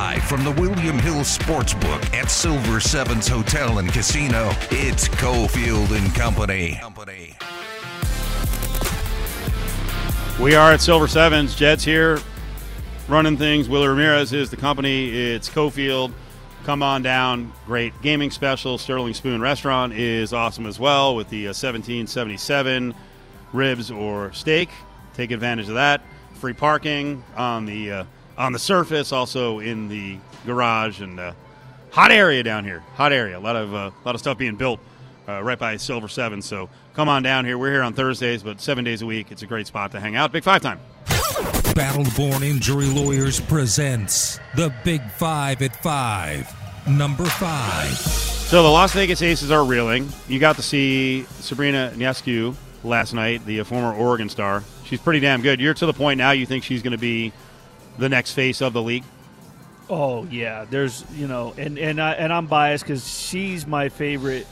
Live 0.00 0.22
from 0.22 0.44
the 0.44 0.50
William 0.52 0.98
Hill 0.98 1.20
Sportsbook 1.20 2.14
at 2.14 2.30
Silver 2.30 2.80
Sevens 2.80 3.28
Hotel 3.28 3.80
and 3.80 3.92
Casino, 3.92 4.48
it's 4.70 5.08
Cofield 5.08 5.94
and 5.94 6.14
Company. 6.14 6.80
We 10.42 10.54
are 10.54 10.72
at 10.72 10.80
Silver 10.80 11.06
Sevens. 11.06 11.54
Jed's 11.54 11.84
here 11.84 12.18
running 13.08 13.36
things. 13.36 13.68
Willie 13.68 13.88
Ramirez 13.88 14.32
is 14.32 14.48
the 14.48 14.56
company. 14.56 15.10
It's 15.10 15.50
Cofield. 15.50 16.14
Come 16.64 16.82
on 16.82 17.02
down. 17.02 17.52
Great 17.66 17.92
gaming 18.00 18.30
special. 18.30 18.78
Sterling 18.78 19.12
Spoon 19.12 19.42
Restaurant 19.42 19.92
is 19.92 20.32
awesome 20.32 20.64
as 20.64 20.80
well 20.80 21.14
with 21.14 21.28
the 21.28 21.44
uh, 21.44 21.52
1777 21.52 22.94
ribs 23.52 23.90
or 23.90 24.32
steak. 24.32 24.70
Take 25.12 25.30
advantage 25.30 25.68
of 25.68 25.74
that. 25.74 26.00
Free 26.36 26.54
parking 26.54 27.22
on 27.36 27.66
the 27.66 27.92
uh, 27.92 28.04
on 28.40 28.52
the 28.52 28.58
surface, 28.58 29.12
also 29.12 29.58
in 29.58 29.88
the 29.88 30.16
garage, 30.46 31.00
and 31.00 31.20
uh, 31.20 31.32
hot 31.90 32.10
area 32.10 32.42
down 32.42 32.64
here. 32.64 32.80
Hot 32.94 33.12
area. 33.12 33.38
A 33.38 33.40
lot 33.40 33.54
of 33.54 33.74
uh, 33.74 33.90
lot 34.04 34.14
of 34.14 34.20
stuff 34.20 34.38
being 34.38 34.56
built 34.56 34.80
uh, 35.28 35.42
right 35.42 35.58
by 35.58 35.76
Silver 35.76 36.08
Seven. 36.08 36.40
So 36.40 36.70
come 36.94 37.08
on 37.08 37.22
down 37.22 37.44
here. 37.44 37.58
We're 37.58 37.72
here 37.72 37.82
on 37.82 37.92
Thursdays, 37.92 38.42
but 38.42 38.60
seven 38.60 38.82
days 38.82 39.02
a 39.02 39.06
week. 39.06 39.30
It's 39.30 39.42
a 39.42 39.46
great 39.46 39.66
spot 39.66 39.92
to 39.92 40.00
hang 40.00 40.16
out. 40.16 40.32
Big 40.32 40.42
five 40.42 40.62
time. 40.62 40.80
Battleborn 41.76 42.42
Injury 42.42 42.86
Lawyers 42.86 43.38
presents 43.38 44.40
the 44.56 44.74
Big 44.84 45.02
Five 45.12 45.60
at 45.62 45.76
Five. 45.76 46.52
Number 46.88 47.26
five. 47.26 47.90
So 47.90 48.62
the 48.62 48.68
Las 48.70 48.94
Vegas 48.94 49.22
Aces 49.22 49.50
are 49.50 49.64
reeling. 49.64 50.08
You 50.28 50.40
got 50.40 50.56
to 50.56 50.62
see 50.62 51.24
Sabrina 51.40 51.92
Ionescu 51.94 52.56
last 52.82 53.12
night, 53.12 53.44
the 53.44 53.62
former 53.62 53.94
Oregon 53.94 54.28
star. 54.30 54.64
She's 54.84 54.98
pretty 54.98 55.20
damn 55.20 55.42
good. 55.42 55.60
You're 55.60 55.74
to 55.74 55.86
the 55.86 55.92
point 55.92 56.18
now 56.18 56.32
you 56.32 56.46
think 56.46 56.64
she's 56.64 56.82
going 56.82 56.92
to 56.92 56.98
be 56.98 57.32
the 58.00 58.08
next 58.08 58.32
face 58.32 58.60
of 58.60 58.72
the 58.72 58.82
league. 58.82 59.04
Oh 59.88 60.24
yeah, 60.24 60.66
there's 60.68 61.04
you 61.14 61.26
know, 61.26 61.54
and 61.56 61.78
and 61.78 62.00
I, 62.00 62.12
and 62.12 62.32
I'm 62.32 62.46
biased 62.46 62.84
because 62.84 63.06
she's 63.06 63.66
my 63.66 63.88
favorite 63.88 64.46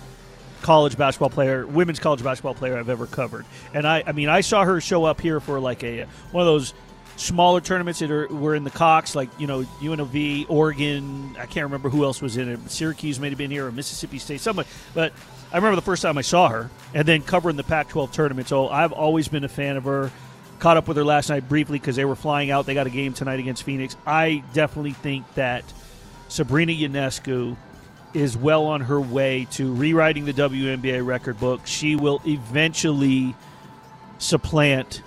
college 0.62 0.96
basketball 0.96 1.30
player, 1.30 1.66
women's 1.66 2.00
college 2.00 2.22
basketball 2.22 2.54
player 2.54 2.76
I've 2.76 2.88
ever 2.88 3.06
covered. 3.06 3.46
And 3.72 3.86
I, 3.86 4.02
I 4.06 4.12
mean, 4.12 4.28
I 4.28 4.40
saw 4.40 4.64
her 4.64 4.80
show 4.80 5.04
up 5.04 5.20
here 5.20 5.40
for 5.40 5.60
like 5.60 5.82
a 5.84 6.06
one 6.32 6.42
of 6.42 6.46
those 6.46 6.74
smaller 7.16 7.60
tournaments 7.60 7.98
that 8.00 8.10
are, 8.10 8.28
were 8.28 8.54
in 8.54 8.64
the 8.64 8.70
Cox, 8.70 9.14
like 9.14 9.28
you 9.38 9.46
know 9.46 9.62
UNLV, 9.80 10.46
Oregon. 10.48 11.36
I 11.38 11.46
can't 11.46 11.64
remember 11.64 11.88
who 11.88 12.04
else 12.04 12.20
was 12.20 12.36
in 12.36 12.48
it. 12.48 12.70
Syracuse 12.70 13.20
may 13.20 13.28
have 13.28 13.38
been 13.38 13.50
here, 13.50 13.66
or 13.66 13.72
Mississippi 13.72 14.18
State, 14.18 14.40
somebody. 14.40 14.68
But 14.94 15.12
I 15.52 15.56
remember 15.56 15.76
the 15.76 15.82
first 15.82 16.02
time 16.02 16.18
I 16.18 16.22
saw 16.22 16.48
her, 16.48 16.70
and 16.94 17.06
then 17.06 17.22
covering 17.22 17.56
the 17.56 17.64
Pac-12 17.64 18.12
tournament. 18.12 18.48
So 18.48 18.68
I've 18.68 18.92
always 18.92 19.28
been 19.28 19.44
a 19.44 19.48
fan 19.48 19.76
of 19.76 19.84
her. 19.84 20.10
Caught 20.58 20.76
up 20.76 20.88
with 20.88 20.96
her 20.96 21.04
last 21.04 21.28
night 21.28 21.48
briefly 21.48 21.78
because 21.78 21.96
they 21.96 22.04
were 22.04 22.16
flying 22.16 22.50
out. 22.50 22.66
They 22.66 22.74
got 22.74 22.86
a 22.86 22.90
game 22.90 23.12
tonight 23.12 23.38
against 23.38 23.62
Phoenix. 23.62 23.96
I 24.06 24.42
definitely 24.54 24.92
think 24.92 25.32
that 25.34 25.64
Sabrina 26.28 26.72
Ionescu 26.72 27.56
is 28.14 28.36
well 28.36 28.66
on 28.66 28.80
her 28.80 29.00
way 29.00 29.46
to 29.52 29.72
rewriting 29.74 30.24
the 30.24 30.32
WNBA 30.32 31.06
record 31.06 31.38
book. 31.38 31.60
She 31.66 31.94
will 31.94 32.20
eventually 32.26 33.36
supplant. 34.18 35.02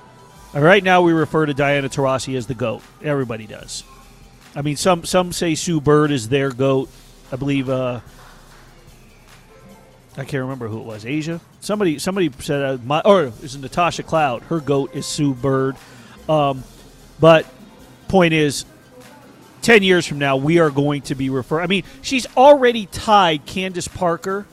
Right 0.54 0.84
now, 0.84 1.02
we 1.02 1.12
refer 1.14 1.46
to 1.46 1.54
Diana 1.54 1.90
Taurasi 1.90 2.38
as 2.38 2.48
the 2.48 2.54
goat. 2.54 2.82
Everybody 3.04 3.48
does. 3.48 3.84
I 4.56 4.62
mean, 4.62 4.76
some 4.76 5.06
some 5.06 5.32
say 5.32 5.56
Sue 5.56 5.82
Bird 5.82 6.12
is 6.12 6.30
their 6.30 6.50
goat. 6.52 6.90
I 7.32 7.36
believe. 7.36 7.70
Uh, 7.70 8.02
I 10.18 10.26
can't 10.26 10.42
remember 10.42 10.68
who 10.68 10.80
it 10.80 10.86
was. 10.86 11.06
A'ja. 11.06 11.40
Somebody 11.62 11.98
somebody 12.00 12.32
said 12.40 12.64
uh, 12.64 12.78
my 12.84 13.02
or 13.02 13.26
it 13.26 13.42
was 13.42 13.56
Natasha 13.58 14.04
Cloud. 14.04 14.44
Her 14.44 14.60
goat 14.60 14.94
is 14.94 15.06
Sue 15.06 15.34
Bird. 15.34 15.78
Um, 16.28 16.64
but 17.20 17.46
point 18.08 18.34
is, 18.34 18.66
ten 19.62 19.84
years 19.84 20.06
from 20.06 20.20
now, 20.20 20.36
we 20.36 20.60
are 20.60 20.70
going 20.70 21.04
to 21.04 21.16
be 21.16 21.30
referring. 21.30 21.64
I 21.64 21.68
mean, 21.68 21.84
she's 22.02 22.28
already 22.36 22.88
tied 22.88 23.46
Candace 23.46 23.88
Parker 23.88 24.46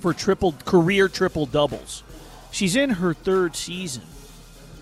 for 0.00 0.12
triple 0.12 0.52
career 0.64 1.08
triple 1.08 1.46
doubles. 1.46 2.02
She's 2.50 2.76
in 2.76 2.90
her 2.90 3.14
third 3.14 3.56
season, 3.56 4.02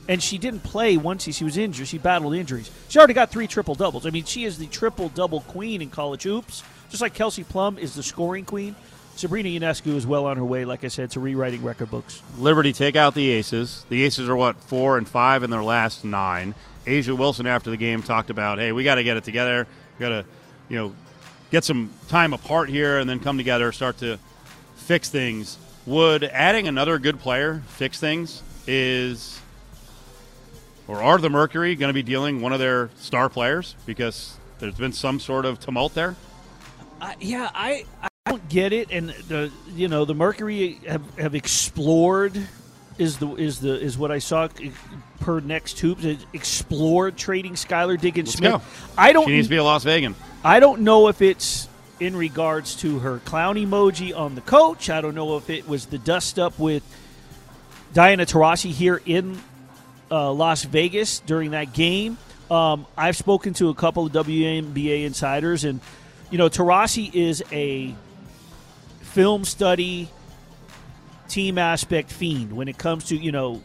and 0.09 0.23
she 0.23 0.37
didn't 0.37 0.61
play 0.61 0.97
once 0.97 1.33
she 1.33 1.45
was 1.45 1.57
injured. 1.57 1.87
She 1.87 1.99
battled 1.99 2.35
injuries. 2.35 2.71
She 2.89 2.99
already 2.99 3.15
got 3.15 3.31
three 3.31 3.47
triple 3.47 3.75
doubles. 3.75 4.05
I 4.05 4.11
mean, 4.11 4.25
she 4.25 4.45
is 4.45 4.59
the 4.59 4.67
triple 4.67 5.11
double 5.11 5.41
queen 5.43 5.81
in 5.81 5.91
college 5.91 6.25
hoops, 6.25 6.65
just 6.91 7.03
like 7.03 7.15
Kelsey 7.15 7.45
Plum 7.45 7.79
is 7.79 7.95
the 7.95 8.03
scoring 8.03 8.45
queen. 8.45 8.75
Sabrina 9.17 9.49
Ionescu 9.49 9.95
is 9.95 10.07
well 10.07 10.27
on 10.27 10.37
her 10.37 10.45
way, 10.45 10.65
like 10.65 10.85
I 10.85 10.89
said, 10.89 11.11
to 11.13 11.21
rewriting 11.21 11.63
record 11.63 11.91
books. 11.91 12.23
Liberty 12.39 12.73
take 12.73 12.97
out 12.97 13.15
the 13.15 13.31
Aces. 13.31 13.85
The 13.89 14.05
Aces 14.05 14.29
are 14.29 14.37
what 14.37 14.57
four 14.57 14.99
and 14.99 15.09
five 15.09 15.43
in 15.43 15.51
their 15.51 15.63
last 15.63 16.05
nine. 16.05 16.55
A'ja 16.87 17.17
Wilson 17.17 17.47
after 17.47 17.71
the 17.71 17.77
game 17.77 18.03
talked 18.03 18.31
about, 18.31 18.59
hey, 18.59 18.73
we 18.73 18.85
got 18.85 18.97
to 18.97 19.05
get 19.05 19.17
it 19.17 19.25
together. 19.25 19.67
We 19.99 20.03
got 20.03 20.09
to, 20.11 20.25
you 20.69 20.77
know, 20.77 20.95
get 21.51 21.65
some 21.65 21.91
time 22.09 22.33
apart 22.33 22.69
here 22.69 22.99
and 22.99 23.09
then 23.09 23.19
come 23.19 23.39
together, 23.39 23.73
start 23.73 23.99
to 23.99 24.19
fix 24.77 25.09
things. 25.09 25.59
Would 25.87 26.25
adding 26.25 26.69
another 26.69 26.99
good 26.99 27.19
player 27.19 27.63
fix 27.69 27.99
things? 27.99 28.43
Is 28.67 29.41
or 30.89 31.03
are 31.03 31.19
the 31.19 31.31
Mercury 31.31 31.75
going 31.75 31.89
to 31.89 31.95
be 31.95 32.03
dealing 32.03 32.41
one 32.41 32.53
of 32.53 32.59
their 32.59 32.91
star 32.97 33.29
players 33.29 33.75
because 33.87 34.37
there's 34.59 34.75
been 34.75 34.93
some 34.93 35.21
sort 35.21 35.45
of 35.45 35.59
tumult 35.61 35.95
there? 35.95 36.17
Uh, 37.01 37.13
yeah, 37.21 37.51
I 37.55 37.85
I 38.03 38.09
don't 38.09 38.13
get 38.49 38.73
it, 38.73 38.91
and 38.91 39.11
the 39.29 39.51
you 39.75 39.89
know 39.89 40.05
the 40.05 40.15
Mercury 40.15 40.81
have, 40.87 41.19
have 41.19 41.35
explored 41.35 42.37
is 42.99 43.19
the 43.19 43.35
is 43.35 43.61
the 43.61 43.79
is 43.79 43.99
what 43.99 44.11
I 44.11 44.19
saw 44.19 44.49
per 45.21 45.41
next 45.41 45.79
hoops 45.79 46.05
explored 46.33 47.17
trading 47.17 47.55
Skylar 47.55 48.01
Diggins 48.01 48.35
Smith. 48.35 48.53
go. 48.53 48.63
I 48.97 49.13
don't 49.13 49.27
She 49.27 49.33
needs 49.33 49.47
to 49.47 49.51
be 49.51 49.57
a 49.57 49.65
Las 49.65 49.85
Vegan. 49.85 50.15
I 50.45 50.61
don't 50.61 50.83
know 50.83 51.09
if 51.09 51.23
it's 51.23 51.69
in 51.99 52.17
regards 52.17 52.77
to 52.77 52.99
her 53.01 53.19
clown 53.21 53.57
emoji 53.57 54.17
on 54.17 54.35
the 54.35 54.41
coach. 54.43 54.91
I 54.91 55.01
don't 55.01 55.15
know 55.15 55.37
if 55.37 55.49
it 55.51 55.69
was 55.69 55.87
the 55.87 55.99
dust 55.99 56.39
up 56.39 56.59
with 56.59 56.83
Diana 57.93 58.27
Taurasi 58.27 58.71
here 58.71 59.01
in 59.07 59.39
uh, 60.11 60.33
Las 60.33 60.65
Vegas 60.65 61.21
during 61.21 61.53
that 61.53 61.73
game. 61.73 62.19
Um, 62.51 62.87
I've 62.97 63.17
spoken 63.17 63.55
to 63.55 63.71
a 63.71 63.75
couple 63.75 64.07
of 64.07 64.13
WNBA 64.13 65.05
insiders, 65.05 65.65
and 65.65 65.81
you 66.31 66.39
know 66.39 66.49
Taurasi 66.49 67.13
is 67.13 67.43
a 67.51 67.95
film 69.17 69.47
study 69.47 70.11
team 71.27 71.57
aspect 71.57 72.13
fiend 72.13 72.53
when 72.53 72.69
it 72.69 72.77
comes 72.77 73.07
to 73.07 73.17
you 73.17 73.33
know 73.33 73.63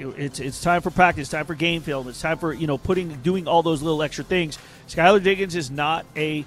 it's 0.00 0.40
it's 0.40 0.60
time 0.60 0.82
for 0.82 0.90
practice, 0.90 1.28
time 1.28 1.46
for 1.46 1.54
game 1.54 1.80
film, 1.80 2.08
it's 2.08 2.20
time 2.20 2.38
for 2.38 2.52
you 2.52 2.66
know 2.66 2.76
putting 2.76 3.14
doing 3.22 3.46
all 3.46 3.62
those 3.62 3.82
little 3.82 4.02
extra 4.02 4.24
things. 4.24 4.58
Skylar 4.88 5.22
Diggins 5.22 5.54
is 5.54 5.70
not 5.70 6.06
a 6.16 6.44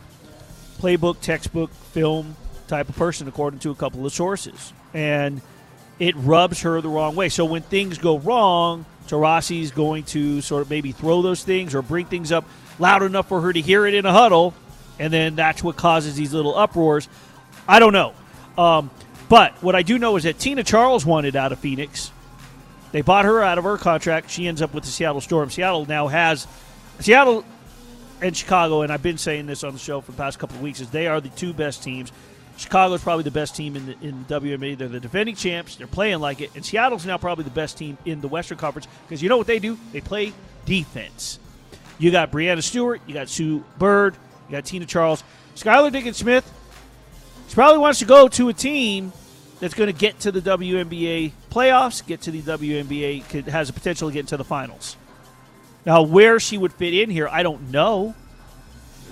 playbook, 0.78 1.22
textbook, 1.22 1.72
film 1.72 2.36
type 2.68 2.90
of 2.90 2.98
person, 2.98 3.30
according 3.30 3.62
to 3.62 3.72
a 3.72 3.76
couple 3.76 4.06
of 4.06 4.12
sources, 4.12 4.74
and 4.94 5.42
it 5.98 6.14
rubs 6.18 6.64
her 6.64 6.82
the 6.82 6.90
wrong 6.90 7.16
way. 7.16 7.30
So 7.30 7.46
when 7.46 7.62
things 7.62 7.98
go 7.98 8.20
wrong, 8.20 8.86
Taurasi's 9.08 9.72
going 9.72 10.04
to 10.06 10.42
sort 10.42 10.64
of 10.64 10.70
maybe 10.70 10.92
throw 10.92 11.22
those 11.22 11.46
things 11.46 11.74
or 11.74 11.82
bring 11.82 12.08
things 12.08 12.34
up 12.34 12.44
loud 12.78 13.04
enough 13.04 13.30
for 13.30 13.40
her 13.40 13.54
to 13.54 13.62
hear 13.62 13.86
it 13.86 13.94
in 13.94 14.06
a 14.06 14.12
huddle, 14.12 14.54
and 15.00 15.14
then 15.14 15.36
that's 15.36 15.64
what 15.64 15.78
causes 15.78 16.18
these 16.18 16.34
little 16.34 16.58
uproars. 16.58 17.08
I 17.70 17.80
don't 17.80 17.94
know. 17.94 18.14
Um, 18.58 18.90
but 19.30 19.54
what 19.64 19.76
I 19.76 19.82
do 19.82 19.98
know 19.98 20.16
is 20.16 20.24
that 20.24 20.40
Tina 20.40 20.64
Charles 20.64 21.06
wanted 21.06 21.36
out 21.36 21.52
of 21.52 21.60
Phoenix. 21.60 22.12
They 22.92 23.02
bought 23.02 23.26
her 23.26 23.42
out 23.42 23.58
of 23.58 23.64
her 23.64 23.78
contract. 23.78 24.30
She 24.30 24.48
ends 24.48 24.62
up 24.62 24.74
with 24.74 24.84
the 24.84 24.90
Seattle 24.90 25.22
Storm. 25.22 25.50
Seattle 25.50 25.86
now 25.86 26.08
has 26.08 26.48
Seattle 27.00 27.44
and 28.22 28.38
Chicago, 28.38 28.82
and 28.82 28.92
I've 28.92 29.02
been 29.02 29.18
saying 29.18 29.48
this 29.48 29.64
on 29.64 29.74
the 29.74 29.80
show 29.80 30.02
for 30.02 30.12
the 30.12 30.18
past 30.18 30.40
couple 30.40 30.58
of 30.58 30.62
weeks, 30.62 30.80
is 30.80 30.90
they 30.92 31.08
are 31.08 31.20
the 31.20 31.30
two 31.30 31.54
best 31.54 31.84
teams. 31.84 32.12
Chicago 32.56 32.94
is 32.94 33.02
probably 33.02 33.24
the 33.24 33.32
best 33.32 33.56
team 33.56 33.76
in 33.76 33.86
the, 33.88 33.96
in 34.02 34.26
the 34.28 34.40
WNBA. 34.40 34.78
They're 34.78 34.88
the 34.88 35.00
defending 35.00 35.36
champs. 35.36 35.76
They're 35.76 35.88
playing 35.88 36.20
like 36.20 36.40
it, 36.40 36.52
and 36.56 36.64
Seattle's 36.64 37.06
now 37.06 37.18
probably 37.18 37.44
the 37.44 37.50
best 37.50 37.78
team 37.78 37.98
in 38.06 38.22
the 38.22 38.28
Western 38.28 38.58
Conference 38.58 38.88
because 39.08 39.24
you 39.24 39.30
know 39.30 39.38
what 39.38 39.48
they 39.48 39.60
do? 39.60 39.78
They 39.92 40.02
play 40.02 40.34
defense. 40.66 41.40
You 41.98 42.12
got 42.12 42.32
Breanna 42.32 42.62
Stewart, 42.62 43.02
you 43.08 43.14
got 43.14 43.30
Sue 43.30 43.64
Bird, 43.78 44.16
you 44.48 44.52
got 44.52 44.66
Tina 44.66 44.86
Charles, 44.86 45.24
Skylar 45.56 45.92
Diggins 45.92 46.18
Smith. 46.18 46.50
She 47.54 47.56
probably 47.56 47.78
wants 47.78 48.00
to 48.00 48.06
go 48.06 48.28
to 48.30 48.50
a 48.50 48.54
team 48.54 49.14
that's 49.60 49.76
going 49.76 49.86
to 49.86 49.94
get 49.94 50.22
to 50.22 50.32
the 50.32 50.42
WNBA 50.42 51.34
playoffs, 51.52 52.04
get 52.04 52.22
to 52.22 52.32
the 52.32 52.42
WNBA, 52.42 53.30
could, 53.30 53.46
has 53.46 53.70
a 53.70 53.74
potential 53.74 54.10
to 54.10 54.12
get 54.12 54.22
into 54.22 54.38
the 54.38 54.44
finals. 54.44 54.98
Now, 55.86 56.02
where 56.02 56.40
she 56.40 56.58
would 56.58 56.74
fit 56.74 56.96
in 56.96 57.12
here, 57.12 57.28
I 57.28 57.44
don't 57.44 57.70
know. 57.70 58.16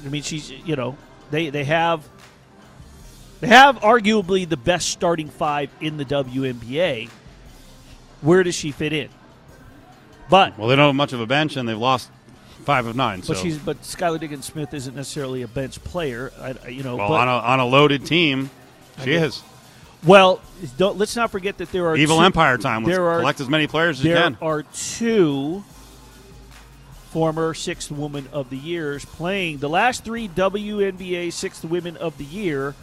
I 0.04 0.10
mean, 0.10 0.24
she's 0.24 0.50
you 0.50 0.76
know 0.76 0.98
they 1.30 1.52
they 1.52 1.66
have 1.66 2.10
they 3.42 3.48
have 3.48 3.76
arguably 3.82 4.50
the 4.50 4.58
best 4.58 4.90
starting 4.90 5.30
five 5.30 5.70
in 5.80 5.98
the 5.98 6.06
WNBA. 6.06 7.10
Where 8.22 8.42
does 8.42 8.56
she 8.56 8.72
fit 8.72 8.92
in? 8.92 9.10
But 10.32 10.58
Well, 10.58 10.68
they 10.68 10.76
don't 10.76 10.88
have 10.88 10.96
much 10.96 11.14
of 11.14 11.20
a 11.20 11.28
bench, 11.28 11.58
and 11.58 11.70
they've 11.70 11.78
lost 11.78 12.10
five 12.63 12.86
of 12.86 12.96
nine. 12.96 13.24
So, 13.24 13.34
but 13.34 13.42
she's 13.42 13.58
but 13.58 13.81
Skylar 13.81 14.19
Diggins 14.19 14.46
Smith 14.46 14.74
isn't 14.74 14.96
necessarily 14.96 15.42
a 15.42 15.48
bench 15.48 15.84
player. 15.84 16.31
I, 16.40 16.56
I- 16.63 16.68
you 16.69 16.84
know, 16.84 16.96
well, 16.98 17.13
on 17.13 17.28
a, 17.28 17.31
on 17.31 17.60
a 17.60 17.66
loaded 17.66 18.06
team, 18.06 18.50
she 19.04 19.13
is. 19.13 19.42
well, 20.04 20.42
don't, 20.78 20.98
let's 20.98 21.16
not 21.16 21.31
forget 21.31 21.58
that 21.60 21.72
there 21.72 21.88
are 21.88 21.96
Evil 21.98 22.18
two- 22.18 22.24
Empire 22.24 22.58
time. 22.58 22.84
Let's 22.84 22.96
there 22.98 23.08
are 23.10 23.19
collect 23.19 23.40
as 23.42 23.50
many 23.50 23.68
players 23.68 24.00
as 24.00 24.06
you 24.06 24.13
there 24.13 24.24
can. 24.24 24.38
are 24.42 24.63
two 24.63 25.63
former 27.10 27.54
sixth 27.54 27.92
woman 27.92 28.28
of 28.31 28.50
the 28.50 28.58
years, 28.58 29.04
playing 29.04 29.58
the 29.58 29.68
last 29.69 30.06
three 30.06 30.28
WNBA 30.30 31.34
sixth 31.34 31.66
women 31.66 31.98
of 31.98 32.18
the 32.18 32.24
year. 32.25 32.74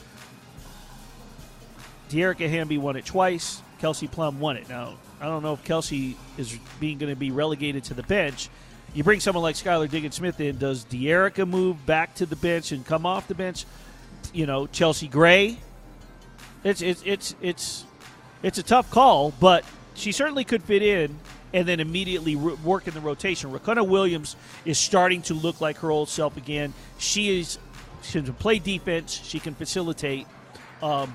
Dearica 2.10 2.48
Hamby 2.48 2.78
won 2.78 2.96
it 2.96 3.04
twice. 3.04 3.62
Kelsey 3.80 4.08
Plum 4.08 4.40
won 4.40 4.56
it. 4.56 4.68
Now, 4.68 4.94
I 5.20 5.26
don't 5.26 5.42
know 5.42 5.52
if 5.52 5.62
Kelsey 5.64 6.16
is 6.36 6.58
being 6.80 6.98
going 6.98 7.12
to 7.12 7.16
be 7.18 7.30
relegated 7.30 7.84
to 7.84 7.94
the 7.94 8.02
bench. 8.02 8.48
You 8.94 9.04
bring 9.04 9.20
someone 9.20 9.42
like 9.42 9.54
Skylar 9.54 9.88
Diggins 9.90 10.14
Smith 10.14 10.40
in. 10.40 10.58
Does 10.58 10.84
Dearica 10.84 11.48
move 11.48 11.84
back 11.86 12.14
to 12.16 12.26
the 12.26 12.36
bench 12.36 12.72
and 12.72 12.84
come 12.84 13.06
off 13.06 13.28
the 13.28 13.34
bench? 13.34 13.64
You 14.32 14.46
know, 14.46 14.66
Chelsea 14.66 15.08
Gray. 15.08 15.58
It's 16.64 16.82
it's 16.82 17.02
it's 17.04 17.34
it's 17.40 17.84
it's 18.42 18.58
a 18.58 18.62
tough 18.62 18.90
call, 18.90 19.32
but 19.38 19.64
she 19.94 20.12
certainly 20.12 20.44
could 20.44 20.62
fit 20.62 20.82
in 20.82 21.18
and 21.52 21.66
then 21.66 21.80
immediately 21.80 22.36
work 22.36 22.88
in 22.88 22.94
the 22.94 23.00
rotation. 23.00 23.50
Riquna 23.50 23.86
Williams 23.86 24.36
is 24.64 24.78
starting 24.78 25.22
to 25.22 25.34
look 25.34 25.60
like 25.60 25.78
her 25.78 25.90
old 25.90 26.08
self 26.08 26.36
again. 26.36 26.74
She 26.98 27.38
is 27.38 27.58
she 28.02 28.22
can 28.22 28.32
play 28.34 28.58
defense. 28.58 29.20
She 29.24 29.38
can 29.38 29.54
facilitate. 29.54 30.26
Um, 30.82 31.14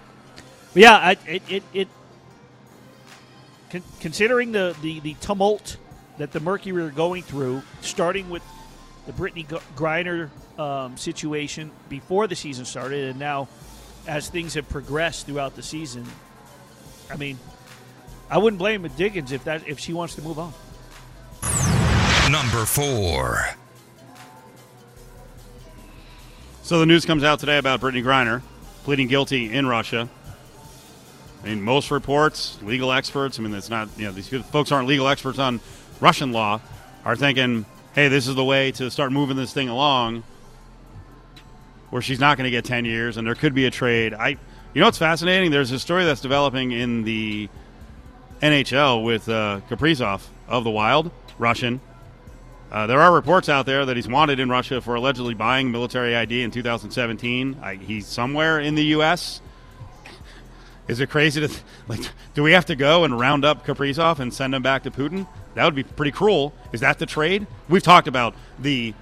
yeah, 0.75 0.95
I, 0.95 1.17
it, 1.27 1.43
it, 1.49 1.63
it 1.73 1.87
con- 3.69 3.83
considering 3.99 4.51
the, 4.51 4.75
the, 4.81 4.99
the 4.99 5.13
tumult 5.15 5.77
that 6.17 6.31
the 6.31 6.39
Mercury 6.39 6.83
are 6.83 6.89
going 6.89 7.23
through, 7.23 7.61
starting 7.81 8.29
with 8.29 8.43
the 9.05 9.13
Brittney 9.13 9.45
Griner 9.75 10.29
um, 10.59 10.95
situation 10.97 11.71
before 11.89 12.27
the 12.27 12.35
season 12.35 12.65
started, 12.65 13.09
and 13.09 13.19
now 13.19 13.47
as 14.07 14.29
things 14.29 14.53
have 14.53 14.67
progressed 14.69 15.25
throughout 15.25 15.55
the 15.55 15.63
season, 15.63 16.05
I 17.09 17.17
mean, 17.17 17.37
I 18.29 18.37
wouldn't 18.37 18.59
blame 18.59 18.87
Diggins 18.97 19.31
if 19.31 19.43
that 19.45 19.67
if 19.67 19.79
she 19.79 19.93
wants 19.93 20.15
to 20.15 20.21
move 20.21 20.39
on. 20.39 20.53
Number 22.31 22.65
four. 22.65 23.45
So 26.63 26.79
the 26.79 26.85
news 26.85 27.05
comes 27.05 27.23
out 27.23 27.39
today 27.39 27.57
about 27.57 27.81
Brittney 27.81 28.03
Griner 28.03 28.41
pleading 28.83 29.07
guilty 29.07 29.51
in 29.51 29.65
Russia. 29.65 30.09
I 31.41 31.47
mean, 31.47 31.61
most 31.61 31.91
reports, 31.91 32.57
legal 32.61 32.91
experts. 32.91 33.39
I 33.39 33.43
mean, 33.43 33.53
it's 33.53 33.69
not 33.69 33.89
you 33.97 34.05
know 34.05 34.11
these 34.11 34.29
folks 34.29 34.71
aren't 34.71 34.87
legal 34.87 35.07
experts 35.07 35.39
on 35.39 35.59
Russian 36.03 36.33
law. 36.33 36.59
Are 37.05 37.15
thinking, 37.15 37.65
hey, 37.95 38.07
this 38.09 38.27
is 38.27 38.35
the 38.35 38.43
way 38.43 38.71
to 38.73 38.91
start 38.91 39.11
moving 39.11 39.35
this 39.35 39.53
thing 39.53 39.67
along, 39.67 40.23
where 41.89 42.01
she's 42.01 42.19
not 42.19 42.37
going 42.37 42.45
to 42.45 42.51
get 42.51 42.65
ten 42.65 42.85
years, 42.85 43.17
and 43.17 43.25
there 43.27 43.35
could 43.35 43.53
be 43.53 43.65
a 43.65 43.71
trade. 43.71 44.13
I, 44.13 44.29
you 44.29 44.79
know, 44.81 44.85
what's 44.85 44.97
fascinating? 44.97 45.51
There's 45.51 45.71
a 45.71 45.79
story 45.79 46.05
that's 46.05 46.21
developing 46.21 46.71
in 46.71 47.03
the 47.03 47.49
NHL 48.41 49.03
with 49.03 49.27
uh, 49.27 49.61
Kaprizov 49.69 50.21
of 50.47 50.63
the 50.63 50.69
Wild, 50.69 51.11
Russian. 51.37 51.81
Uh, 52.71 52.87
there 52.87 52.99
are 52.99 53.13
reports 53.13 53.49
out 53.49 53.65
there 53.65 53.85
that 53.85 53.95
he's 53.95 54.07
wanted 54.07 54.39
in 54.39 54.49
Russia 54.49 54.81
for 54.81 54.95
allegedly 54.95 55.33
buying 55.33 55.71
military 55.71 56.15
ID 56.15 56.41
in 56.41 56.51
2017. 56.51 57.59
I, 57.61 57.75
he's 57.75 58.07
somewhere 58.07 58.59
in 58.59 58.75
the 58.75 58.85
U.S. 58.85 59.41
Is 60.87 60.99
it 60.99 61.09
crazy 61.09 61.47
to 61.47 61.53
like? 61.87 62.01
Do 62.33 62.43
we 62.43 62.51
have 62.51 62.65
to 62.65 62.75
go 62.75 63.03
and 63.03 63.17
round 63.17 63.45
up 63.45 63.65
Kaprizov 63.65 64.19
and 64.19 64.33
send 64.33 64.53
him 64.53 64.61
back 64.61 64.83
to 64.83 64.91
Putin? 64.91 65.27
That 65.55 65.65
would 65.65 65.75
be 65.75 65.83
pretty 65.83 66.11
cruel. 66.11 66.53
Is 66.71 66.81
that 66.81 66.99
the 66.99 67.05
trade? 67.05 67.47
We've 67.69 67.83
talked 67.83 68.07
about 68.07 68.35
the 68.59 68.93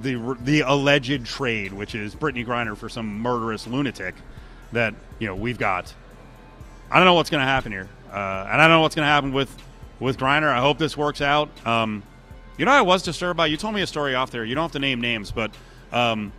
the 0.00 0.36
the 0.40 0.60
alleged 0.60 1.26
trade, 1.26 1.72
which 1.72 1.94
is 1.94 2.14
Brittany 2.14 2.44
Griner 2.44 2.76
for 2.76 2.88
some 2.88 3.20
murderous 3.20 3.66
lunatic 3.66 4.14
that 4.72 4.94
you 5.18 5.26
know 5.26 5.34
we've 5.34 5.58
got. 5.58 5.92
I 6.90 6.96
don't 6.96 7.04
know 7.04 7.14
what's 7.14 7.30
going 7.30 7.42
to 7.42 7.48
happen 7.48 7.72
here. 7.72 7.88
Uh, 8.10 8.48
and 8.50 8.60
I 8.60 8.68
don't 8.68 8.76
know 8.76 8.80
what's 8.80 8.94
going 8.94 9.04
to 9.04 9.10
happen 9.10 9.32
with 9.32 9.54
with 10.00 10.18
Griner. 10.18 10.48
I 10.48 10.60
hope 10.60 10.78
this 10.78 10.96
works 10.96 11.20
out. 11.20 11.50
Um, 11.66 12.02
you 12.56 12.64
know, 12.64 12.70
I 12.70 12.82
was 12.82 13.02
disturbed 13.02 13.36
by. 13.36 13.46
You 13.46 13.56
told 13.56 13.74
me 13.74 13.82
a 13.82 13.86
story 13.86 14.14
off 14.14 14.30
there. 14.30 14.44
You 14.44 14.54
don't 14.54 14.64
have 14.64 14.72
to 14.72 14.78
name 14.78 15.00
names, 15.00 15.30
but 15.30 15.50
um, 15.92 16.32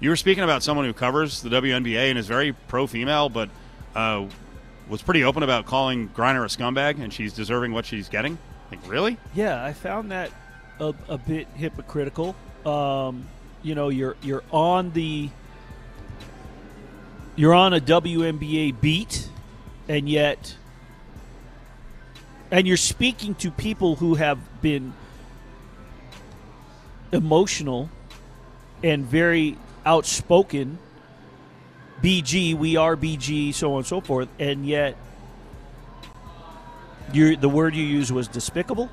you 0.00 0.10
were 0.10 0.16
speaking 0.16 0.44
about 0.44 0.62
someone 0.62 0.86
who 0.86 0.92
covers 0.92 1.42
the 1.42 1.48
WNBA 1.48 2.10
and 2.10 2.18
is 2.18 2.26
very 2.26 2.52
pro 2.52 2.86
female, 2.86 3.28
but 3.28 3.48
uh, 3.98 4.28
was 4.88 5.02
pretty 5.02 5.24
open 5.24 5.42
about 5.42 5.66
calling 5.66 6.08
Griner 6.10 6.44
a 6.44 6.48
scumbag, 6.48 7.02
and 7.02 7.12
she's 7.12 7.32
deserving 7.32 7.72
what 7.72 7.84
she's 7.84 8.08
getting. 8.08 8.38
Like, 8.70 8.78
really? 8.88 9.16
Yeah, 9.34 9.64
I 9.64 9.72
found 9.72 10.12
that 10.12 10.30
a, 10.78 10.94
a 11.08 11.18
bit 11.18 11.48
hypocritical. 11.54 12.36
Um, 12.64 13.26
you 13.62 13.74
know, 13.74 13.88
you're 13.88 14.16
you're 14.22 14.44
on 14.52 14.92
the 14.92 15.30
you're 17.34 17.54
on 17.54 17.74
a 17.74 17.80
WNBA 17.80 18.80
beat, 18.80 19.28
and 19.88 20.08
yet 20.08 20.56
and 22.52 22.68
you're 22.68 22.76
speaking 22.76 23.34
to 23.36 23.50
people 23.50 23.96
who 23.96 24.14
have 24.14 24.38
been 24.62 24.92
emotional 27.10 27.90
and 28.82 29.04
very 29.04 29.58
outspoken 29.84 30.78
BG, 32.02 32.54
we 32.54 32.76
are 32.76 32.96
BG, 32.96 33.52
so 33.52 33.72
on 33.72 33.78
and 33.78 33.86
so 33.86 34.00
forth, 34.00 34.28
and 34.38 34.66
yet 34.66 34.96
the 37.12 37.48
word 37.48 37.74
you 37.74 37.84
used 37.84 38.10
was 38.10 38.28
despicable 38.28 38.90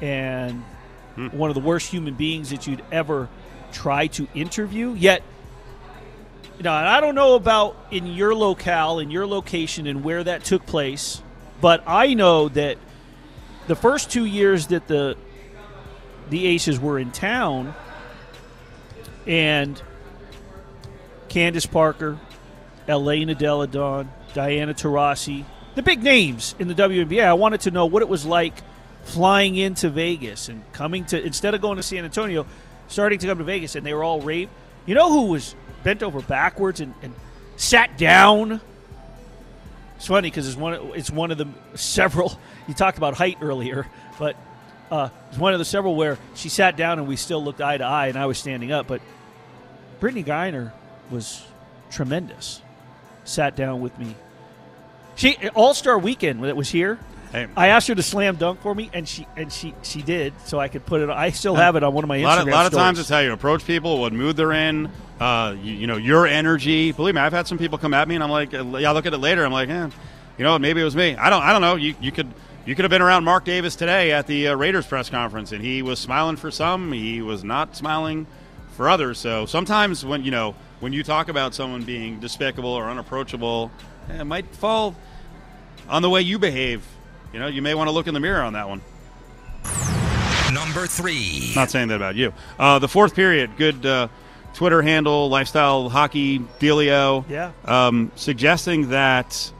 and 0.00 0.62
hmm. 1.16 1.26
one 1.28 1.50
of 1.50 1.54
the 1.54 1.60
worst 1.60 1.90
human 1.90 2.14
beings 2.14 2.50
that 2.50 2.66
you'd 2.66 2.82
ever 2.92 3.28
try 3.72 4.06
to 4.06 4.28
interview. 4.34 4.94
Yet, 4.94 5.22
you 6.56 6.62
know, 6.62 6.72
I 6.72 7.00
don't 7.00 7.14
know 7.14 7.34
about 7.34 7.76
in 7.90 8.06
your 8.06 8.34
locale, 8.34 8.98
in 8.98 9.10
your 9.10 9.26
location, 9.26 9.86
and 9.86 10.02
where 10.02 10.24
that 10.24 10.44
took 10.44 10.64
place, 10.66 11.22
but 11.60 11.82
I 11.86 12.14
know 12.14 12.48
that 12.50 12.78
the 13.66 13.76
first 13.76 14.10
two 14.10 14.24
years 14.24 14.68
that 14.68 14.88
the 14.88 15.16
the 16.30 16.46
Aces 16.46 16.78
were 16.78 16.98
in 16.98 17.10
town, 17.10 17.74
and 19.26 19.80
Candace 21.28 21.66
Parker, 21.66 22.18
Elena 22.88 23.34
Delle 23.34 23.66
Donne, 23.66 24.10
Diana 24.34 24.74
Taurasi, 24.74 25.44
the 25.74 25.82
big 25.82 26.02
names 26.02 26.54
in 26.58 26.68
the 26.68 26.74
WNBA. 26.74 27.24
I 27.24 27.34
wanted 27.34 27.60
to 27.62 27.70
know 27.70 27.86
what 27.86 28.02
it 28.02 28.08
was 28.08 28.24
like 28.24 28.54
flying 29.04 29.56
into 29.56 29.90
Vegas 29.90 30.48
and 30.48 30.62
coming 30.72 31.04
to 31.06 31.22
instead 31.22 31.54
of 31.54 31.60
going 31.60 31.76
to 31.76 31.82
San 31.82 32.04
Antonio, 32.04 32.46
starting 32.88 33.18
to 33.18 33.26
come 33.26 33.38
to 33.38 33.44
Vegas, 33.44 33.74
and 33.76 33.84
they 33.86 33.94
were 33.94 34.02
all 34.02 34.20
raved. 34.20 34.50
You 34.86 34.94
know 34.94 35.10
who 35.10 35.26
was 35.26 35.54
bent 35.84 36.02
over 36.02 36.20
backwards 36.20 36.80
and, 36.80 36.94
and 37.02 37.14
sat 37.56 37.98
down 37.98 38.60
it's 39.98 40.06
funny 40.06 40.30
because 40.30 40.46
it's 40.46 40.56
one. 40.56 40.74
It's 40.94 41.10
one 41.10 41.32
of 41.32 41.38
the 41.38 41.48
several. 41.74 42.38
You 42.68 42.74
talked 42.74 42.98
about 42.98 43.14
height 43.14 43.38
earlier, 43.40 43.88
but 44.18 44.36
uh, 44.92 45.08
it's 45.30 45.38
one 45.38 45.54
of 45.54 45.58
the 45.58 45.64
several 45.64 45.96
where 45.96 46.18
she 46.34 46.50
sat 46.50 46.76
down 46.76 46.98
and 46.98 47.08
we 47.08 47.16
still 47.16 47.42
looked 47.42 47.62
eye 47.62 47.78
to 47.78 47.84
eye, 47.84 48.08
and 48.08 48.16
I 48.16 48.26
was 48.26 48.38
standing 48.38 48.70
up. 48.70 48.86
But 48.86 49.00
Brittney 50.00 50.24
Griner 50.24 50.70
was 51.10 51.42
tremendous. 51.90 52.60
Sat 53.28 53.56
down 53.56 53.80
with 53.80 53.98
me. 53.98 54.14
She 55.14 55.36
All 55.54 55.74
Star 55.74 55.98
Weekend 55.98 56.42
that 56.44 56.56
was 56.56 56.70
here. 56.70 56.98
Hey. 57.32 57.46
I 57.56 57.68
asked 57.68 57.88
her 57.88 57.94
to 57.94 58.02
slam 58.02 58.36
dunk 58.36 58.62
for 58.62 58.74
me, 58.74 58.88
and 58.94 59.06
she 59.06 59.26
and 59.36 59.52
she 59.52 59.74
she 59.82 60.00
did, 60.00 60.32
so 60.46 60.58
I 60.58 60.68
could 60.68 60.86
put 60.86 61.02
it. 61.02 61.10
I 61.10 61.30
still 61.30 61.54
have 61.54 61.76
it 61.76 61.82
on 61.82 61.92
one 61.92 62.04
of 62.04 62.08
my 62.08 62.16
Instagram. 62.18 62.22
A 62.22 62.26
lot 62.26 62.38
of, 62.38 62.48
lot 62.48 62.66
of 62.66 62.72
times, 62.72 62.98
it's 62.98 63.10
how 63.10 63.18
you 63.18 63.32
approach 63.32 63.66
people, 63.66 64.00
what 64.00 64.14
mood 64.14 64.36
they're 64.36 64.52
in. 64.52 64.90
Uh, 65.20 65.54
you, 65.60 65.74
you, 65.74 65.86
know, 65.86 65.96
your 65.96 66.26
energy. 66.26 66.92
Believe 66.92 67.16
me, 67.16 67.20
I've 67.20 67.32
had 67.32 67.46
some 67.46 67.58
people 67.58 67.76
come 67.76 67.92
at 67.92 68.08
me, 68.08 68.14
and 68.14 68.24
I'm 68.24 68.30
like, 68.30 68.52
yeah, 68.52 68.60
I'll 68.60 68.94
look 68.94 69.04
at 69.04 69.12
it 69.12 69.18
later. 69.18 69.44
I'm 69.44 69.52
like, 69.52 69.68
eh, 69.68 69.90
you 70.38 70.44
know, 70.44 70.58
maybe 70.58 70.80
it 70.80 70.84
was 70.84 70.96
me. 70.96 71.16
I 71.16 71.28
don't, 71.28 71.42
I 71.42 71.52
don't 71.52 71.60
know. 71.60 71.74
You, 71.74 71.96
you 72.00 72.12
could, 72.12 72.28
you 72.64 72.76
could 72.76 72.84
have 72.84 72.90
been 72.90 73.02
around 73.02 73.24
Mark 73.24 73.44
Davis 73.44 73.74
today 73.74 74.12
at 74.12 74.28
the 74.28 74.48
uh, 74.48 74.54
Raiders 74.54 74.86
press 74.86 75.10
conference, 75.10 75.50
and 75.50 75.62
he 75.62 75.82
was 75.82 75.98
smiling 75.98 76.36
for 76.36 76.52
some, 76.52 76.92
he 76.92 77.20
was 77.20 77.42
not 77.42 77.74
smiling 77.76 78.28
for 78.76 78.88
others. 78.88 79.18
So 79.18 79.44
sometimes 79.44 80.04
when 80.04 80.22
you 80.22 80.30
know, 80.30 80.54
when 80.80 80.92
you 80.92 81.02
talk 81.02 81.28
about 81.28 81.54
someone 81.54 81.82
being 81.82 82.20
despicable 82.20 82.70
or 82.70 82.88
unapproachable, 82.88 83.70
it 84.08 84.24
might 84.24 84.54
fall 84.54 84.94
on 85.88 86.02
the 86.02 86.10
way 86.10 86.20
you 86.22 86.38
behave 86.38 86.82
you 87.32 87.38
know, 87.38 87.46
you 87.46 87.60
may 87.62 87.74
want 87.74 87.88
to 87.88 87.92
look 87.92 88.06
in 88.06 88.14
the 88.14 88.20
mirror 88.20 88.42
on 88.42 88.54
that 88.54 88.68
one. 88.68 88.80
Number 90.52 90.86
three. 90.86 91.52
Not 91.54 91.70
saying 91.70 91.88
that 91.88 91.96
about 91.96 92.16
you. 92.16 92.32
Uh, 92.58 92.78
the 92.78 92.88
fourth 92.88 93.14
period, 93.14 93.50
good 93.58 93.84
uh, 93.84 94.08
Twitter 94.54 94.80
handle, 94.80 95.28
lifestyle 95.28 95.90
hockey 95.90 96.38
dealio. 96.58 97.28
Yeah. 97.28 97.52
Um, 97.66 98.10
suggesting 98.16 98.88
that 98.90 99.52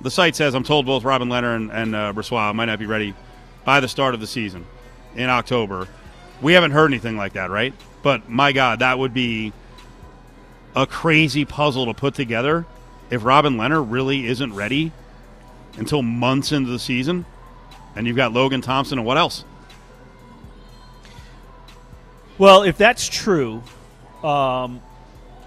the 0.00 0.10
site 0.10 0.36
says, 0.36 0.54
I'm 0.54 0.62
told 0.62 0.86
both 0.86 1.02
Robin 1.02 1.28
Lehner 1.28 1.56
and, 1.56 1.70
and 1.72 1.94
uh, 1.94 2.12
Brossoit 2.12 2.54
might 2.54 2.66
not 2.66 2.78
be 2.78 2.86
ready 2.86 3.14
by 3.64 3.80
the 3.80 3.88
start 3.88 4.14
of 4.14 4.20
the 4.20 4.26
season 4.26 4.64
in 5.16 5.28
October. 5.28 5.88
We 6.40 6.52
haven't 6.52 6.70
heard 6.70 6.90
anything 6.90 7.16
like 7.16 7.32
that, 7.32 7.50
right? 7.50 7.74
But 8.02 8.28
my 8.28 8.52
God, 8.52 8.78
that 8.78 8.98
would 8.98 9.12
be 9.12 9.52
a 10.74 10.86
crazy 10.86 11.44
puzzle 11.44 11.86
to 11.86 11.94
put 11.94 12.14
together 12.14 12.66
if 13.10 13.24
Robin 13.24 13.56
Lehner 13.56 13.84
really 13.86 14.26
isn't 14.26 14.54
ready 14.54 14.92
until 15.76 16.02
months 16.02 16.52
into 16.52 16.70
the 16.70 16.78
season. 16.78 17.26
And 17.96 18.06
you've 18.06 18.16
got 18.16 18.32
Logan 18.32 18.60
Thompson 18.60 18.98
and 18.98 19.06
what 19.06 19.18
else? 19.18 19.44
Well, 22.38 22.62
if 22.62 22.78
that's 22.78 23.06
true, 23.08 23.62
um, 24.22 24.80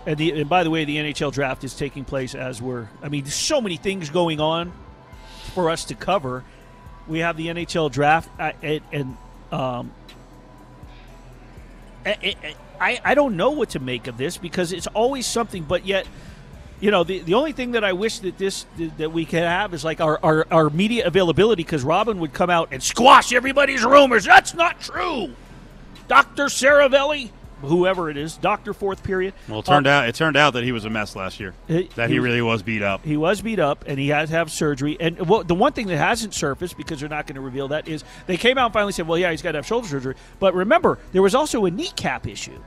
and, 0.06 0.18
the, 0.18 0.42
and 0.42 0.50
by 0.50 0.64
the 0.64 0.70
way, 0.70 0.86
the 0.86 0.98
NHL 0.98 1.32
draft 1.32 1.64
is 1.64 1.74
taking 1.74 2.06
place 2.06 2.36
as 2.36 2.62
we're. 2.62 2.88
I 3.02 3.10
mean, 3.10 3.24
there's 3.24 3.34
so 3.34 3.62
many 3.62 3.78
things 3.78 4.10
going 4.10 4.40
on 4.40 4.72
for 5.54 5.70
us 5.70 5.86
to 5.86 5.96
cover. 5.96 6.44
We 7.08 7.20
have 7.20 7.38
the 7.38 7.48
NHL 7.48 7.92
draft, 7.92 8.30
and, 8.62 8.82
and 8.92 9.18
Um, 9.52 9.92
I, 12.06 13.00
I, 13.04 13.16
don't 13.16 13.38
know 13.38 13.52
what 13.52 13.72
to 13.72 13.80
make 13.80 14.08
of 14.08 14.18
this 14.18 14.38
because 14.38 14.74
it's 14.74 14.88
always 14.88 15.26
something, 15.26 15.64
but 15.64 15.86
yet, 15.86 16.08
you 16.80 16.92
know, 16.92 17.04
the, 17.04 17.20
the 17.20 17.34
only 17.34 17.54
thing 17.54 17.72
that 17.72 17.84
I 17.84 17.94
wish 17.94 18.20
that 18.20 18.38
this 18.38 18.66
that 18.98 19.12
we 19.12 19.26
could 19.26 19.44
have 19.44 19.74
is 19.74 19.86
like 19.86 20.02
our, 20.02 20.20
our, 20.22 20.46
our 20.52 20.70
media 20.70 21.08
availability 21.08 21.64
because 21.64 21.84
Robin 21.84 22.20
would 22.20 22.34
come 22.34 22.50
out 22.50 22.70
and 22.72 22.84
squash 22.84 23.32
everybody's 23.32 23.86
rumors. 23.86 24.26
That's 24.26 24.54
not 24.54 24.82
true. 24.82 25.34
Dr. 26.08 26.46
Seravalli, 26.46 27.32
whoever 27.64 28.10
it 28.10 28.18
is, 28.18 28.38
Doctor 28.38 28.74
Fourth 28.74 29.04
Period. 29.04 29.34
Well, 29.48 29.60
it 29.60 29.66
turned 29.66 29.88
uh, 29.88 29.92
out 29.92 30.08
it 30.08 30.16
turned 30.16 30.38
out 30.38 30.54
that 30.54 30.64
he 30.64 30.72
was 30.72 30.86
a 30.86 30.90
mess 30.90 31.16
last 31.16 31.40
year. 31.40 31.54
It, 31.68 31.92
that 31.96 32.10
he, 32.10 32.16
he, 32.16 32.20
really 32.20 32.42
was 32.42 32.62
beat 32.64 32.82
up. 32.82 33.04
He 33.04 33.18
was 33.18 33.42
beat 33.42 33.60
up, 33.60 33.86
and 33.88 34.00
he 34.00 34.10
had 34.10 34.28
to 34.28 34.34
have 34.34 34.52
surgery. 34.52 34.98
And 35.00 35.28
well, 35.28 35.44
the 35.44 35.56
one 35.56 35.74
thing 35.74 35.88
that 35.88 35.98
hasn't 35.98 36.34
surfaced 36.34 36.78
because 36.78 37.00
they're 37.00 37.10
not 37.10 37.28
going 37.28 37.36
to 37.36 37.42
reveal 37.42 37.70
that 37.70 37.88
is 37.88 38.04
they 38.28 38.38
came 38.38 38.58
out 38.58 38.66
and 38.66 38.74
finally 38.74 38.94
said, 38.94 39.08
"Well, 39.08 39.18
yeah, 39.18 39.32
he's 39.32 39.42
got 39.42 39.54
to 39.54 39.60
have 39.60 39.66
shoulder 39.66 39.88
surgery." 39.88 40.16
But 40.40 40.54
remember, 40.54 41.00
there 41.12 41.22
was 41.22 41.36
also 41.36 41.66
a 41.66 41.72
kneecap 41.72 42.28
issue. 42.28 42.60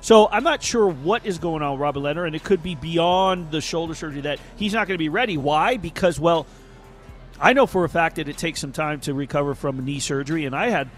So 0.00 0.28
I'm 0.28 0.42
not 0.42 0.62
sure 0.62 0.88
what 0.88 1.24
is 1.24 1.38
going 1.38 1.62
on 1.62 1.72
with 1.72 1.80
Robin 1.80 2.02
Lehner, 2.02 2.26
and 2.26 2.34
it 2.34 2.42
could 2.42 2.60
be 2.60 2.74
beyond 2.74 3.52
the 3.52 3.60
shoulder 3.60 3.94
surgery 3.94 4.22
that 4.22 4.40
he's 4.56 4.72
not 4.72 4.88
going 4.88 4.96
to 4.96 4.98
be 4.98 5.08
ready. 5.08 5.36
Why? 5.36 5.76
Because 5.76 6.18
well, 6.18 6.46
I 7.40 7.52
know 7.52 7.66
for 7.66 7.84
a 7.84 7.88
fact 7.88 8.16
that 8.16 8.28
it 8.28 8.36
takes 8.36 8.60
some 8.60 8.72
time 8.72 9.00
to 9.00 9.14
recover 9.14 9.54
from 9.54 9.84
knee 9.84 10.00
surgery, 10.00 10.44
and 10.44 10.56
I 10.56 10.70
had 10.70 10.88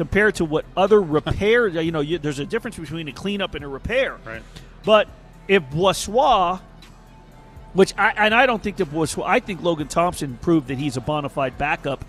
compared 0.00 0.34
to 0.34 0.46
what 0.46 0.64
other 0.78 0.98
repair. 0.98 1.68
you 1.68 1.92
know, 1.92 2.00
you, 2.00 2.16
there's 2.16 2.38
a 2.38 2.46
difference 2.46 2.78
between 2.78 3.06
a 3.08 3.12
cleanup 3.12 3.54
and 3.54 3.62
a 3.62 3.68
repair. 3.68 4.16
Right. 4.24 4.40
But 4.82 5.08
if 5.46 5.62
Brossoit, 5.64 6.62
which 7.74 7.92
I 7.98 8.12
and 8.16 8.34
I 8.34 8.46
don't 8.46 8.62
think 8.62 8.78
that 8.78 8.90
Brossoit, 8.90 9.26
I 9.26 9.40
think 9.40 9.62
Logan 9.62 9.88
Thompson 9.88 10.38
proved 10.40 10.68
that 10.68 10.78
he's 10.78 10.96
a 10.96 11.02
bona 11.02 11.28
fide 11.28 11.58
backup 11.58 12.02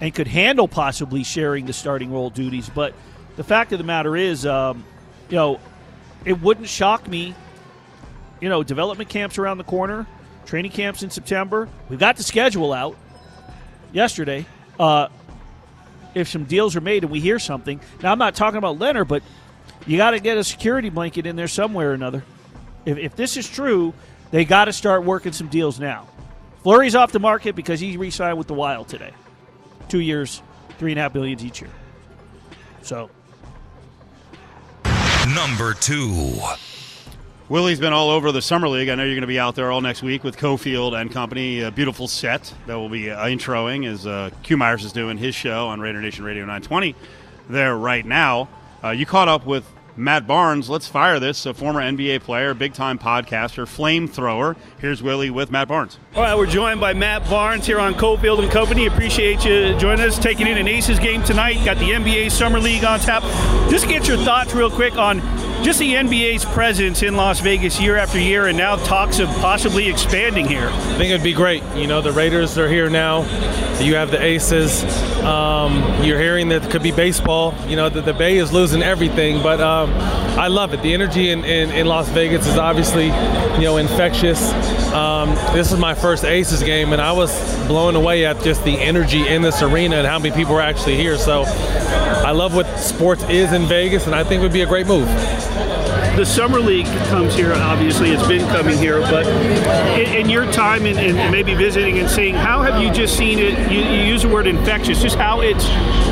and 0.00 0.14
could 0.14 0.26
handle 0.26 0.66
possibly 0.66 1.24
sharing 1.24 1.66
the 1.66 1.74
starting 1.74 2.10
role 2.10 2.30
duties. 2.30 2.70
But 2.70 2.94
the 3.36 3.44
fact 3.44 3.72
of 3.72 3.78
the 3.78 3.84
matter 3.84 4.16
is, 4.16 4.46
um, 4.46 4.82
you 5.28 5.36
know, 5.36 5.60
it 6.24 6.40
wouldn't 6.40 6.68
shock 6.68 7.06
me. 7.06 7.34
You 8.40 8.48
know, 8.48 8.62
development 8.62 9.10
camps 9.10 9.36
around 9.36 9.58
the 9.58 9.64
corner, 9.64 10.06
training 10.46 10.70
camps 10.70 11.02
in 11.02 11.10
September. 11.10 11.68
We've 11.90 11.98
got 11.98 12.16
the 12.16 12.22
schedule 12.22 12.72
out 12.72 12.96
yesterday. 13.92 14.46
Uh, 14.80 15.08
if 16.14 16.28
some 16.28 16.44
deals 16.44 16.76
are 16.76 16.80
made 16.80 17.04
and 17.04 17.10
we 17.10 17.20
hear 17.20 17.38
something, 17.38 17.80
now 18.02 18.12
I'm 18.12 18.18
not 18.18 18.34
talking 18.34 18.58
about 18.58 18.78
Leonard, 18.78 19.08
but 19.08 19.22
you 19.86 19.96
got 19.96 20.12
to 20.12 20.20
get 20.20 20.38
a 20.38 20.44
security 20.44 20.90
blanket 20.90 21.26
in 21.26 21.36
there 21.36 21.48
somewhere 21.48 21.90
or 21.90 21.94
another. 21.94 22.24
If, 22.84 22.98
if 22.98 23.16
this 23.16 23.36
is 23.36 23.48
true, 23.48 23.94
they 24.30 24.44
got 24.44 24.66
to 24.66 24.72
start 24.72 25.04
working 25.04 25.32
some 25.32 25.48
deals 25.48 25.78
now. 25.80 26.08
Fleury's 26.62 26.94
off 26.94 27.12
the 27.12 27.20
market 27.20 27.54
because 27.54 27.80
he 27.80 27.96
re-signed 27.96 28.38
with 28.38 28.46
the 28.46 28.54
Wild 28.54 28.88
today, 28.88 29.12
two 29.88 30.00
years, 30.00 30.42
three 30.78 30.92
and 30.92 30.98
a 30.98 31.02
half 31.02 31.12
billions 31.12 31.44
each 31.44 31.60
year. 31.60 31.70
So 32.82 33.10
Number 35.34 35.72
two. 35.72 36.38
Willie's 37.54 37.78
been 37.78 37.92
all 37.92 38.10
over 38.10 38.32
the 38.32 38.42
summer 38.42 38.66
league. 38.66 38.88
I 38.88 38.96
know 38.96 39.04
you're 39.04 39.14
going 39.14 39.20
to 39.20 39.28
be 39.28 39.38
out 39.38 39.54
there 39.54 39.70
all 39.70 39.80
next 39.80 40.02
week 40.02 40.24
with 40.24 40.36
Cofield 40.36 41.00
and 41.00 41.08
company. 41.08 41.60
A 41.60 41.70
beautiful 41.70 42.08
set 42.08 42.52
that 42.66 42.74
will 42.74 42.88
be 42.88 43.12
uh, 43.12 43.26
introing 43.26 43.86
as 43.86 44.08
uh, 44.08 44.30
Q 44.42 44.56
Myers 44.56 44.84
is 44.84 44.90
doing 44.92 45.18
his 45.18 45.36
show 45.36 45.68
on 45.68 45.78
Raider 45.78 46.00
Nation 46.00 46.24
Radio 46.24 46.40
920 46.40 46.96
there 47.48 47.76
right 47.76 48.04
now. 48.04 48.48
Uh, 48.82 48.90
you 48.90 49.06
caught 49.06 49.28
up 49.28 49.46
with 49.46 49.64
Matt 49.96 50.26
Barnes. 50.26 50.68
Let's 50.68 50.88
fire 50.88 51.20
this. 51.20 51.46
A 51.46 51.54
former 51.54 51.80
NBA 51.80 52.22
player, 52.22 52.54
big 52.54 52.74
time 52.74 52.98
podcaster, 52.98 53.64
flamethrower. 53.64 54.56
Here's 54.78 55.02
Willie 55.02 55.30
with 55.30 55.50
Matt 55.50 55.68
Barnes. 55.68 55.98
All 56.14 56.22
right, 56.22 56.36
we're 56.36 56.46
joined 56.46 56.80
by 56.80 56.94
Matt 56.94 57.28
Barnes 57.28 57.66
here 57.66 57.78
on 57.78 57.94
Cofield 57.94 58.42
and 58.42 58.50
Company. 58.50 58.86
Appreciate 58.86 59.44
you 59.44 59.76
joining 59.78 60.04
us, 60.04 60.18
taking 60.18 60.46
in 60.46 60.58
an 60.58 60.68
Aces 60.68 60.98
game 60.98 61.22
tonight. 61.22 61.64
Got 61.64 61.78
the 61.78 61.90
NBA 61.90 62.30
Summer 62.30 62.58
League 62.58 62.84
on 62.84 62.98
tap. 63.00 63.22
Just 63.70 63.88
get 63.88 64.08
your 64.08 64.18
thoughts 64.18 64.54
real 64.54 64.70
quick 64.70 64.96
on 64.96 65.20
just 65.64 65.78
the 65.78 65.94
NBA's 65.94 66.44
presence 66.44 67.02
in 67.02 67.16
Las 67.16 67.40
Vegas 67.40 67.80
year 67.80 67.96
after 67.96 68.18
year, 68.18 68.46
and 68.46 68.58
now 68.58 68.76
talks 68.76 69.18
of 69.18 69.28
possibly 69.40 69.88
expanding 69.88 70.46
here. 70.46 70.68
I 70.68 70.98
think 70.98 71.10
it'd 71.10 71.22
be 71.22 71.32
great. 71.32 71.62
You 71.74 71.86
know, 71.86 72.02
the 72.02 72.12
Raiders 72.12 72.58
are 72.58 72.68
here 72.68 72.90
now. 72.90 73.22
You 73.80 73.94
have 73.94 74.10
the 74.10 74.22
Aces. 74.22 74.84
Um, 75.22 76.04
you're 76.04 76.20
hearing 76.20 76.48
that 76.50 76.64
it 76.64 76.70
could 76.70 76.82
be 76.82 76.92
baseball. 76.92 77.54
You 77.66 77.76
know, 77.76 77.88
the, 77.88 78.02
the 78.02 78.12
Bay 78.12 78.36
is 78.36 78.52
losing 78.52 78.82
everything, 78.82 79.42
but 79.42 79.60
um, 79.60 79.83
I 79.92 80.48
love 80.48 80.74
it. 80.74 80.82
The 80.82 80.94
energy 80.94 81.30
in, 81.30 81.44
in, 81.44 81.70
in, 81.70 81.86
Las 81.86 82.08
Vegas 82.08 82.46
is 82.46 82.56
obviously, 82.56 83.06
you 83.06 83.62
know, 83.62 83.76
infectious. 83.76 84.52
Um, 84.92 85.34
this 85.54 85.72
is 85.72 85.78
my 85.78 85.94
first 85.94 86.24
Aces 86.24 86.62
game, 86.62 86.92
and 86.92 87.00
I 87.00 87.12
was 87.12 87.32
blown 87.66 87.96
away 87.96 88.26
at 88.26 88.42
just 88.42 88.64
the 88.64 88.78
energy 88.78 89.26
in 89.26 89.42
this 89.42 89.62
arena 89.62 89.96
and 89.96 90.06
how 90.06 90.18
many 90.18 90.34
people 90.34 90.54
are 90.54 90.60
actually 90.60 90.96
here. 90.96 91.16
So 91.18 91.44
I 91.44 92.32
love 92.32 92.54
what 92.54 92.66
sports 92.78 93.22
is 93.24 93.52
in 93.52 93.66
Vegas, 93.66 94.06
and 94.06 94.14
I 94.14 94.24
think 94.24 94.40
it 94.40 94.42
would 94.42 94.52
be 94.52 94.62
a 94.62 94.66
great 94.66 94.86
move 94.86 95.08
the 96.16 96.24
summer 96.24 96.60
league 96.60 96.86
comes 97.08 97.34
here. 97.34 97.52
Obviously, 97.52 98.10
it's 98.10 98.26
been 98.26 98.46
coming 98.48 98.78
here, 98.78 99.00
but 99.00 99.26
in, 99.98 100.14
in 100.14 100.30
your 100.30 100.50
time 100.52 100.86
and, 100.86 100.96
and, 100.96 101.32
maybe 101.32 101.54
visiting 101.54 101.98
and 101.98 102.08
seeing, 102.08 102.34
how 102.34 102.62
have 102.62 102.80
you 102.80 102.92
just 102.92 103.16
seen 103.16 103.38
it? 103.40 103.70
You, 103.70 103.80
you, 103.80 104.04
use 104.04 104.22
the 104.22 104.28
word 104.28 104.46
infectious, 104.46 105.02
just 105.02 105.16
how 105.16 105.40
it's 105.40 105.64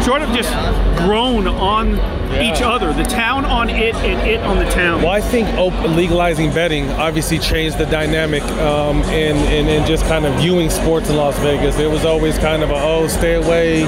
sort 0.05 0.23
of 0.23 0.31
just 0.31 0.51
grown 0.99 1.47
on 1.47 1.97
yeah. 2.33 2.53
each 2.53 2.63
other, 2.63 2.93
the 2.93 3.05
town 3.05 3.45
on 3.45 3.71
it 3.71 3.95
and 3.97 4.29
it 4.29 4.41
on 4.41 4.59
the 4.59 4.71
town. 4.71 5.03
Well, 5.03 5.13
I 5.13 5.21
think 5.21 5.49
legalizing 5.97 6.53
betting 6.53 6.91
obviously 6.93 7.39
changed 7.39 7.79
the 7.79 7.87
dynamic 7.87 8.43
um, 8.43 9.03
in, 9.05 9.37
in, 9.53 9.69
in 9.69 9.87
just 9.87 10.05
kind 10.07 10.27
of 10.27 10.35
viewing 10.41 10.71
sports 10.71 11.11
in 11.11 11.17
Las 11.17 11.39
Vegas. 11.41 11.79
It 11.79 11.91
was 11.91 12.05
always 12.05 12.39
kind 12.39 12.63
of 12.63 12.71
a 12.71 12.75
oh, 12.75 13.07
stay 13.09 13.35
away, 13.35 13.83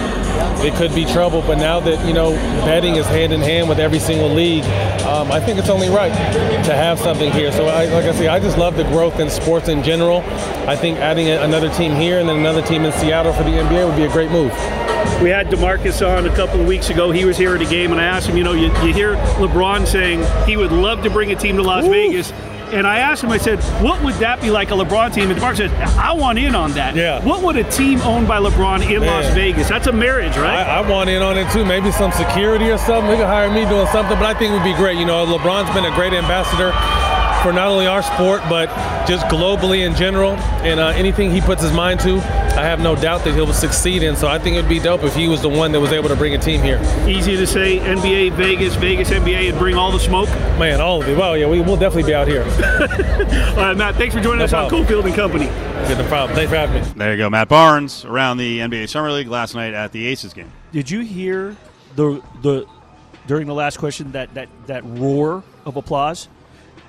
it 0.67 0.75
could 0.75 0.95
be 0.95 1.05
trouble. 1.05 1.43
But 1.43 1.59
now 1.59 1.81
that 1.81 2.07
you 2.07 2.13
know 2.13 2.33
betting 2.65 2.97
is 2.97 3.07
hand 3.07 3.33
in 3.33 3.41
hand 3.41 3.69
with 3.69 3.79
every 3.79 3.99
single 3.99 4.29
league, 4.29 4.65
um, 5.05 5.31
I 5.31 5.41
think 5.41 5.59
it's 5.59 5.69
only 5.69 5.89
right 5.89 6.13
to 6.65 6.75
have 6.75 6.99
something 6.99 7.31
here. 7.33 7.53
So, 7.53 7.67
I, 7.67 7.87
like 7.87 8.05
I 8.05 8.13
say, 8.13 8.29
I 8.29 8.41
just 8.41 8.59
love 8.59 8.77
the 8.77 8.85
growth 8.85 9.21
in 9.21 9.31
sports 9.31 9.69
in 9.69 9.83
general. 9.83 10.23
I 10.67 10.77
think 10.77 10.99
adding 10.99 11.29
another 11.29 11.69
team 11.75 11.95
here 11.95 12.19
and 12.19 12.29
then 12.29 12.37
another 12.37 12.63
team 12.63 12.85
in 12.85 12.93
Seattle 12.93 13.33
for 13.33 13.43
the 13.43 13.51
NBA 13.51 13.87
would 13.87 13.97
be 13.97 14.05
a 14.05 14.11
great 14.11 14.31
move. 14.31 14.53
We 15.23 15.31
had 15.31 15.49
DeMarcus 15.49 16.07
on 16.07 16.27
a 16.27 16.37
couple 16.37 16.61
of 16.61 16.67
weeks 16.67 16.91
ago. 16.91 17.11
He 17.11 17.25
was 17.25 17.37
here 17.37 17.55
at 17.55 17.63
a 17.63 17.67
game, 17.67 17.93
and 17.93 18.01
I 18.01 18.05
asked 18.05 18.29
him, 18.29 18.37
you 18.37 18.45
know, 18.45 18.53
you, 18.53 18.67
you 18.87 18.93
hear 18.93 19.15
LeBron 19.37 19.87
saying 19.87 20.25
he 20.47 20.57
would 20.57 20.73
love 20.73 21.03
to 21.03 21.11
bring 21.11 21.33
a 21.33 21.37
team 21.37 21.57
to 21.57 21.63
Las 21.63 21.85
Ooh. 21.85 21.91
Vegas. 21.91 22.33
And 22.73 22.87
I 22.87 22.99
asked 22.99 23.23
him, 23.23 23.31
I 23.31 23.39
said, 23.39 23.63
what 23.83 24.03
would 24.03 24.15
that 24.15 24.41
be 24.41 24.51
like 24.51 24.71
a 24.71 24.75
LeBron 24.75 25.15
team? 25.15 25.31
And 25.31 25.39
DeMarcus 25.39 25.57
said, 25.57 25.71
I 25.97 26.13
want 26.13 26.39
in 26.39 26.55
on 26.55 26.73
that. 26.73 26.97
Yeah. 26.97 27.25
What 27.25 27.43
would 27.43 27.57
a 27.57 27.65
team 27.71 28.01
owned 28.01 28.27
by 28.27 28.39
LeBron 28.39 28.83
in 28.83 29.01
Man. 29.01 29.07
Las 29.07 29.33
Vegas? 29.35 29.69
That's 29.69 29.87
a 29.87 29.93
marriage, 29.93 30.37
right? 30.37 30.67
I, 30.67 30.79
I, 30.79 30.91
want 30.91 31.09
in 31.09 31.23
on 31.23 31.39
it 31.39 31.51
too. 31.53 31.65
Maybe 31.65 31.93
some 31.93 32.11
security 32.13 32.71
or 32.71 32.79
something. 32.79 33.11
They 33.11 33.17
could 33.17 33.27
hire 33.27 33.51
me 33.51 33.65
doing 33.69 33.87
something, 33.89 34.19
but 34.19 34.27
I 34.27 34.35
think 34.35 34.51
it 34.51 34.55
would 34.55 34.65
be 34.65 34.75
great. 34.75 34.99
You 34.99 35.07
know, 35.07 35.25
LeBron's 35.25 35.73
been 35.73 35.85
a 35.85 35.95
great 35.95 36.13
ambassador 36.13 36.73
for 37.45 37.53
not 37.53 37.69
only 37.69 37.87
our 37.87 38.03
sport 38.03 38.41
but 38.49 38.69
just 39.07 39.27
globally 39.27 39.87
in 39.87 39.95
general. 39.95 40.33
And 40.65 40.81
uh, 40.81 40.89
anything 40.89 41.31
he 41.31 41.43
puts 41.43 41.63
his 41.63 41.73
mind 41.73 42.01
to, 42.01 42.17
I 42.17 42.63
have 42.63 42.81
no 42.81 42.97
doubt 42.97 43.23
that 43.25 43.35
he'll 43.35 43.53
succeed 43.53 44.03
in. 44.03 44.17
So 44.17 44.29
I 44.29 44.39
think 44.39 44.57
it'd 44.57 44.69
be 44.69 44.79
dope 44.79 45.03
if 45.03 45.15
he 45.15 45.29
was 45.29 45.43
the 45.43 45.49
one 45.51 45.71
that 45.73 45.81
was 45.81 45.93
able 45.93 46.09
to 46.09 46.17
bring 46.17 46.35
a 46.35 46.39
team 46.39 46.63
here. 46.63 46.81
Easy 47.07 47.37
to 47.37 47.47
say 47.47 47.79
NBA, 47.81 48.33
Vegas, 48.33 48.75
Vegas, 48.77 49.11
NBA, 49.11 49.51
and 49.51 49.59
bring 49.59 49.77
all 49.77 49.93
the 49.93 50.01
smoke. 50.01 50.31
Man, 50.59 50.81
all 50.81 51.03
of 51.03 51.09
it. 51.09 51.19
Well, 51.19 51.37
yeah, 51.37 51.47
we 51.47 51.61
will 51.61 51.77
definitely 51.77 52.11
be 52.11 52.15
out 52.15 52.27
here. 52.27 52.43
all 52.45 53.57
right, 53.57 53.77
Matt. 53.77 53.97
Thanks 53.97 54.15
for 54.15 54.23
joining 54.23 54.39
no 54.39 54.45
us 54.45 54.51
problem. 54.51 54.81
on 54.81 54.87
Cofield 54.87 55.05
and 55.05 55.15
Company. 55.15 55.47
Good, 55.87 55.99
no 55.99 56.09
problem. 56.09 56.35
Thanks 56.35 56.51
for 56.51 56.57
having 56.57 56.83
me. 56.83 56.89
There 56.97 57.13
you 57.13 57.19
go, 57.19 57.29
Matt 57.29 57.51
Barnes 57.51 58.07
around 58.07 58.39
the 58.39 58.61
NBA 58.61 58.89
Summer 58.89 59.13
League 59.13 59.29
last 59.29 59.55
night 59.55 59.75
at 59.75 59.93
the 59.93 60.07
Aces 60.07 60.33
game. 60.33 60.51
Did 60.73 60.91
you 60.91 61.01
hear 61.01 61.57
the 61.95 62.23
the 62.41 62.67
during 63.27 63.47
the 63.47 63.55
last 63.55 63.77
question 63.77 64.13
that 64.13 64.33
that 64.33 64.49
that 64.67 64.83
roar 64.85 65.43
of 65.67 65.77
applause? 65.77 66.29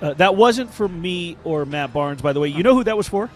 Uh, 0.00 0.14
that 0.14 0.36
wasn't 0.36 0.72
for 0.72 0.88
me 0.88 1.36
or 1.44 1.64
Matt 1.64 1.92
Barnes, 1.92 2.20
by 2.20 2.32
the 2.32 2.40
way. 2.40 2.48
You 2.48 2.62
know 2.62 2.74
who 2.74 2.84
that 2.84 2.96
was 2.96 3.08
for? 3.08 3.30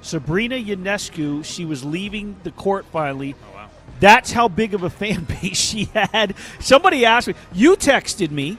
Sabrina 0.00 0.56
Ionescu. 0.56 1.44
She 1.44 1.64
was 1.64 1.84
leaving 1.84 2.36
the 2.42 2.50
court 2.50 2.86
finally. 2.86 3.34
Oh, 3.34 3.54
wow. 3.54 3.68
That's 4.00 4.32
how 4.32 4.48
big 4.48 4.74
of 4.74 4.82
a 4.82 4.90
fan 4.90 5.24
base 5.42 5.58
she 5.58 5.84
had. 5.84 6.34
Somebody 6.60 7.04
asked 7.04 7.28
me. 7.28 7.34
You 7.52 7.76
texted 7.76 8.30
me 8.30 8.58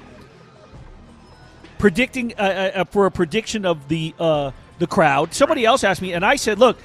predicting 1.77 2.33
uh, 2.38 2.41
uh, 2.41 2.79
uh, 2.79 2.83
for 2.85 3.05
a 3.05 3.11
prediction 3.11 3.65
of 3.65 3.88
the 3.88 4.13
uh, 4.19 4.51
the 4.77 4.88
crowd. 4.88 5.33
Somebody 5.33 5.65
else 5.65 5.83
asked 5.83 6.01
me, 6.01 6.13
and 6.13 6.25
I 6.25 6.35
said, 6.35 6.59
"Look, 6.59 6.77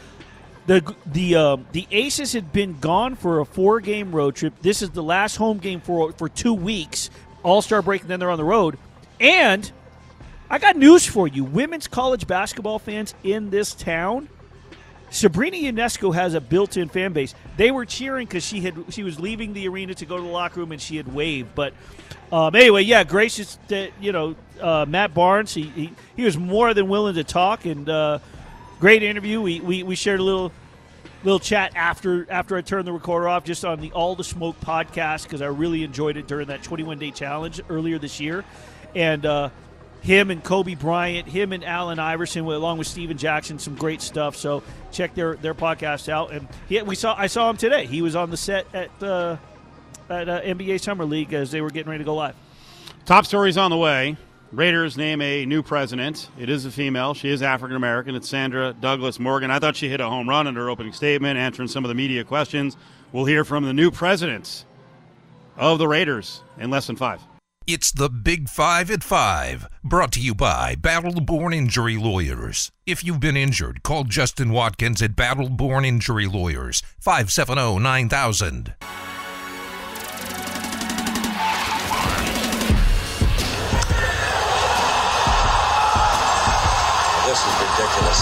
the 0.66 0.94
the 1.04 1.34
uh, 1.34 1.56
the 1.72 1.86
Aces 1.90 2.32
had 2.32 2.52
been 2.52 2.78
gone 2.80 3.16
for 3.16 3.40
a 3.40 3.44
four 3.44 3.80
game 3.80 4.12
road 4.12 4.36
trip. 4.36 4.54
This 4.62 4.82
is 4.82 4.90
the 4.90 5.02
last 5.02 5.36
home 5.36 5.58
game 5.58 5.80
for 5.80 6.12
for 6.12 6.28
two 6.28 6.54
weeks, 6.54 7.10
All 7.42 7.60
Star 7.60 7.82
break, 7.82 8.02
and 8.02 8.10
then 8.10 8.20
they're 8.20 8.30
on 8.30 8.38
the 8.38 8.44
road, 8.44 8.78
and." 9.20 9.70
I 10.50 10.58
got 10.58 10.76
news 10.76 11.06
for 11.06 11.26
you, 11.26 11.44
women's 11.44 11.88
college 11.88 12.26
basketball 12.26 12.78
fans 12.78 13.14
in 13.22 13.50
this 13.50 13.74
town. 13.74 14.28
Sabrina 15.10 15.56
Ionescu 15.56 16.12
has 16.14 16.34
a 16.34 16.40
built-in 16.40 16.88
fan 16.88 17.12
base. 17.12 17.34
They 17.56 17.70
were 17.70 17.86
cheering 17.86 18.26
because 18.26 18.44
she 18.44 18.60
had 18.60 18.74
she 18.90 19.04
was 19.04 19.20
leaving 19.20 19.52
the 19.52 19.68
arena 19.68 19.94
to 19.94 20.06
go 20.06 20.16
to 20.16 20.22
the 20.22 20.28
locker 20.28 20.60
room 20.60 20.72
and 20.72 20.82
she 20.82 20.96
had 20.96 21.12
waved. 21.12 21.54
But 21.54 21.72
um, 22.32 22.56
anyway, 22.56 22.82
yeah, 22.82 23.04
gracious 23.04 23.58
that 23.68 23.92
you 24.00 24.10
know 24.10 24.34
uh, 24.60 24.86
Matt 24.88 25.14
Barnes. 25.14 25.54
He, 25.54 25.62
he 25.62 25.92
he 26.16 26.24
was 26.24 26.36
more 26.36 26.74
than 26.74 26.88
willing 26.88 27.14
to 27.14 27.22
talk 27.22 27.64
and 27.64 27.88
uh, 27.88 28.18
great 28.80 29.04
interview. 29.04 29.40
We, 29.40 29.60
we 29.60 29.82
we 29.84 29.94
shared 29.94 30.18
a 30.18 30.24
little 30.24 30.50
little 31.22 31.38
chat 31.38 31.76
after 31.76 32.26
after 32.28 32.56
I 32.56 32.60
turned 32.62 32.88
the 32.88 32.92
recorder 32.92 33.28
off, 33.28 33.44
just 33.44 33.64
on 33.64 33.80
the 33.80 33.92
All 33.92 34.16
the 34.16 34.24
Smoke 34.24 34.60
podcast 34.60 35.24
because 35.24 35.42
I 35.42 35.46
really 35.46 35.84
enjoyed 35.84 36.16
it 36.16 36.26
during 36.26 36.48
that 36.48 36.64
21 36.64 36.98
day 36.98 37.12
challenge 37.12 37.60
earlier 37.70 37.98
this 37.98 38.18
year, 38.18 38.44
and 38.96 39.24
uh, 39.24 39.50
him 40.04 40.30
and 40.30 40.44
Kobe 40.44 40.74
Bryant, 40.74 41.26
him 41.26 41.52
and 41.52 41.64
Allen 41.64 41.98
Iverson, 41.98 42.44
along 42.44 42.76
with 42.76 42.86
Steven 42.86 43.16
Jackson, 43.16 43.58
some 43.58 43.74
great 43.74 44.02
stuff. 44.02 44.36
So 44.36 44.62
check 44.92 45.14
their 45.14 45.34
their 45.36 45.54
podcast 45.54 46.10
out. 46.10 46.30
And 46.30 46.46
he, 46.68 46.80
we 46.82 46.94
saw 46.94 47.14
I 47.18 47.26
saw 47.26 47.48
him 47.48 47.56
today. 47.56 47.86
He 47.86 48.02
was 48.02 48.14
on 48.14 48.30
the 48.30 48.36
set 48.36 48.66
at 48.74 49.02
uh, 49.02 49.38
at 50.10 50.28
uh, 50.28 50.42
NBA 50.42 50.80
Summer 50.80 51.06
League 51.06 51.32
as 51.32 51.50
they 51.50 51.62
were 51.62 51.70
getting 51.70 51.90
ready 51.90 52.04
to 52.04 52.06
go 52.06 52.14
live. 52.14 52.36
Top 53.06 53.24
stories 53.24 53.56
on 53.56 53.70
the 53.70 53.78
way. 53.78 54.16
Raiders 54.52 54.96
name 54.96 55.20
a 55.22 55.46
new 55.46 55.62
president. 55.62 56.28
It 56.38 56.48
is 56.48 56.64
a 56.64 56.70
female. 56.70 57.14
She 57.14 57.30
is 57.30 57.42
African 57.42 57.74
American. 57.74 58.14
It's 58.14 58.28
Sandra 58.28 58.74
Douglas 58.78 59.18
Morgan. 59.18 59.50
I 59.50 59.58
thought 59.58 59.74
she 59.74 59.88
hit 59.88 60.00
a 60.00 60.08
home 60.08 60.28
run 60.28 60.46
in 60.46 60.54
her 60.54 60.68
opening 60.68 60.92
statement, 60.92 61.38
answering 61.38 61.66
some 61.66 61.82
of 61.82 61.88
the 61.88 61.94
media 61.94 62.24
questions. 62.24 62.76
We'll 63.10 63.24
hear 63.24 63.44
from 63.44 63.64
the 63.64 63.72
new 63.72 63.90
president 63.90 64.66
of 65.56 65.78
the 65.78 65.88
Raiders 65.88 66.42
in 66.58 66.68
less 66.70 66.86
than 66.86 66.96
five. 66.96 67.20
It's 67.66 67.92
the 67.92 68.10
Big 68.10 68.50
Five 68.50 68.90
at 68.90 69.02
Five, 69.02 69.66
brought 69.82 70.12
to 70.12 70.20
you 70.20 70.34
by 70.34 70.74
Battle 70.74 71.18
Born 71.22 71.54
Injury 71.54 71.96
Lawyers. 71.96 72.70
If 72.84 73.02
you've 73.02 73.20
been 73.20 73.38
injured, 73.38 73.82
call 73.82 74.04
Justin 74.04 74.50
Watkins 74.50 75.00
at 75.00 75.16
Battle 75.16 75.48
Born 75.48 75.86
Injury 75.86 76.26
Lawyers, 76.26 76.82
570 77.00 77.78
9000. 77.78 78.74
This 87.24 87.40
is 87.40 87.54
ridiculous. 87.64 88.20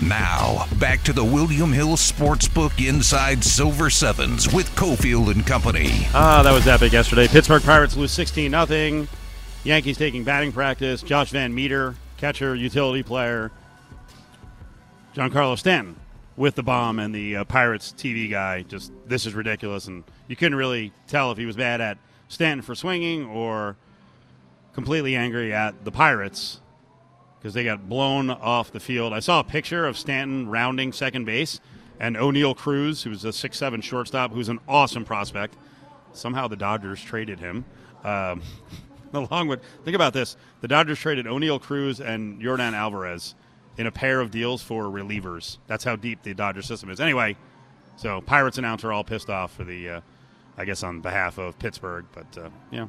Now, 0.00 0.39
back 0.80 1.02
to 1.02 1.12
the 1.12 1.22
William 1.22 1.74
Hill 1.74 1.96
Sportsbook 1.96 2.88
Inside 2.88 3.44
Silver 3.44 3.90
Sevens 3.90 4.50
with 4.50 4.66
Cofield 4.76 5.30
and 5.30 5.46
Company. 5.46 6.06
Ah, 6.14 6.40
that 6.42 6.52
was 6.52 6.66
epic 6.66 6.94
yesterday. 6.94 7.28
Pittsburgh 7.28 7.62
Pirates 7.62 7.98
lose 7.98 8.10
16 8.12 8.50
0 8.66 9.06
Yankees 9.62 9.98
taking 9.98 10.24
batting 10.24 10.52
practice. 10.52 11.02
Josh 11.02 11.30
Van 11.32 11.54
Meter, 11.54 11.96
catcher, 12.16 12.54
utility 12.54 13.02
player. 13.02 13.52
Giancarlo 15.14 15.58
Stanton 15.58 15.96
with 16.38 16.54
the 16.54 16.62
bomb, 16.62 16.98
and 16.98 17.14
the 17.14 17.36
uh, 17.36 17.44
Pirates 17.44 17.92
TV 17.94 18.30
guy 18.30 18.62
just, 18.62 18.90
this 19.06 19.26
is 19.26 19.34
ridiculous. 19.34 19.86
And 19.86 20.02
you 20.28 20.36
couldn't 20.36 20.56
really 20.56 20.94
tell 21.06 21.30
if 21.30 21.36
he 21.36 21.44
was 21.44 21.58
mad 21.58 21.82
at 21.82 21.98
Stanton 22.28 22.62
for 22.62 22.74
swinging 22.74 23.26
or 23.26 23.76
completely 24.72 25.14
angry 25.14 25.52
at 25.52 25.84
the 25.84 25.92
Pirates 25.92 26.60
because 27.40 27.54
they 27.54 27.64
got 27.64 27.88
blown 27.88 28.28
off 28.28 28.70
the 28.70 28.80
field. 28.80 29.14
I 29.14 29.20
saw 29.20 29.40
a 29.40 29.44
picture 29.44 29.86
of 29.86 29.96
Stanton 29.96 30.48
rounding 30.48 30.92
second 30.92 31.24
base 31.24 31.58
and 31.98 32.16
Oneil 32.16 32.54
Cruz, 32.54 33.02
who's 33.02 33.24
a 33.24 33.32
six-seven 33.32 33.80
shortstop, 33.80 34.32
who's 34.32 34.48
an 34.48 34.60
awesome 34.68 35.04
prospect. 35.04 35.56
Somehow 36.12 36.48
the 36.48 36.56
Dodgers 36.56 37.02
traded 37.02 37.38
him. 37.40 37.64
Um, 38.04 38.42
along 39.14 39.48
with, 39.48 39.60
think 39.84 39.94
about 39.94 40.12
this 40.12 40.36
the 40.60 40.68
Dodgers 40.68 40.98
traded 40.98 41.26
Oneil 41.26 41.60
Cruz 41.60 42.00
and 42.00 42.40
Jordan 42.40 42.74
Alvarez 42.74 43.34
in 43.78 43.86
a 43.86 43.92
pair 43.92 44.20
of 44.20 44.30
deals 44.30 44.62
for 44.62 44.84
relievers. 44.84 45.58
That's 45.66 45.84
how 45.84 45.96
deep 45.96 46.22
the 46.22 46.34
Dodger 46.34 46.62
system 46.62 46.90
is. 46.90 47.00
Anyway, 47.00 47.36
so 47.96 48.20
Pirates 48.20 48.58
announcer 48.58 48.92
all 48.92 49.04
pissed 49.04 49.30
off 49.30 49.52
for 49.54 49.64
the, 49.64 49.88
uh, 49.88 50.00
I 50.58 50.64
guess, 50.66 50.82
on 50.82 51.00
behalf 51.00 51.38
of 51.38 51.58
Pittsburgh, 51.58 52.04
but, 52.12 52.38
uh, 52.38 52.50
know. 52.80 52.88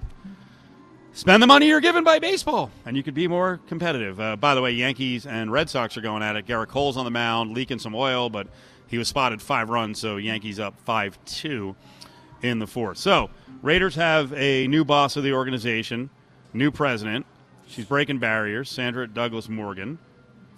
Spend 1.14 1.44
the 1.44 1.48
money 1.48 1.68
you're 1.68 1.82
given 1.82 2.06
by 2.06 2.20
baseball, 2.20 2.72
and 2.86 2.96
you 2.96 3.04
could 3.04 3.14
be 3.14 3.28
more 3.28 3.60
competitive. 3.68 4.20
Uh, 4.20 4.38
by 4.38 4.56
the 4.56 4.62
way, 4.62 4.72
Yankees 4.72 5.26
and 5.26 5.52
Red 5.52 5.70
Sox 5.70 5.98
are 5.98 6.02
going 6.02 6.24
at 6.24 6.38
it. 6.38 6.48
Gerrit 6.48 6.70
Cole's 6.70 6.96
on 6.96 7.04
the 7.04 7.12
mound, 7.12 7.54
leaking 7.54 7.80
some 7.80 7.94
oil, 7.94 8.30
but 8.30 8.48
he 8.88 8.98
was 8.98 9.10
spotted 9.10 9.42
five 9.42 9.70
runs, 9.70 10.00
so 10.00 10.16
Yankees 10.16 10.58
up 10.58 10.80
5 10.86 11.20
2 11.26 11.76
in 12.44 12.60
the 12.60 12.68
fourth. 12.68 12.98
So, 12.98 13.30
Raiders 13.62 13.96
have 13.96 14.32
a 14.34 14.68
new 14.68 14.86
boss 14.86 15.18
of 15.18 15.24
the 15.24 15.34
organization, 15.34 16.10
new 16.54 16.72
president. 16.72 17.26
She's 17.68 17.86
breaking 17.86 18.20
barriers, 18.20 18.70
Sandra 18.70 19.06
Douglas 19.06 19.50
Morgan, 19.50 20.00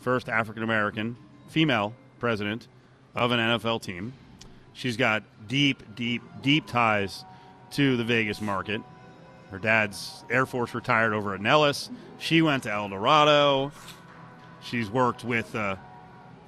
first 0.02 0.30
African 0.30 0.62
American 0.62 1.18
female 1.50 1.96
president 2.20 2.68
of 3.16 3.32
an 3.32 3.40
NFL 3.40 3.82
team. 3.82 4.14
She's 4.74 4.98
got 4.98 5.24
deep, 5.48 5.96
deep, 5.96 6.22
deep 6.44 6.68
ties 6.68 7.26
to 7.72 7.98
the 7.98 8.04
Vegas 8.04 8.40
market. 8.40 8.82
Her 9.54 9.60
dad's 9.60 10.26
Air 10.32 10.48
Force 10.48 10.74
retired 10.74 11.14
over 11.14 11.36
at 11.36 11.40
Nellis. 11.40 11.92
She 12.18 12.42
went 12.42 12.64
to 12.64 12.72
El 12.72 12.90
Dorado. 12.90 13.72
She's 14.64 14.90
worked 14.90 15.24
with 15.24 15.54
uh, 15.54 15.76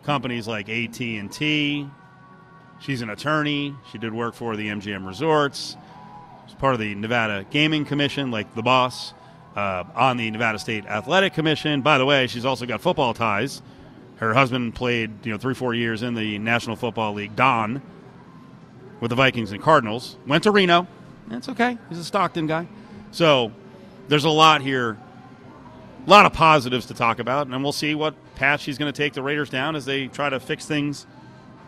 companies 0.02 0.48
like 0.48 0.70
AT 0.70 1.00
and 1.00 1.32
T. 1.32 1.88
She's 2.80 3.04
an 3.04 3.12
attorney. 3.12 3.76
She 3.92 4.00
did 4.00 4.12
work 4.12 4.34
for 4.34 4.56
the 4.56 4.70
MGM 4.70 5.06
Resorts. 5.06 5.78
She's 6.48 6.56
part 6.56 6.74
of 6.74 6.80
the 6.80 6.96
Nevada 6.96 7.46
Gaming 7.52 7.86
Commission, 7.86 8.32
like 8.32 8.56
the 8.56 8.64
boss, 8.64 9.14
uh, 9.56 9.84
on 9.94 10.18
the 10.18 10.32
Nevada 10.32 10.58
State 10.58 10.88
Athletic 10.88 11.36
Commission. 11.36 11.84
By 11.84 12.00
the 12.00 12.06
way, 12.06 12.26
she's 12.26 12.44
also 12.44 12.66
got 12.66 12.82
football 12.82 13.14
ties. 13.14 13.62
Her 14.16 14.34
husband 14.34 14.74
played, 14.74 15.24
you 15.28 15.32
know, 15.32 15.38
three, 15.38 15.54
four 15.54 15.76
years 15.76 16.02
in 16.02 16.16
the 16.16 16.40
National 16.40 16.76
Football 16.76 17.14
League, 17.14 17.36
Don, 17.36 17.84
with 19.00 19.10
the 19.10 19.16
Vikings 19.16 19.52
and 19.52 19.62
Cardinals. 19.62 20.18
Went 20.26 20.42
to 20.46 20.50
Reno. 20.50 20.88
That's 21.28 21.50
okay. 21.50 21.78
He's 21.90 22.00
a 22.00 22.04
Stockton 22.04 22.48
guy. 22.48 22.68
So 23.16 23.54
there's 24.10 24.26
a 24.26 24.30
lot 24.30 24.62
here, 24.62 24.98
a 26.06 26.10
lot 26.10 26.26
of 26.26 26.34
positives 26.34 26.88
to 26.88 26.94
talk 26.94 27.20
about, 27.20 27.48
and 27.48 27.64
we'll 27.64 27.72
see 27.72 27.96
what 27.96 28.14
path 28.36 28.60
she's 28.60 28.78
going 28.78 28.92
to 28.92 28.98
take 28.98 29.14
the 29.14 29.24
Raiders 29.24 29.50
down 29.50 29.78
as 29.78 29.86
they 29.86 30.08
try 30.08 30.30
to 30.30 30.38
fix 30.38 30.66
things 30.66 31.08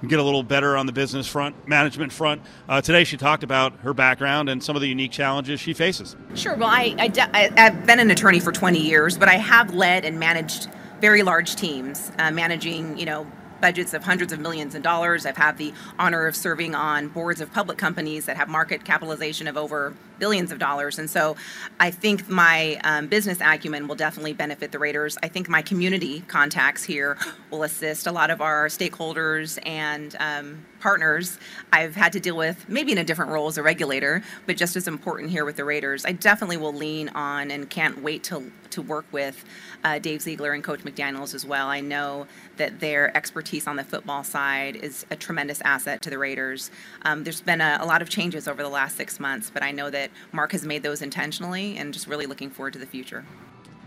and 0.02 0.10
get 0.10 0.20
a 0.20 0.24
little 0.24 0.44
better 0.44 0.76
on 0.76 0.88
the 0.88 0.92
business 0.92 1.26
front, 1.26 1.66
management 1.66 2.12
front. 2.12 2.42
Uh, 2.68 2.82
today, 2.82 3.06
she 3.06 3.16
talked 3.16 3.44
about 3.44 3.72
her 3.78 3.94
background 3.94 4.50
and 4.50 4.62
some 4.62 4.76
of 4.76 4.82
the 4.82 4.90
unique 4.90 5.12
challenges 5.12 5.62
she 5.62 5.72
faces. 5.72 6.18
Sure. 6.36 6.54
Well, 6.58 6.68
I, 6.68 6.94
I, 7.00 7.08
de- 7.08 7.38
I, 7.38 7.50
have 7.56 7.86
been 7.86 8.02
an 8.02 8.12
attorney 8.12 8.42
for 8.42 8.52
20 8.52 8.80
years, 8.80 9.18
but 9.18 9.30
I 9.30 9.36
have 9.36 9.74
led 9.74 10.04
and 10.04 10.20
managed 10.20 10.68
very 11.00 11.24
large 11.24 11.56
teams, 11.56 12.12
uh, 12.20 12.30
managing, 12.30 12.98
you 12.98 13.06
know, 13.06 13.26
budgets 13.62 13.94
of 13.94 14.04
hundreds 14.04 14.34
of 14.34 14.40
millions 14.40 14.76
of 14.76 14.82
dollars. 14.82 15.26
I've 15.26 15.38
had 15.38 15.58
the 15.58 15.74
honor 16.00 16.28
of 16.28 16.36
serving 16.36 16.76
on 16.76 17.08
boards 17.10 17.42
of 17.42 17.52
public 17.52 17.78
companies 17.78 18.26
that 18.26 18.38
have 18.38 18.50
market 18.50 18.84
capitalization 18.84 19.48
of 19.48 19.58
over 19.58 19.94
billions 20.20 20.52
of 20.52 20.60
dollars. 20.60 21.00
And 21.00 21.10
so 21.10 21.36
I 21.80 21.92
think 21.92 22.28
my 22.28 22.80
um, 22.84 23.08
business 23.08 23.40
acumen 23.42 23.88
will 23.88 23.96
definitely 23.96 24.34
benefit 24.34 24.72
the 24.72 24.80
Raiders. 24.80 25.18
I 25.22 25.28
think 25.28 25.48
my 25.48 25.62
community 25.62 26.22
contacts 26.22 26.84
here 26.84 27.18
will 27.52 27.64
assist 27.64 28.08
a 28.08 28.12
lot 28.12 28.30
of 28.30 28.42
our 28.42 28.68
stakeholders 28.68 29.60
and 29.66 30.16
um, 30.20 30.66
partners 30.80 31.38
I've 31.72 31.96
had 31.96 32.14
to 32.14 32.20
deal 32.20 32.38
with, 32.38 32.68
maybe 32.70 32.92
in 32.92 32.98
a 32.98 33.04
different 33.04 33.32
role 33.32 33.48
as 33.48 33.58
a 33.58 33.64
regulator, 33.64 34.24
but 34.46 34.58
just 34.58 34.76
as 34.76 34.88
important 34.88 35.32
here 35.32 35.46
with 35.46 35.56
the 35.56 35.66
Raiders. 35.66 36.06
I 36.06 36.12
definitely 36.14 36.58
will 36.58 36.74
lean 36.74 37.10
on 37.10 37.52
and 37.52 37.70
can't 37.70 38.02
wait 38.02 38.24
to, 38.26 38.52
to 38.72 38.82
work 38.82 39.06
with 39.12 39.44
uh, 39.84 40.00
Dave 40.00 40.22
Ziegler 40.22 40.54
and 40.54 40.64
Coach 40.64 40.82
McDaniels 40.82 41.34
as 41.34 41.46
well. 41.46 41.68
I 41.68 41.80
know 41.80 42.28
that 42.58 42.80
their 42.80 43.16
expertise 43.16 43.68
on 43.68 43.76
the 43.76 43.84
football 43.84 44.24
side 44.24 44.76
is 44.76 45.06
a 45.12 45.16
tremendous 45.16 45.62
asset 45.62 46.02
to 46.04 46.10
the 46.10 46.18
Raiders. 46.18 46.72
Um, 47.04 47.24
there's 47.24 47.42
been 47.42 47.62
a, 47.62 47.78
a 47.80 47.86
lot 47.86 48.02
of 48.02 48.10
changes 48.10 48.48
over 48.48 48.64
the 48.64 48.70
last 48.70 48.98
six 48.98 49.20
months, 49.20 49.50
but 49.54 49.64
I 49.64 49.72
know 49.72 49.90
that 49.90 50.12
Mark 50.32 50.52
has 50.52 50.66
made 50.66 50.84
those 50.84 51.02
intentionally 51.02 51.78
and 51.78 51.94
just 51.94 52.08
really 52.08 52.26
looking 52.26 52.50
forward 52.50 52.74
to 52.74 52.80
the 52.80 52.86
future. 52.86 53.26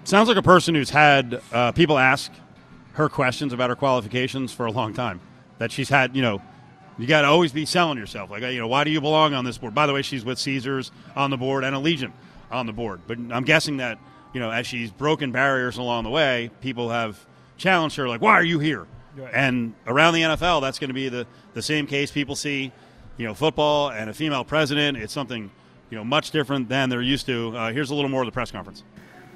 Sounds 0.05 0.29
like 0.29 0.37
a 0.37 0.43
person 0.43 0.75
who's 0.75 0.91
had 0.91 1.41
uh, 1.53 1.73
people 1.73 1.99
ask 1.99 2.33
her 2.95 3.09
questions 3.09 3.53
about 3.53 3.71
her 3.71 3.77
qualifications 3.77 4.53
for 4.53 4.67
a 4.67 4.73
long 4.73 4.95
time. 4.95 5.21
That 5.59 5.71
she's 5.71 5.91
had, 5.91 6.17
you 6.17 6.23
know, 6.23 6.41
you 6.99 7.07
got 7.07 7.23
to 7.23 7.29
always 7.29 7.53
be 7.53 7.67
selling 7.67 7.99
yourself. 7.99 8.31
Like, 8.31 8.43
you 8.43 8.59
know, 8.59 8.67
why 8.67 8.85
do 8.85 8.91
you 8.91 9.01
belong 9.01 9.35
on 9.35 9.45
this 9.45 9.59
board? 9.59 9.75
By 9.75 9.87
the 9.87 9.93
way, 9.93 10.03
she's 10.03 10.25
with 10.25 10.39
Caesars 10.39 10.91
on 11.15 11.31
the 11.31 11.37
board 11.37 11.65
and 11.65 11.75
Allegiant 11.75 12.13
on 12.51 12.67
the 12.67 12.73
board. 12.73 13.01
But 13.07 13.19
I'm 13.31 13.45
guessing 13.45 13.79
that, 13.79 13.99
you 14.33 14.41
know, 14.41 14.51
as 14.51 14.67
she's 14.67 14.91
broken 14.91 15.33
barriers 15.33 15.77
along 15.77 16.05
the 16.05 16.11
way, 16.11 16.51
people 16.61 16.91
have 16.91 17.27
challenged 17.57 17.97
her, 17.97 18.09
like, 18.09 18.21
why 18.21 18.33
are 18.33 18.45
you 18.45 18.59
here? 18.59 18.87
Right. 19.17 19.31
And 19.35 19.75
around 19.87 20.15
the 20.15 20.23
NFL, 20.23 20.61
that's 20.61 20.79
going 20.79 20.89
to 20.89 20.95
be 20.95 21.09
the, 21.09 21.27
the 21.55 21.63
same 21.63 21.87
case. 21.87 22.11
People 22.11 22.37
see, 22.37 22.73
you 23.17 23.27
know, 23.27 23.35
football 23.35 23.91
and 23.91 24.09
a 24.09 24.15
female 24.15 24.45
president. 24.45 24.97
It's 24.99 25.13
something, 25.13 25.51
you 25.91 25.99
know, 25.99 26.05
much 26.05 26.31
different 26.31 26.69
than 26.69 26.89
they're 26.89 27.03
used 27.03 27.27
to. 27.27 27.57
Uh, 27.57 27.73
here's 27.73 27.91
a 27.91 27.95
little 27.95 28.11
more 28.11 28.23
of 28.23 28.27
the 28.27 28.33
press 28.33 28.51
conference. 28.51 28.85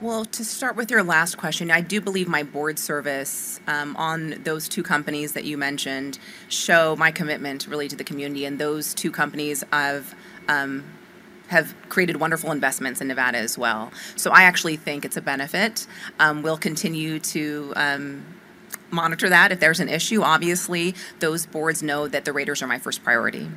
Well, 0.01 0.25
to 0.27 0.45
start 0.45 0.77
with 0.77 0.91
your 0.91 1.03
last 1.03 1.39
question, 1.39 1.71
I 1.71 1.81
do 1.81 2.01
believe 2.01 2.29
my 2.29 2.43
board 2.43 2.79
service 2.79 3.61
um, 3.67 3.97
on 3.97 4.43
those 4.43 4.69
two 4.69 4.83
companies 4.83 5.33
that 5.33 5.45
you 5.45 5.57
mentioned 5.57 6.19
show 6.49 6.97
my 6.97 7.11
commitment 7.11 7.67
really 7.67 7.89
to 7.89 7.97
the 7.97 8.05
community, 8.05 8.45
and 8.45 8.59
those 8.59 8.95
two 8.95 9.11
companies 9.11 9.65
have. 9.73 10.15
Um, 10.49 10.85
have 11.49 11.75
created 11.89 12.17
wonderful 12.17 12.51
investments 12.51 13.01
in 13.01 13.09
Nevada 13.09 13.39
as 13.39 13.59
well. 13.59 13.93
So 14.17 14.31
I 14.31 14.43
actually 14.43 14.77
think 14.77 15.05
it's 15.05 15.17
a 15.17 15.21
benefit. 15.21 15.87
Um, 16.19 16.43
we'll 16.43 16.57
continue 16.57 17.19
to 17.21 17.73
um, 17.77 18.25
monitor 18.91 19.29
that. 19.29 19.53
If 19.53 19.61
there's 19.61 19.81
an 19.81 19.89
issue, 19.89 20.23
obviously, 20.23 20.95
those 21.21 21.47
boards 21.47 21.83
know 21.83 22.09
that 22.09 22.25
the 22.25 22.33
Raiders 22.33 22.63
are 22.63 22.67
my 22.67 22.79
first 22.79 23.05
priority. 23.05 23.51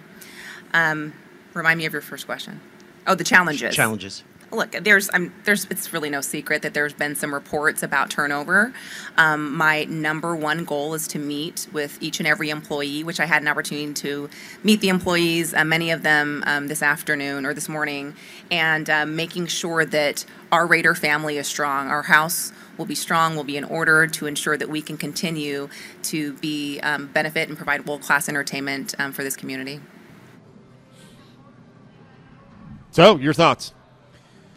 Um, 0.74 1.14
remind 1.54 1.78
me 1.78 1.86
of 1.86 1.94
your 1.94 2.02
first 2.02 2.26
question. 2.26 2.60
Oh, 3.06 3.16
the 3.16 3.24
challenges. 3.24 3.74
Challenges. 3.74 4.24
Look, 4.52 4.72
there's, 4.72 5.10
I'm, 5.14 5.34
there's, 5.44 5.66
it's 5.66 5.92
really 5.92 6.10
no 6.10 6.22
secret 6.22 6.62
that 6.62 6.74
there's 6.74 6.94
been 6.94 7.16
some 7.16 7.34
reports 7.34 7.84
about 7.84 8.10
turnover. 8.10 8.74
Um, 9.18 9.56
my 9.56 9.84
number 9.86 10.36
one 10.36 10.64
goal 10.64 10.94
is 10.94 11.08
to 11.10 11.20
meet 11.20 11.68
with 11.74 11.98
each 12.02 12.20
and 12.20 12.28
every 12.28 12.50
employee, 12.50 13.04
which 13.04 13.20
I 13.20 13.26
had 13.26 13.42
an 13.42 13.48
opportunity 13.48 13.94
to 13.94 14.30
meet 14.64 14.82
the 14.82 14.90
employees, 14.90 15.54
uh, 15.54 15.64
many 15.66 15.92
of 15.92 16.04
them 16.04 16.44
um, 16.46 16.68
this 16.68 16.82
afternoon 16.82 17.46
or 17.46 17.54
this 17.54 17.68
morning, 17.68 18.16
and 18.50 18.90
uh, 18.90 19.06
making 19.06 19.48
sure 19.48 19.86
that 19.86 20.26
our 20.52 20.66
Raider 20.66 20.96
family 20.96 21.38
is 21.38 21.48
strong. 21.48 21.88
Our 21.88 22.04
house 22.04 22.54
will 22.78 22.86
be 22.86 22.96
strong, 22.96 23.36
will 23.36 23.44
be 23.44 23.58
in 23.58 23.64
order 23.64 24.08
to 24.08 24.28
ensure 24.28 24.56
that 24.56 24.70
we 24.70 24.82
can 24.82 24.98
continue 24.98 25.68
to 26.04 26.34
be 26.34 26.80
um, 26.82 27.08
benefit 27.08 27.50
and 27.50 27.58
provide 27.58 27.86
world 27.86 28.02
class 28.02 28.30
entertainment 28.30 28.96
um, 29.00 29.12
for 29.12 29.24
this 29.24 29.36
community. 29.36 29.82
So, 32.92 33.18
your 33.18 33.34
thoughts? 33.34 33.74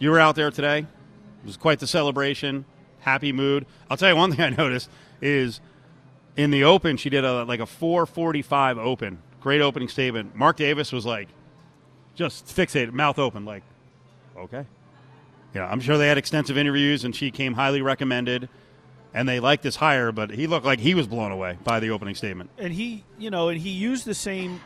You 0.01 0.11
were 0.11 0.19
out 0.19 0.35
there 0.35 0.51
today. 0.51 0.79
It 0.79 1.47
was 1.47 1.57
quite 1.57 1.79
the 1.79 1.87
celebration. 1.87 2.65
Happy 3.01 3.33
mood. 3.33 3.67
I'll 3.89 3.97
tell 3.97 4.09
you 4.09 4.17
one 4.17 4.33
thing 4.35 4.41
I 4.41 4.49
noticed 4.49 4.91
is 5.21 5.61
in 6.37 6.51
the 6.51 6.65
open 6.65 6.97
she 6.97 7.11
did 7.11 7.25
a 7.25 7.45
like 7.45 7.61
a 7.61 7.67
445 7.67 8.79
open. 8.79 9.23
Great 9.41 9.61
opening 9.61 9.89
statement. 9.89 10.35
Mark 10.35 10.57
Davis 10.57 10.91
was 10.91 11.07
like 11.07 11.29
just 12.15 12.47
fixated, 12.47 12.93
mouth 12.93 13.19
open, 13.19 13.45
like, 13.45 13.63
okay. 14.37 14.67
Yeah, 15.55 15.67
I'm 15.67 15.81
sure 15.81 15.99
they 15.99 16.09
had 16.09 16.19
extensive 16.19 16.57
interviews 16.57 17.05
and 17.05 17.15
she 17.15 17.31
came 17.31 17.55
highly 17.55 17.83
recommended 17.83 18.49
and 19.13 19.29
they 19.29 19.41
liked 19.41 19.63
this 19.63 19.77
hire, 19.77 20.13
but 20.13 20.31
he 20.31 20.47
looked 20.47 20.65
like 20.65 20.79
he 20.79 20.95
was 20.95 21.07
blown 21.07 21.33
away 21.33 21.59
by 21.63 21.81
the 21.81 21.91
opening 21.91 22.15
statement. 22.15 22.51
And 22.59 22.73
he, 22.73 23.05
you 23.19 23.31
know, 23.31 23.49
and 23.49 23.61
he 23.61 23.71
used 23.71 24.05
the 24.05 24.15
same, 24.15 24.61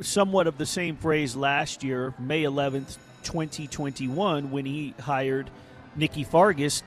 somewhat 0.00 0.46
of 0.46 0.58
the 0.58 0.66
same 0.66 0.96
phrase 0.96 1.36
last 1.36 1.84
year, 1.84 2.14
May 2.18 2.44
11th, 2.44 2.96
2021, 3.28 4.50
when 4.50 4.64
he 4.64 4.94
hired 5.00 5.50
Nikki 5.94 6.24
Fargas 6.24 6.82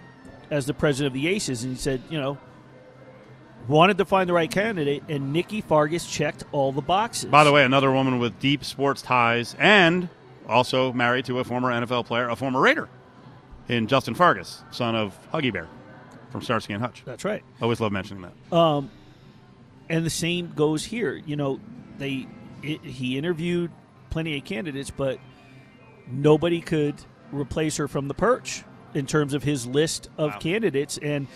as 0.49 0.65
the 0.65 0.73
president 0.73 1.15
of 1.15 1.21
the 1.21 1.27
Aces. 1.27 1.63
And 1.63 1.73
he 1.73 1.80
said, 1.80 2.01
you 2.10 2.19
know, 2.19 2.38
wanted 3.67 3.97
to 3.99 4.06
find 4.06 4.27
the 4.27 4.34
right 4.34 4.49
candidate, 4.49 5.04
and 5.08 5.32
Nikki 5.32 5.62
Fargas 5.62 6.06
checked 6.06 6.43
all 6.51 6.71
the 6.71 6.82
boxes. 6.82 7.30
By 7.30 7.43
the 7.43 7.51
way, 7.51 7.63
another 7.63 7.91
woman 7.91 8.19
with 8.19 8.39
deep 8.39 8.63
sports 8.63 9.01
ties 9.01 9.56
and 9.60 10.10
also 10.47 10.91
married 10.91 11.25
to 11.25 11.39
a 11.39 11.43
former 11.43 11.69
NFL 11.69 12.06
player, 12.08 12.27
a 12.27 12.36
former 12.36 12.60
Raider, 12.60 12.89
in 13.67 13.88
Justin 13.88 14.15
Fargas, 14.15 14.63
son 14.71 14.95
of 14.95 15.17
Huggy 15.32 15.54
Bear 15.54 15.67
from 16.32 16.41
Starsky 16.41 16.73
and 16.73 16.82
Hutch. 16.82 17.04
That's 17.06 17.23
right. 17.23 17.43
Always 17.62 17.80
love 17.80 17.91
mentioning 17.91 18.23
that. 18.23 18.56
Um, 18.56 18.89
and 19.89 20.06
the 20.06 20.10
same 20.10 20.54
goes 20.56 20.84
here. 20.84 21.13
You 21.13 21.36
know, 21.36 21.60
they 21.97 22.27
it, 22.63 22.82
he 22.82 23.17
interviewed 23.17 23.71
plenty 24.10 24.38
of 24.38 24.43
candidates, 24.43 24.89
but 24.89 25.19
nobody 26.12 26.62
could 26.62 26.95
replace 27.32 27.78
her 27.78 27.88
from 27.88 28.08
the 28.08 28.13
perch 28.13 28.63
in 28.93 29.06
terms 29.06 29.34
of 29.34 29.43
his 29.43 29.65
list 29.65 30.10
of 30.17 30.32
Wow. 30.32 30.39
candidates. 30.39 30.97
And 31.02 31.28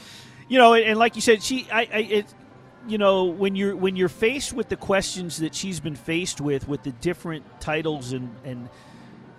you 0.47 0.57
know, 0.59 0.73
and, 0.73 0.83
and 0.85 0.99
like 0.99 1.15
you 1.15 1.21
said, 1.21 1.41
she, 1.41 1.67
I, 1.71 1.79
I, 1.81 1.97
it, 1.99 2.33
you 2.87 2.97
know, 2.97 3.25
when 3.25 3.55
you're 3.55 3.75
when 3.75 3.95
you're 3.95 4.09
faced 4.09 4.53
with 4.53 4.69
the 4.69 4.75
questions 4.75 5.37
that 5.37 5.55
she's 5.55 5.79
been 5.79 5.95
faced 5.95 6.39
with, 6.41 6.67
with 6.67 6.83
the 6.83 6.91
different 6.91 7.43
titles 7.59 8.11
and 8.13 8.35
and 8.43 8.69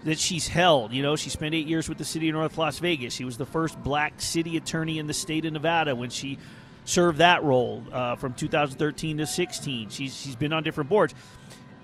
that 0.05 0.19
she's 0.19 0.47
held. 0.49 0.93
You 0.93 1.03
know, 1.03 1.17
she 1.17 1.31
spent 1.31 1.55
eight 1.55 1.67
years 1.67 1.89
with 1.89 1.99
the 1.99 2.05
city 2.05 2.29
of 2.29 2.35
North 2.35 2.57
Las 2.59 2.79
Vegas. 2.79 3.13
She 3.15 3.25
was 3.25 3.37
the 3.39 3.47
first 3.47 3.81
black 3.83 4.21
city 4.21 4.57
attorney 4.57 4.99
in 4.99 5.07
the 5.09 5.15
state 5.15 5.45
of 5.45 5.53
Nevada 5.53 5.95
when 5.97 6.11
she 6.11 6.39
served 6.85 7.19
that 7.19 7.43
role 7.43 7.83
uh, 7.93 8.15
from 8.15 8.33
2013 8.35 9.19
to 9.19 9.27
16. 9.27 9.89
She's 9.91 10.15
she's 10.17 10.37
been 10.37 10.53
on 10.53 10.63
different 10.63 10.89
boards, 10.91 11.15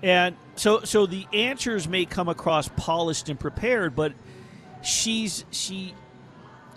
and 0.03 0.35
so 0.55 0.81
so 0.81 1.05
the 1.05 1.25
answers 1.33 1.87
may 1.87 2.05
come 2.05 2.29
across 2.29 2.67
polished 2.75 3.29
and 3.29 3.39
prepared, 3.39 3.95
but 3.95 4.13
she's 4.83 5.45
she 5.49 5.95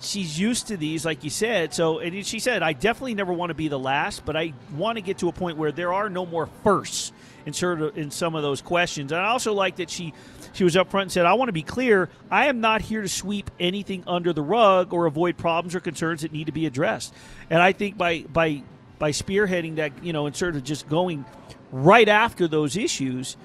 she's 0.01 0.39
used 0.39 0.69
to 0.69 0.77
these, 0.77 1.05
like 1.05 1.25
you 1.25 1.31
said. 1.31 1.75
So, 1.75 1.99
and 1.99 2.25
she 2.27 2.39
said, 2.39 2.63
I 2.63 2.73
definitely 2.73 3.15
never 3.15 3.33
want 3.33 3.51
to 3.51 3.55
be 3.55 3.69
the 3.69 3.79
last, 3.79 4.25
but 4.25 4.37
I 4.37 4.53
want 4.75 4.97
to 4.97 5.03
get 5.03 5.19
to 5.19 5.29
a 5.29 5.33
point 5.33 5.57
where 5.59 5.73
there 5.73 5.93
are 5.93 6.09
no 6.09 6.27
more 6.27 6.49
firsts 6.63 7.13
in 7.45 7.53
sort 7.53 7.81
of 7.81 7.99
in 7.99 8.11
some 8.11 8.35
of 8.35 8.43
those 8.43 8.63
questions. 8.63 9.13
And 9.13 9.21
I 9.21 9.29
also 9.29 9.53
like 9.53 9.77
that 9.77 9.91
she 9.91 10.13
she 10.53 10.65
was 10.65 10.77
up 10.77 10.91
front 10.91 11.03
and 11.03 11.13
said, 11.13 11.27
I 11.27 11.35
want 11.35 11.49
to 11.49 11.53
be 11.53 11.63
clear. 11.63 12.09
I 12.31 12.47
am 12.47 12.61
not 12.61 12.81
here 12.81 13.03
to 13.03 13.09
sweep 13.09 13.51
anything 13.59 14.05
under 14.07 14.33
the 14.33 14.43
rug 14.43 14.93
or 14.93 15.07
avoid 15.07 15.37
problems 15.37 15.75
or 15.75 15.81
concerns 15.81 16.23
that 16.23 16.33
need 16.33 16.47
to 16.47 16.53
be 16.53 16.67
addressed. 16.67 17.13
And 17.51 17.61
I 17.61 17.73
think 17.73 17.99
by 17.99 18.23
by 18.23 18.63
by 18.99 19.11
spearheading 19.11 19.77
that, 19.77 20.05
you 20.05 20.13
know, 20.13 20.27
and 20.27 20.35
sort 20.35 20.57
of 20.57 20.65
just 20.65 20.89
going 20.89 21.25
right 21.73 22.09
after 22.09 22.49
those 22.49 22.77
issues 22.77 23.37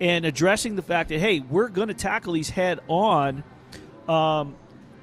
and 0.00 0.24
addressing 0.24 0.76
the 0.76 0.82
fact 0.82 1.08
that 1.08 1.18
hey, 1.18 1.40
we're 1.40 1.68
going 1.68 1.88
to 1.88 1.94
tackle 1.94 2.34
these 2.34 2.50
head 2.50 2.80
on. 2.88 3.42
Um, 4.08 4.56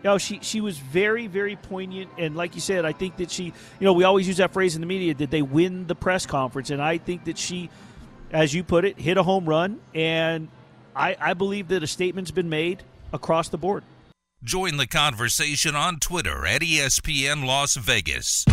you 0.04 0.10
know, 0.10 0.17
she 0.17 0.39
she 0.41 0.62
was 0.62 0.78
very 0.78 1.28
very 1.28 1.56
poignant, 1.56 2.10
and 2.17 2.36
like 2.36 2.56
you 2.56 2.62
said, 2.62 2.86
I 2.86 2.91
think 2.91 3.17
that 3.17 3.32
she, 3.32 3.45
you 3.45 3.54
know, 3.82 3.93
we 3.93 4.04
always 4.04 4.28
use 4.28 4.38
that 4.38 4.52
phrase 4.52 4.76
in 4.76 4.82
the 4.82 4.88
media. 4.88 5.13
Did 5.13 5.32
they 5.32 5.41
win 5.41 5.88
the 5.88 5.95
press 5.95 6.26
conference? 6.26 6.69
And 6.69 6.82
I 6.82 6.97
think 6.97 7.26
that 7.26 7.38
she, 7.38 7.69
as 8.32 8.54
you 8.54 8.63
put 8.63 8.84
it, 8.86 8.99
hit 8.99 9.17
a 9.17 9.23
home 9.23 9.45
run, 9.45 9.80
and 9.95 10.49
I 10.95 11.15
I 11.19 11.34
believe 11.34 11.69
that 11.69 11.84
a 11.84 11.88
statement's 11.88 12.32
been 12.32 12.49
made 12.49 12.84
across 13.13 13.47
the 13.47 13.58
board. 13.58 13.84
Join 14.43 14.76
the 14.76 14.88
conversation 14.88 15.73
on 15.73 15.99
Twitter 15.99 16.45
at 16.45 16.62
ESPN 16.62 17.45
Las 17.45 17.76
Vegas. 17.76 18.43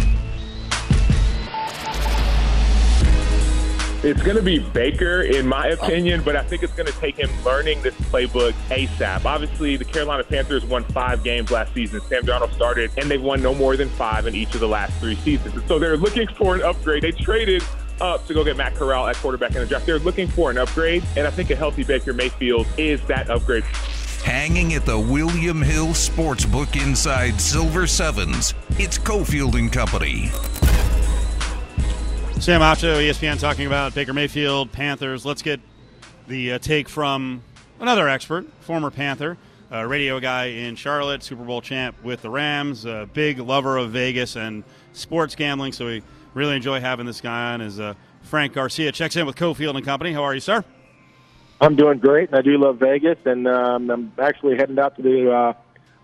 It's 4.02 4.22
going 4.22 4.36
to 4.36 4.42
be 4.42 4.58
Baker, 4.58 5.20
in 5.20 5.46
my 5.46 5.66
opinion, 5.66 6.22
but 6.24 6.34
I 6.34 6.42
think 6.42 6.62
it's 6.62 6.72
going 6.72 6.90
to 6.90 6.98
take 7.00 7.18
him 7.18 7.28
learning 7.44 7.82
this 7.82 7.94
playbook 7.94 8.52
ASAP. 8.70 9.26
Obviously, 9.26 9.76
the 9.76 9.84
Carolina 9.84 10.24
Panthers 10.24 10.64
won 10.64 10.84
five 10.84 11.22
games 11.22 11.50
last 11.50 11.74
season. 11.74 12.00
Sam 12.08 12.22
Darnold 12.24 12.54
started, 12.54 12.90
and 12.96 13.10
they've 13.10 13.20
won 13.20 13.42
no 13.42 13.54
more 13.54 13.76
than 13.76 13.90
five 13.90 14.26
in 14.26 14.34
each 14.34 14.54
of 14.54 14.60
the 14.60 14.68
last 14.68 14.98
three 15.00 15.16
seasons. 15.16 15.54
And 15.54 15.68
so 15.68 15.78
they're 15.78 15.98
looking 15.98 16.26
for 16.28 16.54
an 16.54 16.62
upgrade. 16.62 17.02
They 17.02 17.12
traded 17.12 17.62
up 18.00 18.26
to 18.26 18.32
go 18.32 18.42
get 18.42 18.56
Matt 18.56 18.74
Corral 18.74 19.06
at 19.06 19.16
quarterback 19.16 19.50
in 19.50 19.60
the 19.60 19.66
draft. 19.66 19.84
They're 19.84 19.98
looking 19.98 20.28
for 20.28 20.50
an 20.50 20.56
upgrade, 20.56 21.04
and 21.18 21.26
I 21.26 21.30
think 21.30 21.50
a 21.50 21.56
healthy 21.56 21.84
Baker 21.84 22.14
Mayfield 22.14 22.66
is 22.78 23.02
that 23.02 23.28
upgrade. 23.28 23.64
Hanging 24.24 24.72
at 24.72 24.86
the 24.86 24.98
William 24.98 25.60
Hill 25.60 25.88
Sportsbook 25.88 26.82
inside 26.82 27.38
Silver 27.38 27.86
Sevens, 27.86 28.54
it's 28.78 28.96
Cofield 28.96 29.58
and 29.58 29.70
Company. 29.70 30.30
Sam 32.40 32.62
Acho, 32.62 32.96
ESPN, 32.96 33.38
talking 33.38 33.66
about 33.66 33.94
Baker 33.94 34.14
Mayfield, 34.14 34.72
Panthers. 34.72 35.26
Let's 35.26 35.42
get 35.42 35.60
the 36.26 36.52
uh, 36.52 36.58
take 36.58 36.88
from 36.88 37.42
another 37.78 38.08
expert, 38.08 38.46
former 38.60 38.90
Panther, 38.90 39.36
uh, 39.70 39.84
radio 39.84 40.18
guy 40.20 40.46
in 40.46 40.74
Charlotte, 40.74 41.22
Super 41.22 41.44
Bowl 41.44 41.60
champ 41.60 42.02
with 42.02 42.22
the 42.22 42.30
Rams, 42.30 42.86
a 42.86 43.06
big 43.12 43.40
lover 43.40 43.76
of 43.76 43.90
Vegas 43.90 44.36
and 44.36 44.64
sports 44.94 45.34
gambling. 45.34 45.72
So 45.72 45.84
we 45.84 46.02
really 46.32 46.56
enjoy 46.56 46.80
having 46.80 47.04
this 47.04 47.20
guy 47.20 47.52
on. 47.52 47.60
Is 47.60 47.78
uh, 47.78 47.92
Frank 48.22 48.54
Garcia 48.54 48.90
checks 48.90 49.16
in 49.16 49.26
with 49.26 49.36
Cofield 49.36 49.76
and 49.76 49.84
Company. 49.84 50.14
How 50.14 50.22
are 50.22 50.32
you, 50.32 50.40
sir? 50.40 50.64
I'm 51.60 51.76
doing 51.76 51.98
great, 51.98 52.30
and 52.30 52.38
I 52.38 52.40
do 52.40 52.56
love 52.56 52.78
Vegas, 52.78 53.18
and 53.26 53.46
um, 53.46 53.90
I'm 53.90 54.12
actually 54.18 54.56
heading 54.56 54.78
out 54.78 54.96
to 54.96 55.02
the 55.02 55.30
uh, 55.30 55.52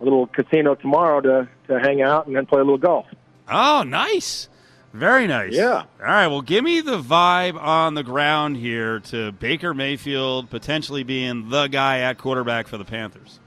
a 0.02 0.04
little 0.04 0.26
casino 0.26 0.74
tomorrow 0.74 1.22
to 1.22 1.48
to 1.68 1.80
hang 1.80 2.02
out 2.02 2.26
and 2.26 2.36
then 2.36 2.44
play 2.44 2.60
a 2.60 2.64
little 2.64 2.76
golf. 2.76 3.06
Oh, 3.48 3.84
nice. 3.84 4.50
Very 4.92 5.26
nice. 5.26 5.52
Yeah. 5.52 5.84
All 6.00 6.06
right. 6.06 6.26
Well, 6.28 6.40
give 6.40 6.64
me 6.64 6.80
the 6.80 7.00
vibe 7.00 7.60
on 7.60 7.94
the 7.94 8.02
ground 8.02 8.56
here 8.56 9.00
to 9.00 9.32
Baker 9.32 9.74
Mayfield 9.74 10.48
potentially 10.48 11.02
being 11.02 11.50
the 11.50 11.66
guy 11.66 12.00
at 12.00 12.18
quarterback 12.18 12.66
for 12.66 12.78
the 12.78 12.84
Panthers. 12.84 13.38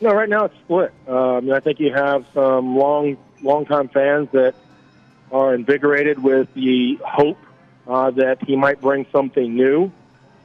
No, 0.00 0.12
right 0.12 0.28
now 0.28 0.46
it's 0.46 0.54
split. 0.64 0.92
Um, 1.06 1.52
I 1.52 1.60
think 1.60 1.80
you 1.80 1.92
have 1.92 2.24
some 2.34 2.76
long, 2.76 3.16
long-time 3.42 3.88
fans 3.88 4.28
that 4.32 4.54
are 5.30 5.54
invigorated 5.54 6.22
with 6.22 6.52
the 6.54 6.98
hope 7.04 7.38
uh, 7.86 8.10
that 8.12 8.42
he 8.44 8.56
might 8.56 8.80
bring 8.80 9.06
something 9.12 9.54
new. 9.54 9.92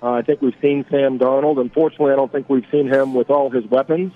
Uh, 0.01 0.11
I 0.11 0.21
think 0.21 0.41
we've 0.41 0.55
seen 0.61 0.85
Sam 0.89 1.19
Darnold. 1.19 1.59
Unfortunately, 1.59 2.11
I 2.11 2.15
don't 2.15 2.31
think 2.31 2.49
we've 2.49 2.65
seen 2.71 2.87
him 2.87 3.13
with 3.13 3.29
all 3.29 3.49
his 3.49 3.65
weapons, 3.65 4.13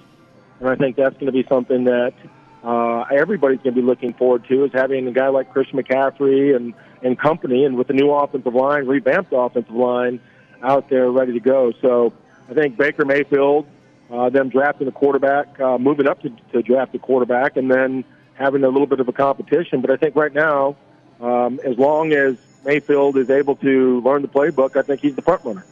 and 0.60 0.70
I 0.70 0.76
think 0.76 0.96
that's 0.96 1.14
going 1.16 1.26
to 1.28 1.32
be 1.32 1.46
something 1.48 1.86
that 1.86 2.14
uh, 2.64 3.02
everybody's 3.12 3.60
going 3.60 3.76
to 3.76 3.82
be 3.82 3.86
looking 3.86 4.14
forward 4.14 4.46
to 4.48 4.64
is 4.64 4.72
having 4.74 5.08
a 5.08 5.12
guy 5.12 5.28
like 5.28 5.52
Christian 5.52 5.80
McCaffrey 5.80 6.56
and 6.56 6.74
and 7.02 7.20
company, 7.20 7.66
and 7.66 7.76
with 7.76 7.88
the 7.88 7.94
new 7.94 8.10
offensive 8.12 8.56
line, 8.56 8.88
revamped 8.88 9.34
offensive 9.34 9.76
line 9.76 10.22
out 10.62 10.90
there 10.90 11.12
ready 11.12 11.34
to 11.34 11.42
go. 11.42 11.74
So 11.82 12.14
I 12.50 12.54
think 12.54 12.78
Baker 12.78 13.04
Mayfield, 13.04 13.68
uh, 14.10 14.30
them 14.30 14.48
drafting 14.48 14.88
a 14.88 14.92
quarterback, 14.92 15.60
uh, 15.60 15.78
moving 15.78 16.08
up 16.08 16.22
to, 16.22 16.30
to 16.54 16.62
draft 16.62 16.96
a 16.96 17.00
quarterback, 17.00 17.58
and 17.58 17.70
then 17.70 18.06
having 18.36 18.64
a 18.64 18.70
little 18.70 18.88
bit 18.88 19.02
of 19.02 19.10
a 19.10 19.12
competition. 19.12 19.82
But 19.82 19.92
I 19.92 19.98
think 19.98 20.16
right 20.16 20.34
now, 20.34 20.78
um, 21.20 21.60
as 21.66 21.78
long 21.78 22.14
as 22.14 22.38
Mayfield 22.64 23.18
is 23.18 23.30
able 23.30 23.58
to 23.58 24.00
learn 24.02 24.22
the 24.22 24.30
playbook, 24.30 24.78
I 24.78 24.84
think 24.84 25.02
he's 25.02 25.16
the 25.16 25.22
front 25.22 25.44
runner. 25.44 25.66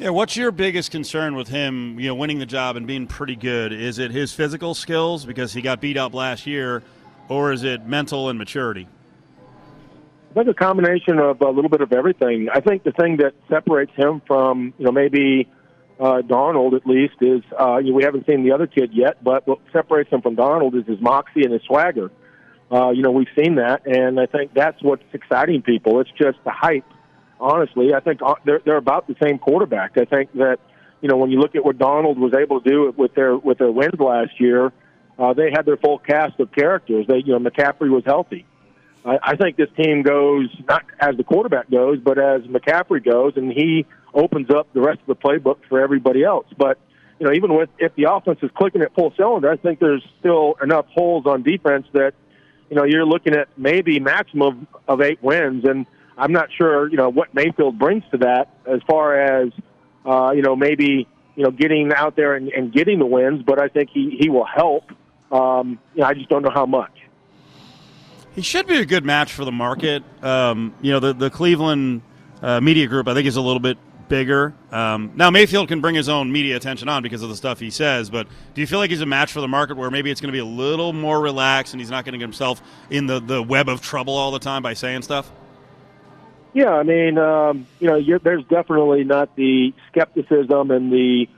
Yeah, 0.00 0.08
what's 0.08 0.34
your 0.34 0.50
biggest 0.50 0.90
concern 0.92 1.34
with 1.34 1.48
him, 1.48 2.00
you 2.00 2.08
know, 2.08 2.14
winning 2.14 2.38
the 2.38 2.46
job 2.46 2.76
and 2.76 2.86
being 2.86 3.06
pretty 3.06 3.36
good? 3.36 3.70
Is 3.70 3.98
it 3.98 4.10
his 4.10 4.32
physical 4.32 4.72
skills 4.72 5.26
because 5.26 5.52
he 5.52 5.60
got 5.60 5.82
beat 5.82 5.98
up 5.98 6.14
last 6.14 6.46
year, 6.46 6.82
or 7.28 7.52
is 7.52 7.64
it 7.64 7.84
mental 7.84 8.30
and 8.30 8.38
maturity? 8.38 8.88
I 10.30 10.32
think 10.32 10.48
a 10.48 10.54
combination 10.54 11.18
of 11.18 11.42
a 11.42 11.50
little 11.50 11.68
bit 11.68 11.82
of 11.82 11.92
everything. 11.92 12.48
I 12.48 12.60
think 12.60 12.82
the 12.82 12.92
thing 12.92 13.18
that 13.18 13.34
separates 13.50 13.92
him 13.94 14.22
from, 14.26 14.72
you 14.78 14.86
know, 14.86 14.90
maybe 14.90 15.50
uh, 15.98 16.22
Darnold 16.22 16.74
at 16.74 16.86
least 16.86 17.16
is 17.20 17.42
uh, 17.60 17.76
you 17.76 17.90
know, 17.90 17.96
we 17.96 18.04
haven't 18.04 18.24
seen 18.24 18.42
the 18.42 18.52
other 18.52 18.66
kid 18.66 18.94
yet, 18.94 19.22
but 19.22 19.46
what 19.46 19.58
separates 19.70 20.08
him 20.08 20.22
from 20.22 20.34
Darnold 20.34 20.80
is 20.80 20.86
his 20.86 20.98
moxie 21.02 21.42
and 21.42 21.52
his 21.52 21.60
swagger. 21.64 22.10
Uh, 22.72 22.88
you 22.88 23.02
know, 23.02 23.10
we've 23.10 23.28
seen 23.38 23.56
that, 23.56 23.84
and 23.84 24.18
I 24.18 24.24
think 24.24 24.54
that's 24.54 24.82
what's 24.82 25.04
exciting 25.12 25.60
people. 25.60 26.00
It's 26.00 26.10
just 26.12 26.38
the 26.44 26.52
hype. 26.52 26.86
Honestly, 27.40 27.94
I 27.94 28.00
think 28.00 28.20
uh, 28.22 28.34
they're 28.44 28.60
they're 28.64 28.76
about 28.76 29.06
the 29.06 29.16
same 29.22 29.38
quarterback. 29.38 29.96
I 29.96 30.04
think 30.04 30.32
that 30.34 30.58
you 31.00 31.08
know 31.08 31.16
when 31.16 31.30
you 31.30 31.40
look 31.40 31.54
at 31.54 31.64
what 31.64 31.78
Darnold 31.78 32.16
was 32.16 32.34
able 32.34 32.60
to 32.60 32.68
do 32.68 32.94
with 32.96 33.14
their 33.14 33.36
with 33.36 33.58
their 33.58 33.72
wins 33.72 33.98
last 33.98 34.38
year, 34.38 34.72
uh, 35.18 35.32
they 35.32 35.50
had 35.50 35.64
their 35.64 35.78
full 35.78 35.98
cast 35.98 36.38
of 36.38 36.52
characters. 36.52 37.06
They 37.06 37.18
you 37.18 37.38
know 37.38 37.50
McCaffrey 37.50 37.88
was 37.90 38.04
healthy. 38.04 38.44
I, 39.04 39.18
I 39.22 39.36
think 39.36 39.56
this 39.56 39.70
team 39.76 40.02
goes 40.02 40.54
not 40.68 40.84
as 41.00 41.16
the 41.16 41.24
quarterback 41.24 41.70
goes, 41.70 41.98
but 41.98 42.18
as 42.18 42.42
McCaffrey 42.42 43.02
goes, 43.02 43.32
and 43.36 43.50
he 43.50 43.86
opens 44.12 44.50
up 44.50 44.72
the 44.74 44.80
rest 44.80 45.00
of 45.00 45.06
the 45.06 45.16
playbook 45.16 45.58
for 45.68 45.80
everybody 45.80 46.22
else. 46.22 46.46
But 46.56 46.78
you 47.18 47.26
know, 47.26 47.32
even 47.32 47.54
with 47.54 47.70
if 47.78 47.94
the 47.94 48.12
offense 48.12 48.40
is 48.42 48.50
clicking 48.54 48.82
at 48.82 48.94
full 48.94 49.12
cylinder, 49.16 49.50
I 49.50 49.56
think 49.56 49.78
there's 49.78 50.04
still 50.18 50.56
enough 50.62 50.86
holes 50.88 51.26
on 51.26 51.42
defense 51.42 51.86
that 51.92 52.12
you 52.68 52.76
know 52.76 52.84
you're 52.84 53.06
looking 53.06 53.34
at 53.34 53.48
maybe 53.56 53.98
maximum 54.00 54.66
of 54.86 55.00
eight 55.00 55.22
wins, 55.22 55.64
and 55.64 55.86
I'm 56.20 56.32
not 56.32 56.50
sure 56.52 56.88
you 56.88 56.96
know 56.96 57.08
what 57.08 57.34
Mayfield 57.34 57.78
brings 57.78 58.04
to 58.10 58.18
that 58.18 58.54
as 58.66 58.80
far 58.86 59.18
as 59.18 59.52
uh, 60.04 60.32
you 60.32 60.42
know 60.42 60.54
maybe 60.54 61.08
you 61.34 61.42
know 61.42 61.50
getting 61.50 61.92
out 61.92 62.14
there 62.14 62.34
and, 62.34 62.48
and 62.50 62.72
getting 62.72 62.98
the 62.98 63.06
wins, 63.06 63.42
but 63.42 63.60
I 63.60 63.68
think 63.68 63.90
he 63.90 64.16
he 64.20 64.28
will 64.28 64.44
help. 64.44 64.84
Um, 65.32 65.78
you 65.94 66.02
know, 66.02 66.06
I 66.06 66.14
just 66.14 66.28
don't 66.28 66.42
know 66.42 66.50
how 66.50 66.66
much. 66.66 66.92
He 68.34 68.42
should 68.42 68.66
be 68.66 68.76
a 68.76 68.84
good 68.84 69.04
match 69.04 69.32
for 69.32 69.44
the 69.44 69.52
market. 69.52 70.02
Um, 70.22 70.74
you 70.82 70.92
know, 70.92 71.00
the 71.00 71.14
the 71.14 71.30
Cleveland 71.30 72.02
uh, 72.42 72.60
media 72.60 72.86
group 72.86 73.08
I 73.08 73.14
think 73.14 73.26
is 73.26 73.36
a 73.36 73.40
little 73.40 73.60
bit 73.60 73.78
bigger. 74.10 74.52
Um, 74.70 75.12
now 75.14 75.30
Mayfield 75.30 75.68
can 75.68 75.80
bring 75.80 75.94
his 75.94 76.10
own 76.10 76.30
media 76.30 76.56
attention 76.56 76.88
on 76.90 77.02
because 77.02 77.22
of 77.22 77.30
the 77.30 77.36
stuff 77.36 77.60
he 77.60 77.70
says, 77.70 78.10
but 78.10 78.26
do 78.52 78.60
you 78.60 78.66
feel 78.66 78.80
like 78.80 78.90
he's 78.90 79.00
a 79.00 79.06
match 79.06 79.32
for 79.32 79.40
the 79.40 79.48
market 79.48 79.78
where 79.78 79.90
maybe 79.90 80.10
it's 80.10 80.20
going 80.20 80.28
to 80.28 80.32
be 80.32 80.40
a 80.40 80.44
little 80.44 80.92
more 80.92 81.20
relaxed 81.20 81.72
and 81.72 81.80
he's 81.80 81.90
not 81.90 82.04
going 82.04 82.12
to 82.12 82.18
get 82.18 82.24
himself 82.24 82.60
in 82.90 83.06
the, 83.06 83.20
the 83.20 83.42
web 83.42 83.68
of 83.68 83.80
trouble 83.80 84.14
all 84.14 84.32
the 84.32 84.38
time 84.40 84.62
by 84.62 84.74
saying 84.74 85.02
stuff? 85.02 85.30
Yeah, 86.52 86.70
I 86.70 86.82
mean, 86.82 87.18
um, 87.18 87.66
you 87.78 87.86
know, 87.86 88.18
there's 88.22 88.44
definitely 88.44 89.04
not 89.04 89.36
the 89.36 89.72
skepticism 89.90 90.70
and 90.70 90.92
the 90.92 91.28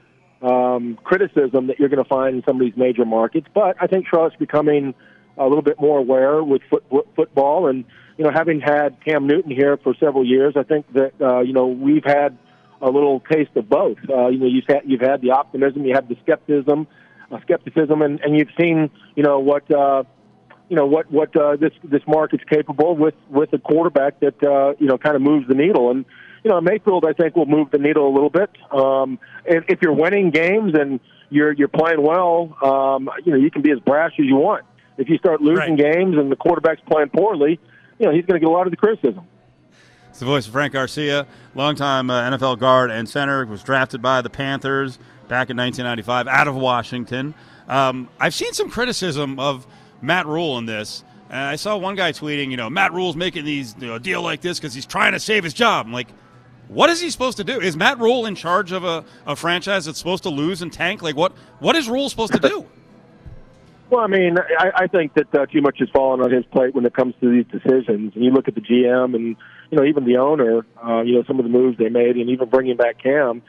um, 0.40 0.98
criticism 1.04 1.66
that 1.68 1.78
you're 1.78 1.88
going 1.88 2.02
to 2.02 2.08
find 2.08 2.36
in 2.36 2.42
some 2.44 2.56
of 2.56 2.62
these 2.62 2.76
major 2.76 3.04
markets, 3.04 3.46
but 3.54 3.76
I 3.80 3.86
think 3.86 4.06
Charlotte's 4.08 4.36
becoming– 4.36 4.94
a 5.36 5.44
little 5.44 5.62
bit 5.62 5.80
more 5.80 5.98
aware 5.98 6.42
with 6.42 6.62
foot, 6.68 6.84
football. 7.16 7.68
And, 7.68 7.84
you 8.16 8.24
know, 8.24 8.30
having 8.30 8.60
had 8.60 9.02
Cam 9.04 9.26
Newton 9.26 9.50
here 9.50 9.76
for 9.76 9.94
several 9.98 10.26
years, 10.26 10.54
I 10.56 10.62
think 10.62 10.92
that, 10.92 11.12
uh, 11.20 11.40
you 11.40 11.52
know, 11.52 11.66
we've 11.66 12.04
had 12.04 12.36
a 12.80 12.90
little 12.90 13.20
taste 13.20 13.56
of 13.56 13.68
both. 13.68 13.98
Uh, 14.08 14.28
you 14.28 14.38
know, 14.38 14.46
you've 14.46 14.66
had, 14.68 14.82
you've 14.84 15.00
had 15.00 15.20
the 15.20 15.30
optimism, 15.30 15.84
you 15.84 15.94
have 15.94 16.08
the 16.08 16.16
skepticism, 16.22 16.86
uh, 17.30 17.40
skepticism, 17.42 18.02
and, 18.02 18.20
and 18.20 18.36
you've 18.36 18.50
seen, 18.60 18.90
you 19.14 19.22
know, 19.22 19.38
what, 19.38 19.70
uh, 19.70 20.04
you 20.72 20.76
know 20.76 20.86
what 20.86 21.10
what 21.10 21.36
uh, 21.36 21.54
this 21.56 21.72
this 21.84 22.00
market's 22.06 22.44
capable 22.44 22.96
with 22.96 23.12
with 23.28 23.52
a 23.52 23.58
quarterback 23.58 24.18
that 24.20 24.42
uh, 24.42 24.72
you 24.78 24.86
know 24.86 24.96
kind 24.96 25.14
of 25.14 25.20
moves 25.20 25.46
the 25.46 25.54
needle 25.54 25.90
and 25.90 26.06
you 26.42 26.50
know 26.50 26.62
Mayfield 26.62 27.04
I 27.04 27.12
think 27.12 27.36
will 27.36 27.44
move 27.44 27.70
the 27.70 27.76
needle 27.76 28.08
a 28.08 28.14
little 28.14 28.30
bit. 28.30 28.48
Um, 28.70 29.18
and 29.46 29.66
if 29.68 29.82
you're 29.82 29.92
winning 29.92 30.30
games 30.30 30.72
and 30.74 30.98
you're 31.28 31.52
you're 31.52 31.68
playing 31.68 32.02
well, 32.02 32.56
um, 32.64 33.10
you 33.22 33.32
know 33.32 33.38
you 33.38 33.50
can 33.50 33.60
be 33.60 33.70
as 33.70 33.80
brash 33.80 34.12
as 34.18 34.24
you 34.24 34.36
want. 34.36 34.64
If 34.96 35.10
you 35.10 35.18
start 35.18 35.42
losing 35.42 35.76
right. 35.76 35.92
games 35.92 36.16
and 36.16 36.32
the 36.32 36.36
quarterback's 36.36 36.80
playing 36.90 37.10
poorly, 37.10 37.60
you 37.98 38.06
know 38.06 38.12
he's 38.14 38.24
going 38.24 38.40
to 38.40 38.46
get 38.46 38.48
a 38.48 38.52
lot 38.52 38.66
of 38.66 38.70
the 38.70 38.78
criticism. 38.78 39.26
It's 40.08 40.20
the 40.20 40.24
voice 40.24 40.46
of 40.46 40.54
Frank 40.54 40.72
Garcia, 40.72 41.26
longtime 41.54 42.08
uh, 42.08 42.30
NFL 42.30 42.60
guard 42.60 42.90
and 42.90 43.06
center, 43.06 43.44
was 43.44 43.62
drafted 43.62 44.00
by 44.00 44.22
the 44.22 44.30
Panthers 44.30 44.96
back 45.28 45.50
in 45.50 45.58
1995 45.58 46.28
out 46.28 46.48
of 46.48 46.56
Washington. 46.56 47.34
Um, 47.68 48.08
I've 48.18 48.32
seen 48.32 48.54
some 48.54 48.70
criticism 48.70 49.38
of 49.38 49.66
Matt 50.02 50.26
Rhule 50.26 50.58
in 50.58 50.66
this. 50.66 51.04
And 51.30 51.40
I 51.40 51.56
saw 51.56 51.78
one 51.78 51.94
guy 51.94 52.12
tweeting, 52.12 52.50
you 52.50 52.58
know, 52.58 52.68
Matt 52.68 52.92
Rhule's 52.92 53.16
making 53.16 53.46
these 53.46 53.74
you 53.78 53.86
know, 53.86 53.98
deal 53.98 54.20
like 54.20 54.42
this 54.42 54.58
because 54.58 54.74
he's 54.74 54.84
trying 54.84 55.12
to 55.12 55.20
save 55.20 55.44
his 55.44 55.54
job. 55.54 55.86
I'm 55.86 55.92
like, 55.92 56.08
what 56.68 56.90
is 56.90 57.00
he 57.00 57.08
supposed 57.08 57.38
to 57.38 57.44
do? 57.44 57.60
Is 57.60 57.76
Matt 57.76 57.98
Rhule 57.98 58.26
in 58.26 58.34
charge 58.34 58.72
of 58.72 58.84
a, 58.84 59.04
a 59.26 59.36
franchise 59.36 59.86
that's 59.86 59.98
supposed 59.98 60.24
to 60.24 60.30
lose 60.30 60.60
and 60.60 60.72
tank? 60.72 61.02
Like, 61.02 61.16
what 61.16 61.32
what 61.58 61.76
is 61.76 61.88
Rhule 61.88 62.10
supposed 62.10 62.32
to 62.34 62.38
do? 62.38 62.66
Well, 63.90 64.00
I 64.00 64.06
mean, 64.06 64.38
I, 64.58 64.70
I 64.74 64.86
think 64.86 65.12
that 65.16 65.34
uh, 65.34 65.44
too 65.44 65.60
much 65.60 65.80
has 65.80 65.88
fallen 65.90 66.22
on 66.22 66.30
his 66.30 66.46
plate 66.46 66.74
when 66.74 66.86
it 66.86 66.94
comes 66.94 67.14
to 67.20 67.30
these 67.30 67.44
decisions. 67.52 68.14
And 68.14 68.24
you 68.24 68.30
look 68.30 68.48
at 68.48 68.54
the 68.54 68.62
GM 68.62 69.14
and 69.14 69.36
you 69.70 69.76
know 69.76 69.84
even 69.84 70.06
the 70.06 70.16
owner, 70.16 70.64
uh, 70.82 71.02
you 71.02 71.14
know 71.14 71.24
some 71.24 71.38
of 71.38 71.44
the 71.44 71.50
moves 71.50 71.76
they 71.76 71.90
made, 71.90 72.16
and 72.16 72.30
even 72.30 72.48
bringing 72.48 72.78
back 72.78 73.02
Cam, 73.02 73.42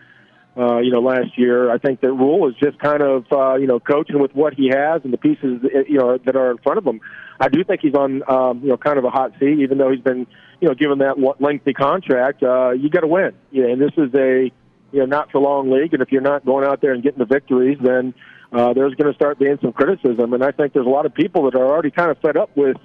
uh, 0.57 0.79
you 0.79 0.91
know 0.91 0.99
last 0.99 1.37
year. 1.37 1.71
I 1.71 1.77
think 1.77 2.01
that 2.01 2.11
Rhule 2.11 2.49
is 2.49 2.55
just 2.55 2.77
kind 2.79 3.01
of 3.01 3.25
uh, 3.31 3.55
you 3.55 3.67
know 3.67 3.79
coaching 3.79 4.19
with 4.19 4.33
what 4.35 4.53
he 4.53 4.69
has 4.69 5.01
and 5.03 5.13
the 5.13 5.17
pieces 5.17 5.61
you 5.87 5.97
know 5.97 6.17
that 6.17 6.35
are 6.35 6.51
in 6.51 6.57
front 6.59 6.77
of 6.77 6.85
him. 6.85 7.01
I 7.39 7.49
do 7.49 7.63
think 7.63 7.81
he's 7.81 7.95
on 7.95 8.23
um, 8.29 8.61
you 8.61 8.69
know 8.69 8.77
kind 8.77 8.97
of 8.97 9.05
a 9.05 9.09
hot 9.09 9.33
seat, 9.39 9.59
even 9.59 9.77
though 9.77 9.91
he's 9.91 10.01
been 10.01 10.27
you 10.59 10.67
know 10.67 10.75
given 10.75 10.99
that 10.99 11.15
lengthy 11.39 11.73
contract. 11.73 12.43
Uh, 12.43 12.71
you 12.71 12.89
got 12.89 13.01
to 13.01 13.07
win, 13.07 13.33
you 13.51 13.63
know, 13.63 13.73
and 13.73 13.81
this 13.81 13.93
is 13.97 14.13
a 14.15 14.51
you 14.91 14.99
know 14.99 15.05
not 15.05 15.31
for 15.31 15.41
long 15.41 15.71
league, 15.71 15.93
and 15.93 16.01
if 16.01 16.11
you're 16.11 16.21
not 16.21 16.45
going 16.45 16.65
out 16.65 16.81
there 16.81 16.93
and 16.93 17.03
getting 17.03 17.19
the 17.19 17.25
victories, 17.25 17.77
then 17.81 18.13
uh, 18.53 18.73
there's 18.73 18.93
going 18.93 19.11
to 19.11 19.15
start 19.15 19.39
being 19.39 19.57
some 19.61 19.73
criticism. 19.73 20.33
And 20.33 20.43
I 20.43 20.51
think 20.51 20.73
there's 20.73 20.85
a 20.85 20.89
lot 20.89 21.05
of 21.05 21.13
people 21.13 21.49
that 21.49 21.55
are 21.55 21.65
already 21.65 21.89
kind 21.89 22.11
of 22.11 22.19
fed 22.19 22.37
up 22.37 22.55
with, 22.55 22.77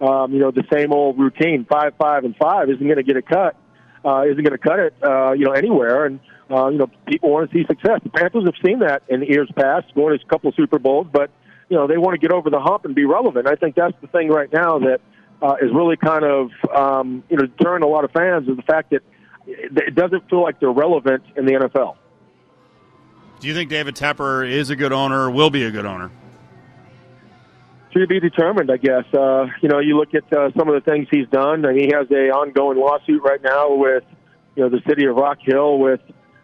um, 0.00 0.32
you 0.34 0.38
know, 0.38 0.50
the 0.50 0.64
same 0.70 0.92
old 0.92 1.18
routine. 1.18 1.64
Five, 1.64 1.94
five, 1.98 2.24
and 2.24 2.36
five 2.36 2.68
isn't 2.68 2.84
going 2.84 2.96
to 2.96 3.02
get 3.02 3.16
a 3.16 3.22
cut. 3.22 3.56
Uh, 4.04 4.24
isn't 4.24 4.44
going 4.44 4.52
to 4.52 4.58
cut 4.58 4.78
it, 4.78 4.94
uh, 5.02 5.32
you 5.32 5.46
know, 5.46 5.52
anywhere. 5.52 6.04
And 6.04 6.20
uh, 6.50 6.68
you 6.68 6.76
know, 6.78 6.90
people 7.06 7.30
want 7.30 7.50
to 7.50 7.56
see 7.56 7.64
success. 7.66 8.00
The 8.02 8.10
Panthers 8.10 8.44
have 8.44 8.54
seen 8.64 8.80
that 8.80 9.02
in 9.08 9.22
years 9.22 9.50
past, 9.56 9.94
going 9.94 10.18
to 10.18 10.24
a 10.24 10.28
couple 10.28 10.52
Super 10.52 10.78
Bowls, 10.78 11.06
but 11.10 11.30
you 11.70 11.76
know, 11.76 11.86
they 11.86 11.96
want 11.96 12.14
to 12.14 12.18
get 12.18 12.30
over 12.30 12.50
the 12.50 12.60
hump 12.60 12.84
and 12.84 12.94
be 12.94 13.06
relevant. 13.06 13.48
I 13.48 13.54
think 13.54 13.74
that's 13.74 13.98
the 14.02 14.06
thing 14.08 14.28
right 14.28 14.52
now 14.52 14.78
that 14.80 15.00
uh, 15.40 15.56
is 15.62 15.70
really 15.72 15.96
kind 15.96 16.24
of 16.24 16.50
um, 16.74 17.24
you 17.30 17.36
know 17.36 17.46
deterring 17.46 17.82
a 17.82 17.86
lot 17.86 18.04
of 18.04 18.10
fans 18.12 18.48
is 18.48 18.56
the 18.56 18.62
fact 18.62 18.90
that 18.90 19.02
it 19.46 19.94
doesn't 19.94 20.28
feel 20.30 20.42
like 20.42 20.58
they're 20.60 20.70
relevant 20.70 21.22
in 21.36 21.44
the 21.44 21.52
NFL. 21.52 21.96
Do 23.40 23.48
you 23.48 23.54
think 23.54 23.68
David 23.68 23.94
Tepper 23.94 24.48
is 24.48 24.70
a 24.70 24.76
good 24.76 24.92
owner, 24.92 25.30
will 25.30 25.50
be 25.50 25.64
a 25.64 25.70
good 25.70 25.84
owner? 25.84 26.10
To 27.94 28.06
be 28.08 28.18
determined, 28.18 28.72
I 28.72 28.76
guess. 28.76 29.04
Uh, 29.14 29.46
you 29.62 29.68
know, 29.68 29.78
you 29.78 29.96
look 29.96 30.14
at 30.14 30.24
uh, 30.36 30.50
some 30.58 30.68
of 30.68 30.74
the 30.74 30.80
things 30.80 31.06
he's 31.12 31.28
done. 31.28 31.64
and 31.64 31.78
he 31.78 31.92
has 31.94 32.10
a 32.10 32.30
ongoing 32.30 32.76
lawsuit 32.76 33.22
right 33.22 33.40
now 33.40 33.72
with, 33.76 34.02
you 34.56 34.64
know, 34.64 34.68
the 34.68 34.80
city 34.88 35.06
of 35.06 35.14
Rock 35.14 35.38
Hill 35.40 35.78
with, 35.78 36.00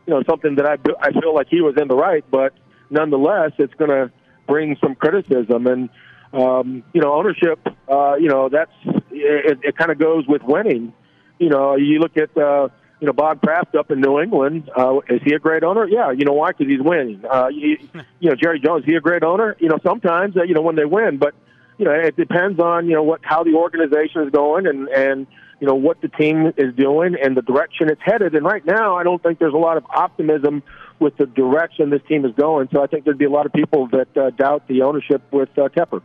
you 0.07 0.15
know, 0.15 0.23
something 0.29 0.55
that 0.57 0.67
I 0.67 0.77
I 1.01 1.11
feel 1.11 1.35
like 1.35 1.49
he 1.51 1.61
was 1.61 1.75
in 1.77 1.89
the 1.89 1.97
right, 1.97 2.25
but 2.31 2.53
nonetheless, 2.89 3.51
it's 3.59 3.75
going 3.75 3.91
to 3.91 4.13
bring 4.47 4.77
some 4.83 4.95
criticism 4.95 5.67
and. 5.67 5.91
Um, 6.33 6.85
you 6.93 7.01
know, 7.01 7.13
ownership. 7.13 7.59
Uh, 7.91 8.15
you 8.15 8.29
know, 8.29 8.49
that's 8.49 8.71
it. 9.11 9.59
It 9.65 9.77
kind 9.77 9.91
of 9.91 9.99
goes 9.99 10.29
with 10.29 10.43
winning. 10.45 10.93
You 11.41 11.49
know, 11.49 11.75
you 11.75 11.99
look 11.99 12.17
at 12.17 12.37
uh, 12.39 12.69
you 13.01 13.07
know, 13.07 13.13
Bob 13.13 13.41
Kraft 13.41 13.75
up 13.75 13.91
in 13.91 14.01
New 14.01 14.21
England. 14.21 14.71
Uh, 14.77 15.01
is 15.09 15.21
he 15.25 15.35
a 15.35 15.39
great 15.39 15.65
owner? 15.65 15.87
Yeah. 15.89 16.13
You 16.13 16.25
know 16.25 16.35
why? 16.35 16.51
Because 16.51 16.67
he's 16.69 16.83
winning. 16.83 17.23
Uh, 17.29 17.49
you, 17.49 17.79
you 18.21 18.31
know, 18.31 18.37
Jerry 18.37 18.61
Jones. 18.61 18.85
Is 18.85 18.91
he 18.91 18.95
a 18.95 19.01
great 19.01 19.23
owner? 19.23 19.57
You 19.59 19.69
know, 19.69 19.79
sometimes 19.83 20.37
uh, 20.37 20.43
you 20.43 20.55
know 20.55 20.61
when 20.61 20.77
they 20.77 20.85
win, 20.85 21.17
but 21.19 21.35
you 21.79 21.87
know 21.87 21.93
it 21.93 22.17
depends 22.17 22.61
on 22.61 22.87
you 22.87 22.95
know 22.95 23.03
what 23.03 23.21
how 23.23 23.43
the 23.43 23.55
organization 23.55 24.23
is 24.23 24.31
going 24.31 24.67
and 24.67 24.89
and 24.89 25.27
you 25.61 25.67
know 25.67 25.75
what 25.75 26.01
the 26.03 26.09
team 26.09 26.53
is 26.59 26.75
doing 26.75 27.17
and 27.23 27.37
the 27.37 27.43
direction 27.43 27.89
it's 27.89 28.03
headed. 28.05 28.35
And 28.35 28.45
right 28.45 28.65
now, 28.65 28.97
I 28.97 29.03
don't 29.03 29.23
think 29.23 29.39
there's 29.39 29.55
a 29.55 29.59
lot 29.59 29.79
of 29.79 29.85
optimism 29.89 30.63
with 30.99 31.17
the 31.17 31.27
direction 31.27 31.89
this 31.89 32.03
team 32.07 32.27
is 32.27 32.33
going. 32.35 32.69
So 32.73 32.83
I 32.83 32.87
think 32.87 33.05
there'd 33.05 33.17
be 33.17 33.25
a 33.25 33.31
lot 33.31 33.47
of 33.47 33.53
people 33.53 33.89
that 33.89 34.15
uh, 34.17 34.31
doubt 34.31 34.69
the 34.69 34.83
ownership 34.83 35.23
with 35.33 35.49
uh, 35.57 35.69
Tepper. 35.71 36.03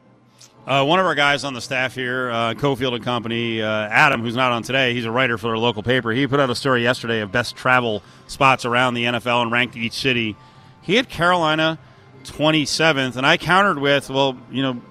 Uh, 0.67 0.83
one 0.83 0.99
of 0.99 1.05
our 1.05 1.13
guys 1.13 1.43
on 1.43 1.53
the 1.53 1.61
staff 1.61 1.93
here, 1.93 2.31
uh, 2.31 2.55
Cofield 2.55 2.95
and 2.95 3.03
Company, 3.03 3.61
uh, 3.61 3.67
Adam, 3.67 4.21
who's 4.21 4.35
not 4.35 4.51
on 4.51 4.63
today, 4.63 4.95
he's 4.95 5.05
a 5.05 5.11
writer 5.11 5.37
for 5.37 5.49
our 5.49 5.59
local 5.59 5.83
paper. 5.83 6.09
He 6.09 6.25
put 6.25 6.39
out 6.39 6.49
a 6.49 6.55
story 6.55 6.81
yesterday 6.81 7.19
of 7.19 7.31
best 7.31 7.55
travel 7.55 8.01
spots 8.25 8.65
around 8.65 8.95
the 8.95 9.03
NFL 9.03 9.43
and 9.43 9.51
ranked 9.51 9.75
each 9.75 9.93
city. 9.93 10.35
He 10.81 10.95
had 10.95 11.07
Carolina 11.07 11.77
27th, 12.23 13.15
and 13.15 13.27
I 13.27 13.37
countered 13.37 13.77
with, 13.77 14.09
well, 14.09 14.39
you 14.49 14.63
know, 14.63 14.81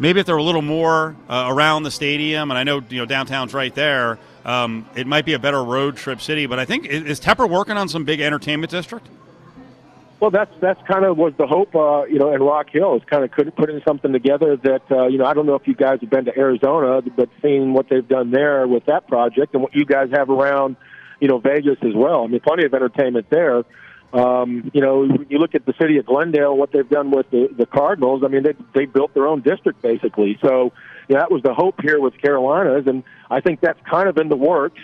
maybe 0.00 0.18
if 0.18 0.26
they're 0.26 0.36
a 0.36 0.42
little 0.42 0.60
more 0.60 1.14
uh, 1.28 1.46
around 1.48 1.84
the 1.84 1.92
stadium, 1.92 2.50
and 2.50 2.58
I 2.58 2.64
know 2.64 2.82
you 2.88 2.98
know 2.98 3.06
downtown's 3.06 3.54
right 3.54 3.72
there, 3.76 4.18
um, 4.44 4.86
it 4.96 5.06
might 5.06 5.24
be 5.24 5.34
a 5.34 5.38
better 5.38 5.62
road 5.62 5.96
trip 5.96 6.20
city. 6.20 6.46
But 6.46 6.58
I 6.58 6.64
think 6.64 6.86
is 6.86 7.20
Tepper 7.20 7.48
working 7.48 7.76
on 7.76 7.88
some 7.88 8.04
big 8.04 8.20
entertainment 8.20 8.72
district? 8.72 9.08
Well, 10.22 10.30
that's 10.30 10.54
that's 10.60 10.80
kind 10.86 11.04
of 11.04 11.18
was 11.18 11.32
the 11.36 11.48
hope, 11.48 11.74
uh, 11.74 12.04
you 12.04 12.20
know, 12.20 12.32
in 12.32 12.40
Rock 12.40 12.70
Hill 12.70 12.94
is 12.94 13.02
kind 13.10 13.24
of 13.24 13.56
putting 13.56 13.82
something 13.84 14.12
together 14.12 14.56
that 14.56 14.82
uh, 14.88 15.08
you 15.08 15.18
know 15.18 15.24
I 15.24 15.34
don't 15.34 15.46
know 15.46 15.56
if 15.56 15.66
you 15.66 15.74
guys 15.74 15.98
have 16.00 16.10
been 16.10 16.26
to 16.26 16.38
Arizona, 16.38 17.02
but 17.02 17.28
seeing 17.42 17.72
what 17.72 17.88
they've 17.88 18.06
done 18.06 18.30
there 18.30 18.68
with 18.68 18.86
that 18.86 19.08
project 19.08 19.52
and 19.54 19.64
what 19.64 19.74
you 19.74 19.84
guys 19.84 20.10
have 20.12 20.30
around, 20.30 20.76
you 21.18 21.26
know, 21.26 21.38
Vegas 21.38 21.78
as 21.82 21.92
well. 21.92 22.22
I 22.22 22.28
mean, 22.28 22.38
plenty 22.38 22.64
of 22.64 22.72
entertainment 22.72 23.30
there. 23.30 23.64
Um, 24.12 24.70
you 24.72 24.80
know, 24.80 25.02
you 25.28 25.38
look 25.38 25.56
at 25.56 25.66
the 25.66 25.74
city 25.80 25.98
of 25.98 26.06
Glendale, 26.06 26.56
what 26.56 26.70
they've 26.70 26.88
done 26.88 27.10
with 27.10 27.28
the, 27.32 27.48
the 27.58 27.66
Cardinals. 27.66 28.22
I 28.24 28.28
mean, 28.28 28.44
they 28.44 28.54
they 28.76 28.84
built 28.84 29.14
their 29.14 29.26
own 29.26 29.40
district 29.40 29.82
basically. 29.82 30.38
So 30.40 30.72
yeah, 31.08 31.18
that 31.18 31.32
was 31.32 31.42
the 31.42 31.52
hope 31.52 31.80
here 31.82 31.98
with 31.98 32.16
Carolinas, 32.22 32.86
and 32.86 33.02
I 33.28 33.40
think 33.40 33.60
that's 33.60 33.80
kind 33.90 34.08
of 34.08 34.16
in 34.18 34.28
the 34.28 34.36
works. 34.36 34.82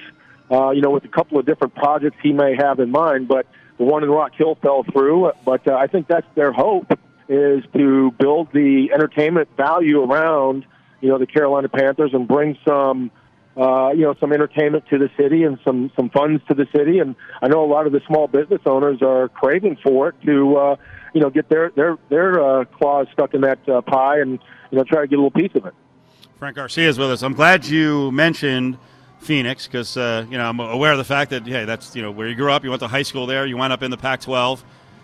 Uh, 0.50 0.70
you 0.70 0.80
know, 0.80 0.90
with 0.90 1.04
a 1.04 1.08
couple 1.08 1.38
of 1.38 1.46
different 1.46 1.76
projects 1.76 2.16
he 2.24 2.32
may 2.32 2.56
have 2.56 2.80
in 2.80 2.90
mind, 2.90 3.28
but 3.28 3.46
the 3.78 3.84
one 3.84 4.02
in 4.02 4.10
Rock 4.10 4.32
Hill 4.34 4.56
fell 4.60 4.84
through. 4.84 5.32
But 5.44 5.66
uh, 5.66 5.74
I 5.74 5.86
think 5.86 6.08
that's 6.08 6.26
their 6.34 6.52
hope 6.52 6.98
is 7.28 7.62
to 7.74 8.10
build 8.12 8.52
the 8.52 8.90
entertainment 8.92 9.48
value 9.56 10.02
around 10.02 10.64
you 11.00 11.08
know 11.08 11.18
the 11.18 11.26
Carolina 11.26 11.68
Panthers 11.68 12.12
and 12.12 12.26
bring 12.26 12.58
some 12.66 13.10
uh, 13.56 13.90
you 13.90 14.02
know 14.02 14.14
some 14.20 14.32
entertainment 14.32 14.84
to 14.90 14.98
the 14.98 15.10
city 15.16 15.44
and 15.44 15.58
some 15.64 15.90
some 15.96 16.10
funds 16.10 16.42
to 16.48 16.54
the 16.54 16.66
city. 16.74 16.98
And 16.98 17.16
I 17.42 17.48
know 17.48 17.64
a 17.64 17.70
lot 17.70 17.86
of 17.86 17.92
the 17.92 18.00
small 18.06 18.28
business 18.28 18.60
owners 18.66 19.02
are 19.02 19.28
craving 19.28 19.78
for 19.82 20.08
it 20.08 20.14
to 20.24 20.56
uh, 20.56 20.76
you 21.14 21.20
know 21.20 21.30
get 21.30 21.48
their 21.48 21.70
their 21.70 21.98
their 22.08 22.42
uh, 22.42 22.64
claws 22.64 23.06
stuck 23.12 23.34
in 23.34 23.42
that 23.42 23.66
uh, 23.68 23.80
pie 23.82 24.20
and 24.20 24.38
you 24.70 24.78
know 24.78 24.84
try 24.84 25.00
to 25.02 25.06
get 25.06 25.18
a 25.18 25.22
little 25.22 25.30
piece 25.30 25.54
of 25.54 25.66
it. 25.66 25.74
Frank 26.38 26.56
Garcia 26.56 26.88
is 26.88 26.98
with 26.98 27.10
us. 27.10 27.22
I'm 27.22 27.34
glad 27.34 27.66
you 27.66 28.12
mentioned 28.12 28.78
Phoenix 29.20 29.66
because 29.66 29.96
uh, 29.96 30.26
you 30.30 30.38
know 30.38 30.48
I'm 30.48 30.60
aware 30.60 30.92
of 30.92 30.98
the 30.98 31.04
fact 31.04 31.30
that 31.30 31.46
hey, 31.46 31.64
that's 31.64 31.94
you 31.94 32.02
know 32.02 32.10
where 32.10 32.28
you 32.28 32.34
grew 32.34 32.50
up. 32.50 32.64
You 32.64 32.70
went 32.70 32.80
to 32.80 32.88
high 32.88 33.02
school 33.02 33.26
there. 33.26 33.46
You 33.46 33.56
went 33.56 33.72
up 33.72 33.82
in 33.82 33.90
the 33.90 33.96
Pac-12 33.96 34.62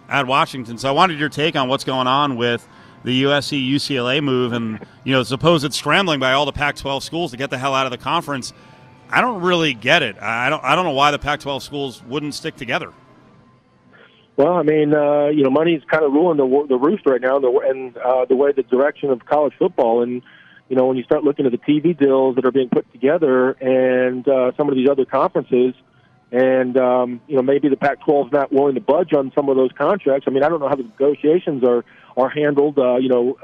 at 0.09 0.27
Washington. 0.27 0.79
So 0.79 0.89
I 0.89 0.93
wanted 0.93 1.19
your 1.19 1.29
take 1.29 1.57
on 1.57 1.69
what's 1.69 1.85
going 1.85 2.07
on 2.07 2.37
with 2.37 2.67
the 3.05 3.25
USC 3.25 3.71
UCLA 3.71 4.23
move 4.23 4.53
and 4.53 4.85
you 5.05 5.13
know 5.13 5.23
supposed 5.23 5.73
scrambling 5.75 6.21
by 6.21 6.33
all 6.33 6.47
the 6.47 6.53
Pac-12 6.53 7.03
schools 7.03 7.31
to 7.33 7.37
get 7.37 7.51
the 7.51 7.59
hell 7.59 7.75
out 7.75 7.87
of 7.87 7.93
the 7.93 7.99
conference. 7.99 8.53
I 9.11 9.21
don't 9.21 9.43
really 9.43 9.75
get 9.75 10.03
it. 10.03 10.17
I 10.21 10.49
don't. 10.49 10.63
I 10.65 10.75
don't 10.75 10.85
know 10.85 10.93
why 10.93 11.11
the 11.11 11.19
Pac-12 11.19 11.63
schools 11.63 12.03
wouldn't 12.05 12.35
stick 12.35 12.57
together. 12.57 12.93
Well, 14.37 14.55
I 14.55 14.63
mean, 14.63 14.93
uh, 14.93 15.27
you 15.27 15.45
know, 15.45 15.51
money's 15.51 15.83
kind 15.85 16.05
of 16.05 16.13
ruling 16.13 16.39
the 16.39 16.67
the 16.69 16.77
roost 16.77 17.07
right 17.07 17.21
now, 17.21 17.39
the, 17.39 17.51
and 17.69 17.97
uh, 17.99 18.25
the 18.25 18.35
way 18.35 18.53
the 18.53 18.65
direction 18.65 19.11
of 19.11 19.25
college 19.27 19.53
football. 19.59 20.03
And 20.03 20.23
you 20.69 20.77
know, 20.77 20.87
when 20.87 20.97
you 20.97 21.03
start 21.05 21.25
looking 21.25 21.47
at 21.47 21.53
the 21.53 21.59
TV 21.59 21.97
deals 21.97 22.37
that 22.37 22.45
are 22.45 22.53
being 22.53 22.69
put 22.69 22.91
together, 22.93 23.51
and 23.53 24.27
uh, 24.27 24.53
some 24.57 24.69
of 24.69 24.75
these 24.75 24.89
other 24.89 25.05
conferences, 25.05 25.75
and 26.33 26.77
um, 26.77 27.21
you 27.29 27.37
know, 27.37 27.43
maybe 27.43 27.69
the 27.69 27.77
Pac-12 27.77 28.27
is 28.27 28.33
not 28.33 28.53
willing 28.53 28.75
to 28.75 28.81
budge 28.81 29.13
on 29.13 29.31
some 29.35 29.49
of 29.49 29.57
those 29.57 29.71
contracts. 29.77 30.27
I 30.27 30.31
mean, 30.31 30.43
I 30.43 30.49
don't 30.49 30.61
know 30.61 30.69
how 30.69 30.77
the 30.77 30.85
negotiations 30.85 31.63
are 31.65 31.85
are 32.17 32.29
handled, 32.29 32.79
uh, 32.79 32.97
you 32.97 33.09
know, 33.09 33.39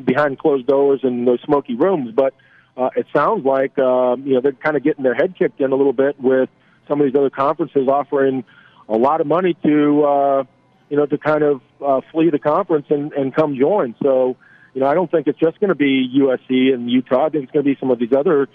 behind 0.00 0.38
closed 0.38 0.66
doors 0.66 1.00
in 1.04 1.24
those 1.24 1.40
smoky 1.42 1.74
rooms. 1.74 2.12
But 2.14 2.34
uh, 2.76 2.90
it 2.96 3.06
sounds 3.14 3.44
like 3.44 3.78
um, 3.78 4.24
you 4.26 4.34
know 4.34 4.40
they're 4.40 4.52
kind 4.52 4.76
of 4.76 4.84
getting 4.84 5.02
their 5.02 5.14
head 5.14 5.34
kicked 5.36 5.60
in 5.60 5.72
a 5.72 5.76
little 5.76 5.92
bit 5.92 6.20
with 6.20 6.48
some 6.86 7.00
of 7.00 7.06
these 7.06 7.14
other 7.16 7.30
conferences 7.30 7.88
offering 7.88 8.44
a 8.88 8.96
lot 8.96 9.20
of 9.20 9.26
money 9.26 9.54
to 9.64 10.04
uh, 10.04 10.44
you 10.88 10.96
know 10.96 11.06
to 11.06 11.18
kind 11.18 11.42
of 11.42 11.60
uh, 11.84 12.00
flee 12.12 12.30
the 12.30 12.38
conference 12.38 12.86
and, 12.90 13.12
and 13.12 13.34
come 13.34 13.56
join. 13.58 13.94
So 14.02 14.36
you 14.78 14.84
know 14.84 14.90
I 14.90 14.94
don't 14.94 15.10
think 15.10 15.26
it's 15.26 15.40
just 15.40 15.58
going 15.58 15.70
to 15.70 15.74
be 15.74 16.08
USC 16.20 16.72
and 16.72 16.88
Utah. 16.88 17.26
I 17.26 17.30
think 17.30 17.42
it's 17.42 17.52
going 17.52 17.64
to 17.64 17.68
be 17.68 17.76
some 17.80 17.90
of 17.90 17.98
these 17.98 18.12
other 18.12 18.48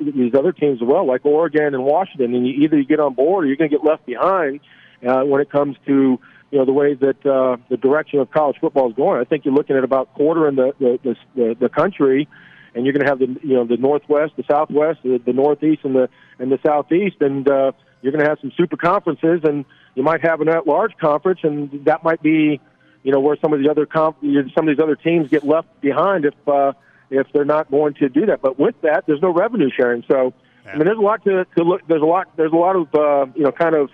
these 0.00 0.34
other 0.34 0.52
teams 0.52 0.82
as 0.82 0.86
well, 0.86 1.06
like 1.06 1.24
Oregon 1.24 1.74
and 1.74 1.82
Washington. 1.82 2.34
And 2.34 2.46
you, 2.46 2.64
either 2.64 2.76
you 2.76 2.84
get 2.84 3.00
on 3.00 3.14
board 3.14 3.44
or 3.44 3.46
you're 3.46 3.56
going 3.56 3.70
to 3.70 3.76
get 3.78 3.82
left 3.82 4.04
behind 4.04 4.60
uh, 5.02 5.22
when 5.22 5.40
it 5.40 5.50
comes 5.50 5.78
to 5.86 6.20
you 6.50 6.58
know 6.58 6.66
the 6.66 6.74
way 6.74 6.92
that 6.92 7.24
uh, 7.24 7.56
the 7.70 7.78
direction 7.78 8.18
of 8.18 8.30
college 8.30 8.56
football 8.60 8.90
is 8.90 8.96
going. 8.96 9.18
I 9.18 9.24
think 9.24 9.46
you're 9.46 9.54
looking 9.54 9.74
at 9.74 9.82
about 9.82 10.12
quarter 10.12 10.46
in 10.46 10.56
the 10.56 10.74
the 10.78 11.16
the, 11.34 11.56
the 11.58 11.68
country, 11.70 12.28
and 12.74 12.84
you're 12.84 12.92
going 12.92 13.06
to 13.06 13.08
have 13.08 13.20
the 13.20 13.34
you 13.42 13.54
know 13.54 13.64
the 13.64 13.78
northwest, 13.78 14.34
the 14.36 14.44
southwest, 14.46 14.98
the, 15.02 15.22
the 15.24 15.32
northeast, 15.32 15.86
and 15.86 15.94
the 15.94 16.10
and 16.38 16.52
the 16.52 16.58
southeast, 16.66 17.16
and 17.20 17.48
uh, 17.48 17.72
you're 18.02 18.12
going 18.12 18.22
to 18.22 18.28
have 18.28 18.40
some 18.42 18.52
super 18.58 18.76
conferences, 18.76 19.40
and 19.44 19.64
you 19.94 20.02
might 20.02 20.20
have 20.20 20.42
an 20.42 20.50
at-large 20.50 20.98
conference, 21.00 21.40
and 21.42 21.86
that 21.86 22.04
might 22.04 22.22
be 22.22 22.60
you 23.02 23.12
know 23.12 23.20
where 23.20 23.36
some 23.40 23.52
of 23.52 23.60
the 23.60 23.70
other 23.70 23.86
comp- 23.86 24.20
some 24.54 24.68
of 24.68 24.76
these 24.76 24.82
other 24.82 24.96
teams 24.96 25.28
get 25.28 25.44
left 25.44 25.80
behind 25.80 26.24
if 26.24 26.34
uh, 26.48 26.72
if 27.10 27.26
they're 27.32 27.44
not 27.44 27.70
going 27.70 27.94
to 27.94 28.08
do 28.08 28.26
that. 28.26 28.40
But 28.40 28.58
with 28.58 28.80
that, 28.82 29.04
there's 29.06 29.22
no 29.22 29.32
revenue 29.32 29.70
sharing, 29.74 30.04
so. 30.08 30.32
I 30.64 30.76
mean, 30.76 30.84
there's 30.84 30.96
a 30.96 31.00
lot 31.00 31.24
to, 31.24 31.44
to 31.56 31.64
look. 31.64 31.80
There's 31.88 32.02
a 32.02 32.06
lot. 32.06 32.28
There's 32.36 32.52
a 32.52 32.56
lot 32.56 32.76
of 32.76 32.94
uh, 32.94 33.26
you 33.34 33.42
know, 33.42 33.50
kind 33.50 33.74
of 33.74 33.90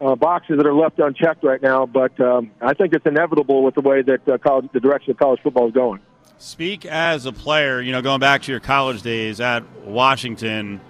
uh, 0.00 0.14
boxes 0.14 0.56
that 0.56 0.66
are 0.66 0.74
left 0.74 0.98
unchecked 0.98 1.44
right 1.44 1.60
now. 1.60 1.86
But 1.86 2.18
um, 2.20 2.50
I 2.60 2.74
think 2.74 2.92
it's 2.94 3.06
inevitable 3.06 3.62
with 3.62 3.74
the 3.74 3.80
way 3.80 4.02
that 4.02 4.28
uh, 4.28 4.38
college, 4.38 4.68
the 4.72 4.80
direction 4.80 5.12
of 5.12 5.18
college 5.18 5.40
football 5.42 5.68
is 5.68 5.74
going. 5.74 6.00
Speak 6.38 6.86
as 6.86 7.26
a 7.26 7.32
player. 7.32 7.80
You 7.80 7.92
know, 7.92 8.02
going 8.02 8.20
back 8.20 8.42
to 8.42 8.50
your 8.50 8.60
college 8.60 9.02
days 9.02 9.40
at 9.40 9.68
Washington, 9.84 10.80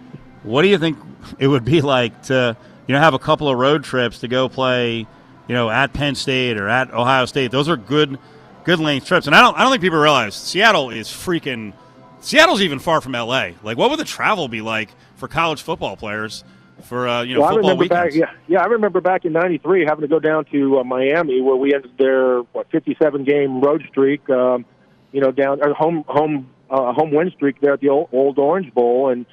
what 0.42 0.62
do 0.62 0.68
you 0.68 0.78
think 0.78 0.98
it 1.38 1.48
would 1.48 1.64
be 1.64 1.80
like 1.96 2.22
to 2.24 2.56
you 2.86 2.94
know 2.94 3.00
have 3.00 3.14
a 3.14 3.18
couple 3.18 3.48
of 3.48 3.58
road 3.58 3.84
trips 3.84 4.20
to 4.20 4.28
go 4.28 4.48
play, 4.48 5.06
you 5.48 5.54
know, 5.54 5.70
at 5.70 5.92
Penn 5.92 6.14
State 6.14 6.56
or 6.56 6.68
at 6.68 6.92
Ohio 6.92 7.24
State? 7.24 7.50
Those 7.50 7.68
are 7.68 7.76
good, 7.76 8.18
good 8.64 8.78
length 8.78 9.06
trips. 9.06 9.26
And 9.26 9.34
I 9.34 9.40
don't, 9.40 9.56
I 9.56 9.62
don't 9.62 9.70
think 9.70 9.82
people 9.82 9.98
realize 9.98 10.34
Seattle 10.34 10.90
is 10.90 11.08
freaking. 11.08 11.72
Seattle's 12.20 12.60
even 12.60 12.78
far 12.78 13.00
from 13.00 13.12
LA. 13.12 13.50
Like, 13.62 13.76
what 13.76 13.90
would 13.90 13.98
the 13.98 14.04
travel 14.04 14.48
be 14.48 14.60
like 14.60 14.90
for 15.16 15.28
college 15.28 15.62
football 15.62 15.96
players? 15.96 16.44
for 16.82 17.08
uh, 17.08 17.22
you 17.22 17.34
know 17.34 17.40
well, 17.40 17.50
football 17.50 17.70
I 17.70 17.72
remember 17.72 17.94
weekends. 17.94 18.18
Back, 18.18 18.30
yeah, 18.30 18.38
yeah, 18.46 18.62
I 18.62 18.66
remember 18.66 19.00
back 19.00 19.24
in 19.24 19.32
'93 19.32 19.84
having 19.84 20.02
to 20.02 20.08
go 20.08 20.18
down 20.18 20.44
to 20.46 20.78
uh, 20.78 20.84
Miami 20.84 21.40
where 21.40 21.56
we 21.56 21.74
ended 21.74 21.92
their 21.98 22.40
what 22.52 22.70
57 22.70 23.24
game 23.24 23.60
road 23.60 23.84
streak. 23.88 24.28
Um, 24.30 24.64
you 25.12 25.20
know, 25.20 25.32
down 25.32 25.62
or 25.62 25.72
home 25.74 26.04
home 26.06 26.50
uh, 26.70 26.92
home 26.92 27.12
win 27.12 27.30
streak 27.30 27.60
there 27.60 27.72
at 27.72 27.80
the 27.80 27.88
old, 27.88 28.08
old 28.12 28.38
Orange 28.38 28.72
Bowl, 28.74 29.10
and 29.10 29.26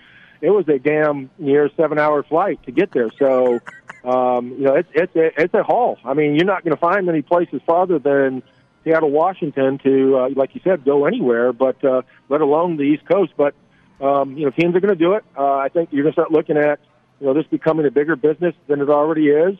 it 0.45 0.51
was 0.51 0.67
a 0.69 0.77
damn 0.77 1.31
near 1.39 1.69
seven 1.75 1.97
hour 1.97 2.21
flight 2.21 2.59
to 2.65 2.71
get 2.71 2.91
there. 2.91 3.09
So, 3.17 3.59
um, 4.03 4.51
you 4.51 4.65
know, 4.65 4.75
it's 4.75 4.89
it's 4.93 5.11
it's 5.15 5.53
a 5.53 5.63
haul. 5.63 5.97
I 6.05 6.13
mean, 6.13 6.35
you're 6.35 6.45
not 6.45 6.63
going 6.63 6.75
to 6.75 6.79
find 6.79 7.05
many 7.07 7.23
places 7.23 7.61
farther 7.65 7.97
than 7.97 8.43
Seattle, 8.83 9.09
Washington, 9.09 9.79
to 9.79 10.17
uh, 10.17 10.29
like 10.35 10.53
you 10.53 10.61
said, 10.63 10.85
go 10.85 11.05
anywhere, 11.05 11.51
but 11.51 11.83
uh, 11.83 12.03
let 12.29 12.41
alone 12.41 12.77
the 12.77 12.83
East 12.83 13.05
Coast. 13.05 13.33
But 13.35 13.55
um, 13.99 14.37
you 14.37 14.45
know, 14.45 14.51
teams 14.51 14.75
are 14.75 14.79
going 14.79 14.95
to 14.95 15.03
do 15.03 15.13
it. 15.13 15.25
Uh, 15.35 15.55
I 15.55 15.69
think 15.69 15.89
you're 15.91 16.03
going 16.03 16.13
to 16.13 16.15
start 16.15 16.31
looking 16.31 16.57
at 16.57 16.79
you 17.19 17.25
know 17.25 17.33
this 17.33 17.47
becoming 17.47 17.87
a 17.87 17.91
bigger 17.91 18.15
business 18.15 18.53
than 18.67 18.81
it 18.81 18.89
already 18.89 19.29
is, 19.29 19.57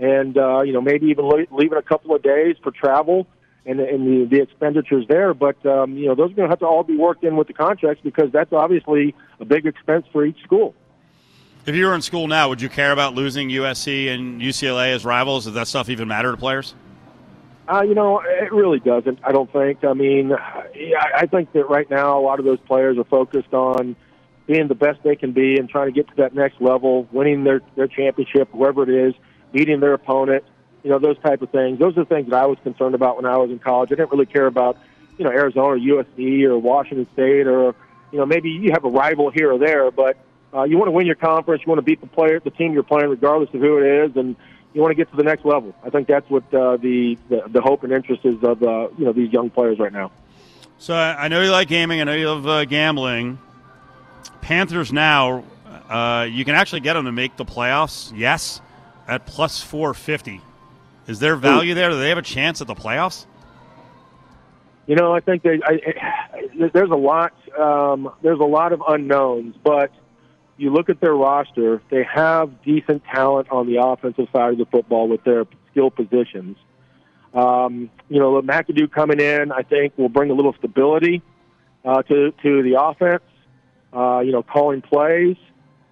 and 0.00 0.36
uh, 0.36 0.62
you 0.62 0.72
know 0.72 0.80
maybe 0.80 1.06
even 1.06 1.28
leaving 1.52 1.78
a 1.78 1.82
couple 1.82 2.14
of 2.14 2.22
days 2.22 2.56
for 2.60 2.72
travel 2.72 3.28
and, 3.66 3.80
and 3.80 4.06
the, 4.06 4.36
the 4.36 4.42
expenditures 4.42 5.06
there. 5.08 5.34
But 5.34 5.64
um, 5.66 5.96
you 5.96 6.06
know 6.06 6.14
those 6.14 6.32
are 6.32 6.34
going 6.34 6.48
to 6.48 6.52
have 6.52 6.60
to 6.60 6.66
all 6.66 6.82
be 6.82 6.96
worked 6.96 7.24
in 7.24 7.36
with 7.36 7.48
the 7.48 7.54
contracts 7.54 8.02
because 8.02 8.30
that's 8.32 8.52
obviously 8.52 9.14
a 9.40 9.44
big 9.44 9.66
expense 9.66 10.06
for 10.12 10.24
each 10.24 10.40
school. 10.42 10.74
If 11.66 11.74
you 11.74 11.86
were 11.86 11.94
in 11.94 12.02
school 12.02 12.28
now, 12.28 12.50
would 12.50 12.60
you 12.60 12.68
care 12.68 12.92
about 12.92 13.14
losing 13.14 13.48
USC 13.48 14.08
and 14.08 14.40
UCLA 14.40 14.94
as 14.94 15.04
rivals? 15.04 15.44
Does 15.44 15.54
that 15.54 15.66
stuff 15.66 15.88
even 15.88 16.08
matter 16.08 16.30
to 16.30 16.36
players? 16.36 16.74
Uh, 17.66 17.82
you 17.82 17.94
know, 17.94 18.20
it 18.20 18.52
really 18.52 18.78
doesn't. 18.78 19.18
I 19.24 19.32
don't 19.32 19.50
think. 19.50 19.82
I 19.84 19.94
mean, 19.94 20.32
I 20.32 21.26
think 21.26 21.52
that 21.52 21.70
right 21.70 21.88
now 21.88 22.18
a 22.18 22.20
lot 22.20 22.38
of 22.38 22.44
those 22.44 22.60
players 22.60 22.98
are 22.98 23.04
focused 23.04 23.54
on 23.54 23.96
being 24.46 24.68
the 24.68 24.74
best 24.74 25.02
they 25.02 25.16
can 25.16 25.32
be 25.32 25.56
and 25.56 25.68
trying 25.68 25.86
to 25.86 25.92
get 25.92 26.06
to 26.08 26.16
that 26.16 26.34
next 26.34 26.60
level, 26.60 27.08
winning 27.10 27.44
their 27.44 27.62
their 27.76 27.88
championship, 27.88 28.50
whoever 28.52 28.82
it 28.82 28.90
is, 28.90 29.14
beating 29.52 29.80
their 29.80 29.94
opponent, 29.94 30.44
you 30.84 30.90
know, 30.90 30.98
those 30.98 31.18
type 31.18 31.42
of 31.42 31.50
things. 31.50 31.78
Those 31.78 31.96
are 31.96 32.04
the 32.04 32.14
things 32.14 32.28
that 32.28 32.40
I 32.40 32.46
was 32.46 32.58
concerned 32.62 32.94
about 32.94 33.16
when 33.16 33.24
I 33.24 33.36
was 33.38 33.50
in 33.50 33.58
college. 33.58 33.90
I 33.90 33.96
didn't 33.96 34.12
really 34.12 34.26
care 34.26 34.46
about, 34.46 34.76
you 35.18 35.24
know, 35.24 35.30
Arizona 35.30 35.66
or 35.66 35.78
USC 35.78 36.44
or 36.44 36.58
Washington 36.58 37.08
State 37.14 37.46
or, 37.46 37.74
you 38.12 38.18
know, 38.18 38.26
maybe 38.26 38.50
you 38.50 38.70
have 38.72 38.84
a 38.84 38.90
rival 38.90 39.30
here 39.30 39.50
or 39.50 39.58
there, 39.58 39.90
but 39.90 40.18
uh, 40.54 40.62
you 40.62 40.76
want 40.76 40.88
to 40.88 40.92
win 40.92 41.06
your 41.06 41.16
conference, 41.16 41.62
you 41.66 41.70
want 41.70 41.78
to 41.78 41.82
beat 41.82 42.00
the 42.00 42.06
player, 42.06 42.38
the 42.38 42.50
team 42.50 42.74
you're 42.74 42.84
playing, 42.84 43.08
regardless 43.08 43.48
of 43.54 43.60
who 43.60 43.78
it 43.78 44.04
is, 44.04 44.16
and 44.16 44.36
you 44.74 44.80
want 44.82 44.90
to 44.90 44.94
get 44.94 45.10
to 45.10 45.16
the 45.16 45.22
next 45.22 45.44
level. 45.44 45.74
I 45.82 45.90
think 45.90 46.06
that's 46.06 46.28
what 46.28 46.42
uh, 46.52 46.76
the, 46.76 47.16
the 47.28 47.42
the 47.48 47.60
hope 47.60 47.82
and 47.82 47.92
interest 47.92 48.24
is 48.24 48.42
of 48.42 48.62
uh, 48.62 48.88
you 48.98 49.04
know 49.04 49.12
these 49.12 49.32
young 49.32 49.50
players 49.50 49.78
right 49.78 49.92
now. 49.92 50.12
So 50.78 50.94
I 50.94 51.28
know 51.28 51.42
you 51.42 51.50
like 51.50 51.68
gaming. 51.68 52.00
I 52.00 52.04
know 52.04 52.14
you 52.14 52.28
love 52.28 52.46
uh, 52.46 52.64
gambling. 52.66 53.38
Panthers 54.42 54.92
now, 54.92 55.44
uh, 55.88 56.28
you 56.30 56.44
can 56.44 56.54
actually 56.54 56.80
get 56.80 56.94
them 56.94 57.06
to 57.06 57.12
make 57.12 57.36
the 57.36 57.44
playoffs. 57.44 58.12
Yes, 58.14 58.60
at 59.08 59.26
plus 59.26 59.60
four 59.60 59.94
fifty. 59.94 60.40
Is 61.06 61.18
there 61.18 61.36
value 61.36 61.74
there? 61.74 61.90
Do 61.90 61.98
they 61.98 62.08
have 62.08 62.18
a 62.18 62.22
chance 62.22 62.60
at 62.60 62.66
the 62.66 62.74
playoffs? 62.74 63.26
You 64.86 64.96
know, 64.96 65.14
I 65.14 65.20
think 65.20 65.42
they, 65.42 65.60
I, 65.64 65.80
I, 65.86 66.68
there's 66.72 66.90
a 66.90 66.96
lot. 66.96 67.32
Um, 67.58 68.12
there's 68.22 68.40
a 68.40 68.44
lot 68.44 68.72
of 68.72 68.82
unknowns, 68.86 69.56
but 69.62 69.90
you 70.56 70.70
look 70.70 70.88
at 70.88 71.00
their 71.00 71.14
roster; 71.14 71.82
they 71.90 72.04
have 72.04 72.62
decent 72.62 73.02
talent 73.04 73.50
on 73.50 73.66
the 73.66 73.82
offensive 73.82 74.28
side 74.32 74.52
of 74.52 74.58
the 74.58 74.66
football 74.66 75.08
with 75.08 75.24
their 75.24 75.46
skill 75.70 75.90
positions. 75.90 76.56
Um, 77.32 77.90
you 78.08 78.18
know, 78.20 78.40
McAdoo 78.42 78.90
coming 78.90 79.20
in, 79.20 79.52
I 79.52 79.62
think, 79.62 79.96
will 79.96 80.08
bring 80.08 80.30
a 80.30 80.34
little 80.34 80.54
stability 80.54 81.22
uh, 81.84 82.02
to 82.02 82.32
to 82.42 82.62
the 82.62 82.80
offense 82.80 83.22
uh, 83.94 84.20
you 84.20 84.32
know, 84.32 84.42
calling 84.42 84.82
plays, 84.82 85.36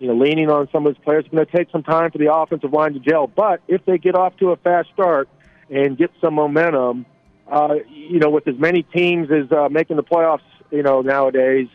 you 0.03 0.09
know, 0.09 0.14
leaning 0.14 0.50
on 0.50 0.68
some 0.72 0.84
of 0.84 0.96
his 0.96 1.05
players. 1.05 1.24
It's 1.24 1.32
going 1.32 1.46
to 1.46 1.57
take 1.57 1.70
some 1.70 1.84
time 1.84 2.11
for 2.11 2.18
the 2.18 2.34
offensive 2.34 2.72
line 2.72 2.92
to 2.94 2.98
gel. 2.98 3.28
But 3.28 3.62
if 3.68 3.84
they 3.84 3.98
get 3.98 4.16
off 4.16 4.36
to 4.38 4.50
a 4.50 4.57
fast 4.57 4.88
start 4.92 5.28
and 5.70 5.96
get 5.96 6.11
some 6.20 6.34
momentum, 6.34 7.07
uh, 7.48 7.76
you 7.88 8.18
know, 8.18 8.28
with 8.28 8.48
as 8.48 8.59
many 8.59 8.82
teams 8.82 9.30
as 9.30 9.53
uh, 9.53 9.68
making 9.68 9.94
the 9.94 10.03
playoffs, 10.03 10.40
you 10.72 10.82
know, 10.82 11.03
nowadays, 11.03 11.68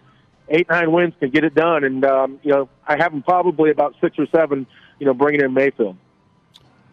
eight, 0.49 0.67
nine 0.69 0.91
wins 0.91 1.13
can 1.21 1.30
get 1.30 1.45
it 1.45 1.55
done. 1.55 1.86
And, 1.86 2.03
um, 2.03 2.39
you 2.43 2.51
know, 2.51 2.67
I 2.86 2.97
have 2.97 3.13
them 3.13 3.23
probably 3.23 3.71
about 3.71 3.95
six 4.01 4.19
or 4.19 4.28
seven, 4.36 4.67
you 4.99 5.05
know, 5.05 5.13
bringing 5.13 5.39
in 5.39 5.53
Mayfield. 5.53 5.95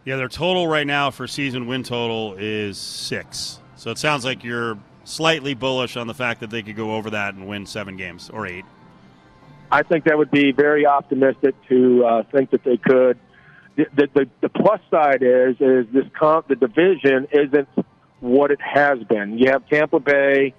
Yeah, 0.05 0.15
their 0.15 0.29
total 0.29 0.67
right 0.69 0.87
now 0.87 1.11
for 1.11 1.27
season 1.27 1.67
win 1.67 1.83
total 1.83 2.35
is 2.39 2.77
six. 2.77 3.59
So 3.75 3.91
it 3.91 3.97
sounds 3.97 4.23
like 4.23 4.45
you're 4.45 4.77
slightly 5.03 5.53
bullish 5.53 5.97
on 5.97 6.07
the 6.07 6.13
fact 6.13 6.39
that 6.39 6.49
they 6.49 6.63
could 6.63 6.77
go 6.77 6.95
over 6.95 7.09
that 7.09 7.33
and 7.33 7.45
win 7.45 7.65
seven 7.65 7.97
games 7.97 8.29
or 8.29 8.47
eight. 8.47 8.63
I 9.71 9.83
think 9.83 10.05
that 10.05 10.17
would 10.17 10.31
be 10.31 10.51
very 10.51 10.85
optimistic 10.85 11.55
to 11.69 12.05
uh, 12.05 12.23
think 12.31 12.51
that 12.51 12.63
they 12.63 12.77
could. 12.77 13.17
the, 13.75 14.07
the 14.13 14.29
the 14.41 14.49
plus 14.49 14.79
side 14.89 15.21
is 15.21 15.55
is 15.59 15.85
this 15.91 16.05
comp 16.17 16.47
the 16.47 16.55
division 16.55 17.27
isn't 17.31 17.67
what 18.19 18.51
it 18.51 18.59
has 18.61 18.99
been. 19.03 19.37
You 19.37 19.51
have 19.51 19.67
Tampa 19.67 19.99
Bay, 19.99 20.53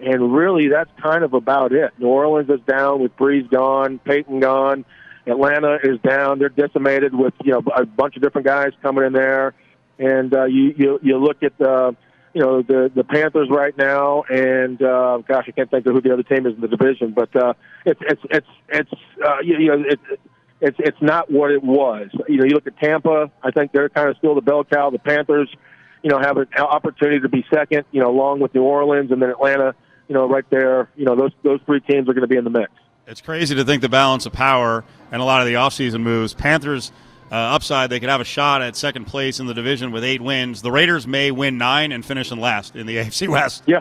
and 0.00 0.34
really 0.34 0.68
that's 0.68 0.90
kind 1.00 1.24
of 1.24 1.34
about 1.34 1.72
it. 1.72 1.92
New 1.98 2.08
Orleans 2.08 2.48
is 2.50 2.60
down 2.66 3.00
with 3.00 3.16
Brees 3.16 3.48
gone, 3.50 3.98
Payton 3.98 4.40
gone. 4.40 4.84
Atlanta 5.26 5.78
is 5.82 5.98
down; 6.00 6.38
they're 6.38 6.48
decimated 6.48 7.14
with 7.14 7.34
you 7.42 7.52
know 7.52 7.62
a 7.74 7.86
bunch 7.86 8.16
of 8.16 8.22
different 8.22 8.46
guys 8.46 8.72
coming 8.82 9.04
in 9.04 9.12
there, 9.12 9.54
and 9.98 10.34
uh, 10.34 10.44
you 10.44 10.74
you 10.76 10.98
you 11.02 11.18
look 11.18 11.42
at 11.42 11.56
the 11.58 11.96
you 12.34 12.40
know 12.40 12.62
the 12.62 12.90
the 12.94 13.04
Panthers 13.04 13.48
right 13.48 13.76
now, 13.78 14.24
and 14.28 14.82
uh, 14.82 15.18
gosh, 15.26 15.44
I 15.48 15.52
can't 15.52 15.70
think 15.70 15.86
of 15.86 15.94
who 15.94 16.00
the 16.00 16.12
other 16.12 16.24
team 16.24 16.46
is 16.46 16.54
in 16.54 16.60
the 16.60 16.68
division, 16.68 17.12
but 17.12 17.34
uh, 17.36 17.54
it's 17.86 18.00
it's 18.02 18.22
it's 18.30 18.46
it's 18.68 18.90
uh, 19.24 19.38
you, 19.42 19.56
you 19.58 19.68
know 19.68 19.84
it's 19.86 20.02
it's 20.60 20.76
it's 20.80 21.00
not 21.00 21.30
what 21.30 21.52
it 21.52 21.62
was. 21.62 22.08
You 22.28 22.38
know, 22.38 22.44
you 22.44 22.54
look 22.54 22.66
at 22.66 22.76
Tampa. 22.78 23.30
I 23.42 23.52
think 23.52 23.70
they're 23.72 23.88
kind 23.88 24.08
of 24.08 24.16
still 24.16 24.34
the 24.34 24.40
bell 24.40 24.64
cow. 24.64 24.90
The 24.90 24.98
Panthers, 24.98 25.48
you 26.02 26.10
know, 26.10 26.18
have 26.18 26.36
an 26.36 26.48
opportunity 26.58 27.20
to 27.20 27.28
be 27.28 27.46
second. 27.54 27.84
You 27.92 28.02
know, 28.02 28.10
along 28.10 28.40
with 28.40 28.52
New 28.52 28.64
Orleans 28.64 29.12
and 29.12 29.22
then 29.22 29.30
Atlanta. 29.30 29.74
You 30.08 30.14
know, 30.14 30.28
right 30.28 30.44
there. 30.50 30.90
You 30.96 31.04
know, 31.04 31.14
those 31.14 31.32
those 31.44 31.60
three 31.66 31.80
teams 31.80 32.08
are 32.08 32.14
going 32.14 32.22
to 32.22 32.28
be 32.28 32.36
in 32.36 32.44
the 32.44 32.50
mix. 32.50 32.72
It's 33.06 33.20
crazy 33.20 33.54
to 33.54 33.64
think 33.64 33.82
the 33.82 33.88
balance 33.88 34.26
of 34.26 34.32
power 34.32 34.82
and 35.12 35.20
a 35.20 35.24
lot 35.24 35.40
of 35.40 35.46
the 35.46 35.54
offseason 35.54 36.00
moves. 36.00 36.34
Panthers 36.34 36.90
uh, 37.30 37.34
upside, 37.34 37.90
they 37.90 38.00
could 38.00 38.08
have 38.08 38.20
a 38.20 38.24
shot 38.24 38.62
at 38.62 38.76
second 38.76 39.06
place 39.06 39.40
in 39.40 39.46
the 39.46 39.54
division 39.54 39.92
with 39.92 40.04
eight 40.04 40.20
wins. 40.20 40.62
The 40.62 40.70
Raiders 40.70 41.06
may 41.06 41.30
win 41.30 41.58
nine 41.58 41.92
and 41.92 42.04
finish 42.04 42.30
in 42.30 42.38
last 42.38 42.76
in 42.76 42.86
the 42.86 42.96
AFC 42.98 43.28
West. 43.28 43.62
Yeah. 43.66 43.80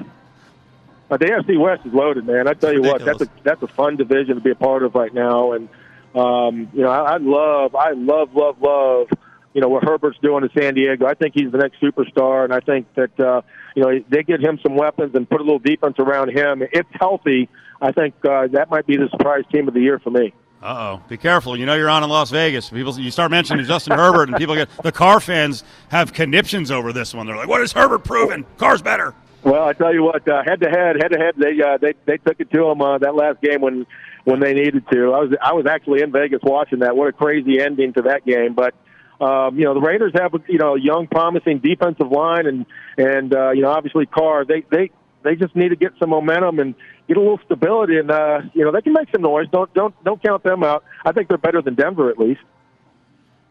But 1.09 1.19
the 1.19 1.27
AFC 1.27 1.59
West 1.59 1.85
is 1.85 1.93
loaded, 1.93 2.25
man. 2.25 2.47
I 2.47 2.53
tell 2.53 2.73
you 2.73 2.81
what, 2.81 3.03
that's 3.05 3.21
a 3.21 3.27
that's 3.43 3.61
a 3.61 3.67
fun 3.67 3.97
division 3.97 4.35
to 4.35 4.41
be 4.41 4.49
a 4.49 4.55
part 4.55 4.83
of 4.83 4.95
right 4.95 5.13
now, 5.13 5.51
and 5.51 5.69
um, 6.15 6.69
you 6.73 6.81
know, 6.81 6.89
I, 6.89 7.13
I 7.13 7.17
love, 7.17 7.75
I 7.75 7.91
love, 7.91 8.35
love, 8.35 8.61
love, 8.61 9.07
you 9.53 9.61
know, 9.61 9.69
what 9.69 9.83
Herbert's 9.83 10.19
doing 10.21 10.43
in 10.43 10.49
San 10.59 10.75
Diego. 10.75 11.05
I 11.05 11.15
think 11.15 11.33
he's 11.33 11.51
the 11.51 11.57
next 11.57 11.81
superstar, 11.81 12.43
and 12.43 12.53
I 12.53 12.59
think 12.59 12.87
that, 12.95 13.19
uh, 13.19 13.41
you 13.75 13.83
know, 13.83 14.03
they 14.09 14.23
get 14.23 14.39
him 14.39 14.59
some 14.61 14.75
weapons 14.75 15.15
and 15.15 15.29
put 15.29 15.41
a 15.41 15.43
little 15.43 15.59
defense 15.59 15.95
around 15.99 16.29
him. 16.29 16.61
If 16.71 16.85
healthy, 16.91 17.49
I 17.81 17.91
think 17.91 18.13
uh, 18.25 18.47
that 18.47 18.69
might 18.69 18.85
be 18.85 18.97
the 18.97 19.09
surprise 19.09 19.43
team 19.51 19.67
of 19.67 19.73
the 19.73 19.81
year 19.81 19.99
for 19.99 20.11
me. 20.11 20.33
Uh 20.63 20.95
oh. 20.95 21.03
Be 21.09 21.17
careful. 21.17 21.57
You 21.57 21.65
know 21.65 21.75
you're 21.75 21.89
on 21.89 22.03
in 22.03 22.09
Las 22.09 22.31
Vegas. 22.31 22.69
People, 22.69 22.97
you 22.97 23.11
start 23.11 23.31
mentioning 23.31 23.65
Justin 23.65 23.97
Herbert, 23.97 24.29
and 24.29 24.37
people 24.37 24.55
get 24.55 24.69
the 24.81 24.93
Carr 24.93 25.19
fans 25.19 25.61
have 25.89 26.13
conniptions 26.13 26.71
over 26.71 26.93
this 26.93 27.13
one. 27.13 27.27
They're 27.27 27.35
like, 27.35 27.49
"What 27.49 27.61
is 27.61 27.73
Herbert 27.73 28.05
proven? 28.05 28.45
Carr's 28.57 28.81
better." 28.81 29.13
Well, 29.43 29.65
I 29.65 29.73
tell 29.73 29.93
you 29.93 30.03
what, 30.03 30.25
uh, 30.25 30.41
head 30.45 30.61
to 30.61 30.69
head, 30.69 30.95
head 31.01 31.09
to 31.09 31.17
head, 31.17 31.35
they 31.37 31.61
uh, 31.61 31.77
they 31.81 31.95
they 32.05 32.15
took 32.17 32.39
it 32.39 32.49
to 32.51 32.65
him 32.69 32.81
uh, 32.81 32.97
that 32.99 33.13
last 33.13 33.41
game 33.41 33.59
when 33.59 33.85
when 34.23 34.39
they 34.39 34.53
needed 34.53 34.85
to. 34.89 35.11
I 35.11 35.19
was 35.19 35.33
I 35.41 35.51
was 35.51 35.65
actually 35.65 36.01
in 36.01 36.13
Vegas 36.13 36.39
watching 36.43 36.79
that. 36.79 36.95
What 36.95 37.09
a 37.09 37.11
crazy 37.11 37.59
ending 37.59 37.91
to 37.93 38.03
that 38.03 38.25
game! 38.25 38.53
But 38.53 38.73
um, 39.19 39.59
you 39.59 39.65
know 39.65 39.73
the 39.73 39.81
Raiders 39.81 40.13
have 40.15 40.33
you 40.47 40.59
know 40.59 40.75
a 40.75 40.79
young, 40.79 41.07
promising 41.07 41.59
defensive 41.59 42.09
line, 42.09 42.47
and 42.47 42.65
and 42.97 43.35
uh, 43.35 43.51
you 43.51 43.63
know 43.63 43.69
obviously 43.71 44.05
Carr. 44.05 44.45
They 44.45 44.63
they 44.71 44.91
they 45.23 45.35
just 45.35 45.57
need 45.57 45.69
to 45.69 45.75
get 45.75 45.91
some 45.99 46.11
momentum 46.11 46.59
and 46.59 46.75
get 47.07 47.17
a 47.17 47.19
little 47.19 47.39
stability, 47.45 47.97
and 47.97 48.09
uh, 48.11 48.41
you 48.53 48.63
know 48.63 48.71
they 48.71 48.81
can 48.81 48.93
make 48.93 49.09
some 49.11 49.21
noise. 49.21 49.47
Don't 49.51 49.73
don't 49.73 49.95
don't 50.03 50.21
count 50.21 50.43
them 50.43 50.63
out. 50.63 50.83
I 51.05 51.11
think 51.11 51.27
they're 51.27 51.37
better 51.37 51.61
than 51.61 51.75
Denver 51.75 52.09
at 52.09 52.17
least. 52.17 52.41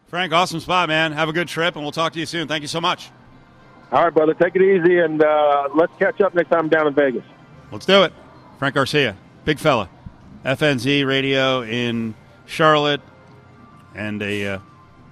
Frank, 0.07 0.31
awesome 0.31 0.59
spot, 0.59 0.89
man. 0.89 1.11
Have 1.11 1.29
a 1.29 1.33
good 1.33 1.47
trip, 1.47 1.75
and 1.75 1.83
we'll 1.83 1.91
talk 1.91 2.13
to 2.13 2.19
you 2.19 2.25
soon. 2.25 2.47
Thank 2.47 2.61
you 2.61 2.67
so 2.67 2.79
much. 2.79 3.09
All 3.91 4.03
right, 4.03 4.13
brother. 4.13 4.33
Take 4.33 4.55
it 4.55 4.61
easy, 4.61 4.99
and 4.99 5.23
uh, 5.23 5.69
let's 5.75 5.93
catch 5.97 6.21
up 6.21 6.35
next 6.35 6.49
time 6.49 6.69
down 6.69 6.87
in 6.87 6.93
Vegas. 6.93 7.23
Let's 7.71 7.85
do 7.85 8.03
it. 8.03 8.13
Frank 8.59 8.75
Garcia, 8.75 9.17
big 9.45 9.59
fella. 9.59 9.89
FNZ 10.45 11.07
radio 11.07 11.63
in 11.63 12.13
Charlotte, 12.45 13.01
and 13.95 14.21
a 14.21 14.47
uh, 14.47 14.59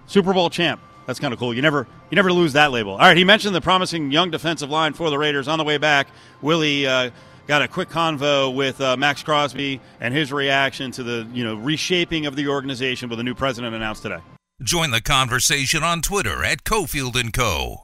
Super 0.08 0.34
Bowl 0.34 0.50
champ. 0.50 0.82
That's 1.08 1.20
kind 1.20 1.34
of 1.34 1.40
cool. 1.40 1.54
You 1.54 1.62
never 1.62 1.88
you 2.10 2.16
never 2.16 2.32
lose 2.32 2.54
that 2.54 2.72
label. 2.72 2.94
All 2.94 3.00
right, 3.00 3.18
he 3.18 3.24
mentioned 3.24 3.56
the 3.56 3.62
promising 3.62 4.12
young 4.12 4.32
defensive 4.32 4.70
line 4.70 4.94
for 4.94 5.10
the 5.10 5.18
Raiders. 5.18 5.48
On 5.48 5.58
the 5.58 5.64
way 5.64 5.78
back, 5.78 6.08
Willie 6.42 6.86
uh, 6.86 7.12
got 7.48 7.62
a 7.62 7.68
quick 7.68 7.90
convo 7.90 8.54
with 8.54 8.80
uh, 8.82 8.98
Maxx 8.98 9.24
Crosby 9.24 9.82
and 10.00 10.14
his 10.14 10.32
reaction 10.32 10.92
to 10.92 11.04
the 11.04 11.28
you 11.34 11.44
know 11.44 11.56
reshaping 11.56 12.26
of 12.26 12.36
the 12.36 12.48
organization 12.48 13.10
with 13.10 13.20
a 13.20 13.24
new 13.24 13.36
president 13.36 13.76
announced 13.76 14.04
today. 14.04 14.20
Join 14.62 14.92
the 14.92 15.02
conversation 15.02 15.84
on 15.84 16.02
Twitter 16.02 16.44
at 16.44 16.64
Cofield 16.64 17.20
and 17.20 17.34
Co. 17.34 17.82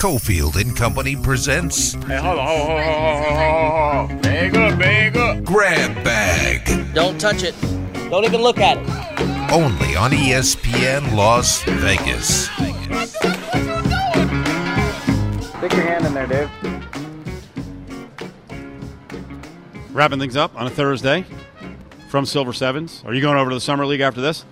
Cofield 0.00 0.60
and 0.60 0.76
Company 0.76 1.14
presents. 1.14 1.92
Hey, 1.92 2.16
hold 2.16 2.40
on, 2.40 2.46
hold 2.48 2.70
on, 2.70 2.82
hold 2.82 2.98
on, 2.98 3.22
hold 3.22 3.38
on, 3.38 4.08
hold 4.08 4.10
on. 4.10 4.22
Bag 4.22 4.56
up, 4.56 4.78
bag 4.78 5.16
up. 5.16 5.44
Grab 5.44 6.04
Bag. 6.04 6.92
Don't 6.92 7.20
touch 7.20 7.44
it. 7.44 7.54
Don't 8.10 8.24
even 8.24 8.42
look 8.42 8.58
at 8.58 8.78
it. 8.78 9.52
Only 9.52 9.94
on 9.94 10.10
ESPN 10.10 11.14
Las 11.14 11.62
Vegas. 11.62 12.46
Stick 15.58 15.72
your 15.74 15.82
hand 15.82 16.04
in 16.04 16.14
there, 16.14 16.26
Dave. 16.26 16.50
Wrapping 19.92 20.18
things 20.18 20.36
up 20.36 20.58
on 20.58 20.66
a 20.66 20.70
Thursday 20.70 21.24
from 22.08 22.24
Silver 22.24 22.52
Sevens. 22.52 23.02
Are 23.04 23.12
you 23.12 23.20
going 23.20 23.36
over 23.36 23.50
to 23.50 23.56
the 23.56 23.60
summer 23.60 23.84
league 23.84 24.00
after 24.00 24.20
this? 24.20 24.44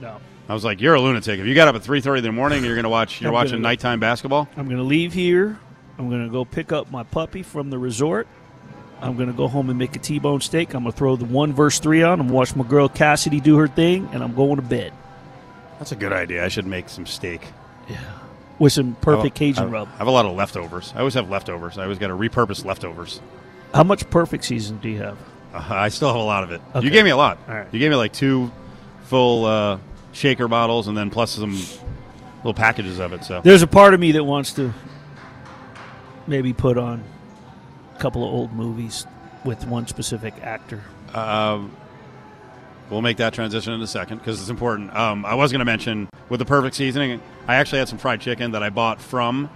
No. 0.00 0.16
I 0.48 0.54
was 0.54 0.64
like, 0.64 0.80
"You're 0.80 0.94
a 0.94 1.00
lunatic. 1.00 1.38
If 1.38 1.46
you 1.46 1.54
got 1.54 1.68
up 1.68 1.76
at 1.76 1.82
3:30 1.82 2.18
in 2.18 2.24
the 2.24 2.32
morning, 2.32 2.64
you're 2.64 2.74
going 2.74 2.82
to 2.84 2.88
watch. 2.90 3.20
You're 3.20 3.28
I'm 3.28 3.34
watching 3.34 3.52
gonna- 3.52 3.62
nighttime 3.62 4.00
basketball." 4.00 4.48
I'm 4.56 4.64
going 4.66 4.78
to 4.78 4.82
leave 4.82 5.12
here. 5.12 5.58
I'm 5.98 6.08
going 6.10 6.24
to 6.24 6.30
go 6.32 6.44
pick 6.44 6.72
up 6.72 6.90
my 6.90 7.04
puppy 7.04 7.42
from 7.42 7.70
the 7.70 7.78
resort. 7.78 8.26
I'm 9.00 9.16
going 9.16 9.28
to 9.28 9.34
go 9.34 9.46
home 9.48 9.68
and 9.68 9.78
make 9.78 9.94
a 9.96 9.98
T-bone 9.98 10.40
steak. 10.40 10.74
I'm 10.74 10.82
going 10.84 10.92
to 10.92 10.98
throw 10.98 11.16
the 11.16 11.24
one 11.24 11.52
verse 11.52 11.78
three 11.78 12.02
on. 12.02 12.20
I'm 12.20 12.28
to 12.28 12.34
watch 12.34 12.54
my 12.56 12.64
girl 12.64 12.88
Cassidy 12.88 13.40
do 13.40 13.56
her 13.58 13.68
thing, 13.68 14.08
and 14.12 14.22
I'm 14.22 14.34
going 14.34 14.56
to 14.56 14.62
bed 14.62 14.92
That's 15.78 15.92
a 15.92 15.96
good 15.96 16.12
idea. 16.12 16.44
I 16.44 16.48
should 16.48 16.66
make 16.66 16.88
some 16.88 17.06
steak. 17.06 17.42
Yeah. 17.88 17.98
With 18.58 18.72
some 18.72 18.94
perfect 19.00 19.34
Cajun 19.34 19.64
I, 19.64 19.66
rub. 19.66 19.88
I 19.94 19.98
have 19.98 20.06
a 20.06 20.10
lot 20.12 20.24
of 20.26 20.36
leftovers. 20.36 20.92
I 20.94 21.00
always 21.00 21.14
have 21.14 21.28
leftovers. 21.30 21.78
I 21.78 21.82
always 21.84 21.98
got 21.98 22.08
to 22.08 22.14
repurpose 22.14 22.64
leftovers. 22.64 23.20
How 23.74 23.82
much 23.84 24.08
perfect 24.10 24.44
season 24.44 24.78
do 24.78 24.88
you 24.88 24.98
have? 24.98 25.18
Uh, 25.54 25.64
I 25.70 25.88
still 25.88 26.08
have 26.08 26.16
a 26.16 26.22
lot 26.22 26.44
of 26.44 26.50
it. 26.52 26.60
Okay. 26.74 26.84
You 26.84 26.90
gave 26.90 27.04
me 27.04 27.10
a 27.10 27.16
lot. 27.16 27.38
Right. 27.48 27.66
You 27.72 27.78
gave 27.78 27.90
me 27.90 27.96
like 27.96 28.12
two 28.12 28.50
full 29.04 29.44
uh, 29.44 29.78
shaker 30.12 30.48
bottles, 30.48 30.88
and 30.88 30.96
then 30.96 31.10
plus 31.10 31.32
some 31.32 31.52
little 32.38 32.54
packages 32.54 32.98
of 32.98 33.12
it. 33.12 33.24
So 33.24 33.40
There's 33.42 33.62
a 33.62 33.66
part 33.66 33.94
of 33.94 34.00
me 34.00 34.12
that 34.12 34.24
wants 34.24 34.52
to 34.54 34.72
maybe 36.26 36.52
put 36.52 36.78
on 36.78 37.02
a 37.94 37.98
couple 37.98 38.26
of 38.26 38.32
old 38.32 38.52
movies 38.52 39.06
with 39.44 39.66
one 39.66 39.86
specific 39.86 40.34
actor. 40.42 40.82
Um, 41.14 41.74
we'll 42.90 43.02
make 43.02 43.16
that 43.18 43.34
transition 43.34 43.72
in 43.72 43.80
a 43.82 43.86
second 43.86 44.18
because 44.18 44.40
it's 44.40 44.50
important. 44.50 44.94
Um, 44.96 45.24
I 45.26 45.34
was 45.34 45.50
going 45.52 45.58
to 45.60 45.64
mention 45.64 46.08
with 46.28 46.38
the 46.38 46.44
perfect 46.46 46.76
seasoning, 46.76 47.20
I 47.46 47.56
actually 47.56 47.78
had 47.80 47.88
some 47.88 47.98
fried 47.98 48.20
chicken 48.20 48.52
that 48.52 48.62
I 48.62 48.70
bought 48.70 49.00
from 49.00 49.50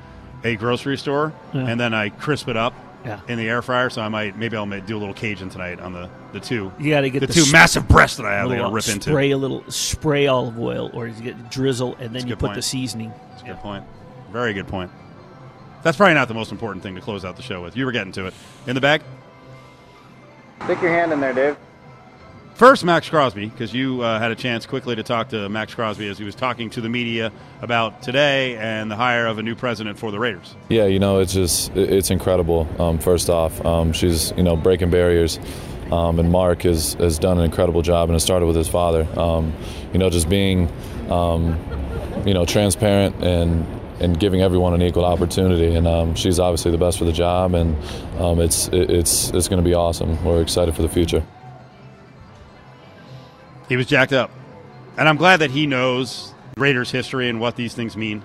a 0.44 0.56
grocery 0.56 0.98
store, 0.98 1.32
Yeah. 1.54 1.66
and 1.68 1.80
then 1.80 1.94
I 1.94 2.10
crisp 2.10 2.48
it 2.48 2.56
up 2.56 2.74
Yeah. 3.06 3.20
in 3.28 3.38
the 3.38 3.48
air 3.48 3.62
fryer. 3.62 3.88
So 3.88 4.02
I 4.02 4.08
might 4.08 4.36
maybe 4.36 4.56
I'll 4.56 4.66
do 4.66 4.96
a 4.96 4.98
little 4.98 5.14
Cajun 5.14 5.48
tonight 5.48 5.80
on 5.80 5.92
the 5.92 6.10
the 6.32 6.40
two. 6.40 6.72
You 6.78 6.90
got 6.90 7.02
to 7.02 7.10
get 7.10 7.20
the, 7.20 7.28
the 7.28 7.32
two 7.32 7.40
s- 7.42 7.52
massive 7.52 7.86
breasts 7.88 8.16
that 8.16 8.26
I 8.26 8.34
have. 8.34 8.48
Little, 8.48 8.68
to 8.68 8.74
rip 8.74 8.88
into. 8.88 9.10
spray 9.10 9.30
a 9.30 9.36
little 9.38 9.64
spray 9.70 10.26
olive 10.26 10.58
oil, 10.58 10.90
or 10.92 11.06
you 11.06 11.22
get 11.22 11.50
drizzle, 11.50 11.94
and 11.94 12.06
then 12.06 12.12
That's 12.14 12.24
you 12.26 12.34
put 12.36 12.46
point. 12.46 12.54
the 12.56 12.62
seasoning. 12.62 13.12
That's 13.30 13.42
a 13.42 13.46
good 13.46 13.58
point. 13.58 13.84
Very 14.32 14.52
good 14.52 14.66
point. 14.66 14.90
That's 15.82 15.96
probably 15.96 16.14
not 16.14 16.26
the 16.26 16.34
most 16.34 16.50
important 16.50 16.82
thing 16.82 16.96
to 16.96 17.00
close 17.00 17.24
out 17.24 17.36
the 17.36 17.42
show 17.42 17.62
with. 17.62 17.76
You 17.76 17.86
were 17.86 17.92
getting 17.92 18.12
to 18.12 18.26
it. 18.26 18.34
In 18.66 18.74
the 18.74 18.80
bag? 18.80 19.02
Stick 20.64 20.82
your 20.82 20.90
hand 20.90 21.12
in 21.12 21.20
there, 21.20 21.32
Dave. 21.32 21.56
First, 22.56 22.84
Maxx 22.84 23.10
Crosby, 23.10 23.48
because 23.48 23.74
you 23.74 24.00
uh, 24.00 24.18
had 24.18 24.30
a 24.30 24.34
chance 24.34 24.64
quickly 24.64 24.96
to 24.96 25.02
talk 25.02 25.28
to 25.28 25.46
Maxx 25.50 25.74
Crosby 25.74 26.08
as 26.08 26.16
he 26.16 26.24
was 26.24 26.34
talking 26.34 26.70
to 26.70 26.80
the 26.80 26.88
media 26.88 27.30
about 27.60 28.00
today 28.00 28.56
and 28.56 28.90
the 28.90 28.96
hire 28.96 29.26
of 29.26 29.36
a 29.36 29.42
new 29.42 29.54
president 29.54 29.98
for 29.98 30.10
the 30.10 30.18
Raiders. 30.18 30.56
Yeah, 30.70 30.86
you 30.86 30.98
know, 30.98 31.18
it's 31.18 31.34
just 31.34 31.76
it's 31.76 32.10
incredible. 32.10 32.66
Um, 32.80 32.98
first 32.98 33.28
off, 33.28 33.62
um, 33.66 33.92
she's 33.92 34.32
you 34.38 34.42
know 34.42 34.56
breaking 34.56 34.88
barriers, 34.88 35.38
um, 35.92 36.18
and 36.18 36.32
Mark 36.32 36.62
has 36.62 36.94
has 36.94 37.18
done 37.18 37.36
an 37.36 37.44
incredible 37.44 37.82
job, 37.82 38.08
and 38.08 38.16
it 38.16 38.20
started 38.20 38.46
with 38.46 38.56
his 38.56 38.68
father. 38.68 39.06
Um, 39.20 39.52
you 39.92 39.98
know, 39.98 40.08
just 40.08 40.30
being 40.30 40.72
um, 41.10 41.58
you 42.24 42.32
know 42.32 42.46
transparent 42.46 43.22
and 43.22 43.66
and 44.00 44.18
giving 44.18 44.40
everyone 44.40 44.72
an 44.72 44.80
equal 44.80 45.04
opportunity. 45.04 45.74
And 45.74 45.86
um, 45.86 46.14
she's 46.14 46.40
obviously 46.40 46.70
the 46.70 46.78
best 46.78 46.96
for 46.96 47.04
the 47.04 47.12
job, 47.12 47.52
and 47.52 47.76
um, 48.18 48.40
it's 48.40 48.68
it, 48.68 48.90
it's 48.90 49.28
it's 49.32 49.46
going 49.46 49.62
to 49.62 49.68
be 49.68 49.74
awesome. 49.74 50.24
We're 50.24 50.40
excited 50.40 50.74
for 50.74 50.80
the 50.80 50.88
future. 50.88 51.22
He 53.68 53.76
was 53.76 53.86
jacked 53.86 54.12
up. 54.12 54.30
And 54.96 55.08
I'm 55.08 55.16
glad 55.16 55.38
that 55.38 55.50
he 55.50 55.66
knows 55.66 56.32
Raiders 56.56 56.90
history 56.90 57.28
and 57.28 57.40
what 57.40 57.56
these 57.56 57.74
things 57.74 57.96
mean. 57.96 58.22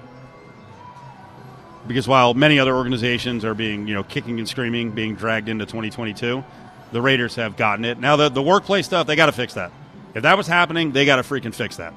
Because 1.87 2.07
while 2.07 2.33
many 2.33 2.59
other 2.59 2.75
organizations 2.75 3.43
are 3.43 3.53
being, 3.53 3.87
you 3.87 3.93
know, 3.93 4.03
kicking 4.03 4.39
and 4.39 4.47
screaming, 4.47 4.91
being 4.91 5.15
dragged 5.15 5.49
into 5.49 5.65
2022, 5.65 6.43
the 6.91 7.01
Raiders 7.01 7.35
have 7.35 7.57
gotten 7.57 7.85
it. 7.85 7.99
Now, 7.99 8.15
the, 8.15 8.29
the 8.29 8.41
workplace 8.41 8.85
stuff, 8.85 9.07
they 9.07 9.15
got 9.15 9.25
to 9.25 9.31
fix 9.31 9.55
that. 9.55 9.71
If 10.13 10.23
that 10.23 10.37
was 10.37 10.47
happening, 10.47 10.91
they 10.91 11.05
got 11.05 11.17
to 11.17 11.23
freaking 11.23 11.53
fix 11.53 11.77
that. 11.77 11.93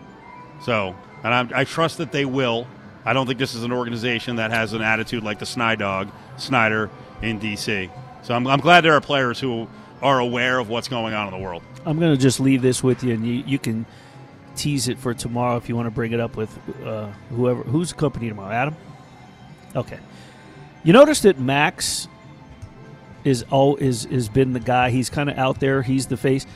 So, 0.62 0.95
and 1.22 1.34
I'm, 1.34 1.51
I 1.55 1.64
trust 1.64 1.99
that 1.99 2.12
they 2.12 2.24
will. 2.24 2.66
I 3.05 3.12
don't 3.12 3.26
think 3.26 3.38
this 3.38 3.55
is 3.55 3.64
an 3.64 3.72
organization 3.72 4.36
that 4.36 4.51
has 4.51 4.72
an 4.72 4.82
attitude 4.82 5.22
like 5.22 5.38
the 5.38 5.45
Sny 5.45 5.78
Dog, 5.78 6.11
Snyder 6.38 6.90
in 7.22 7.38
D.C. 7.38 7.90
So 8.22 8.34
I'm, 8.34 8.47
I'm 8.47 8.61
glad 8.61 8.82
there 8.82 8.95
are 8.95 9.01
players 9.01 9.38
who 9.38 9.68
are 10.01 10.18
aware 10.18 10.59
of 10.59 10.68
what's 10.68 10.88
going 10.88 11.12
on 11.12 11.32
in 11.32 11.38
the 11.38 11.45
world. 11.45 11.62
I'm 11.87 11.99
going 11.99 12.14
to 12.14 12.20
just 12.20 12.41
leave 12.41 12.62
this 12.62 12.82
with 12.82 13.05
you, 13.05 13.14
and 13.14 13.26
you, 13.26 13.45
you 13.47 13.59
can 13.59 13.87
tease 14.57 14.89
it 14.89 14.99
for 14.99 15.14
tomorrow 15.14 15.57
if 15.57 15.68
you 15.68 15.76
want 15.76 15.87
to 15.87 15.91
bring 15.91 16.12
it 16.12 16.20
up 16.20 16.37
with 16.37 16.57
uh, 16.85 17.09
whoever 17.30 17.62
who's 17.64 17.91
the 17.91 17.97
company 17.97 18.28
tomorrow. 18.28 18.53
Adam. 18.53 18.76
Okay. 19.74 19.99
You 20.85 20.93
notice 20.93 21.20
that 21.22 21.39
Maxx 21.39 22.09
is 23.24 23.45
all 23.51 23.76
is 23.76 24.05
is 24.07 24.28
been 24.28 24.53
the 24.53 24.61
guy. 24.61 24.91
He's 24.91 25.11
kind 25.11 25.28
of 25.28 25.39
out 25.39 25.61
there. 25.61 25.82
He's 25.82 26.07
the 26.07 26.16
face. 26.16 26.47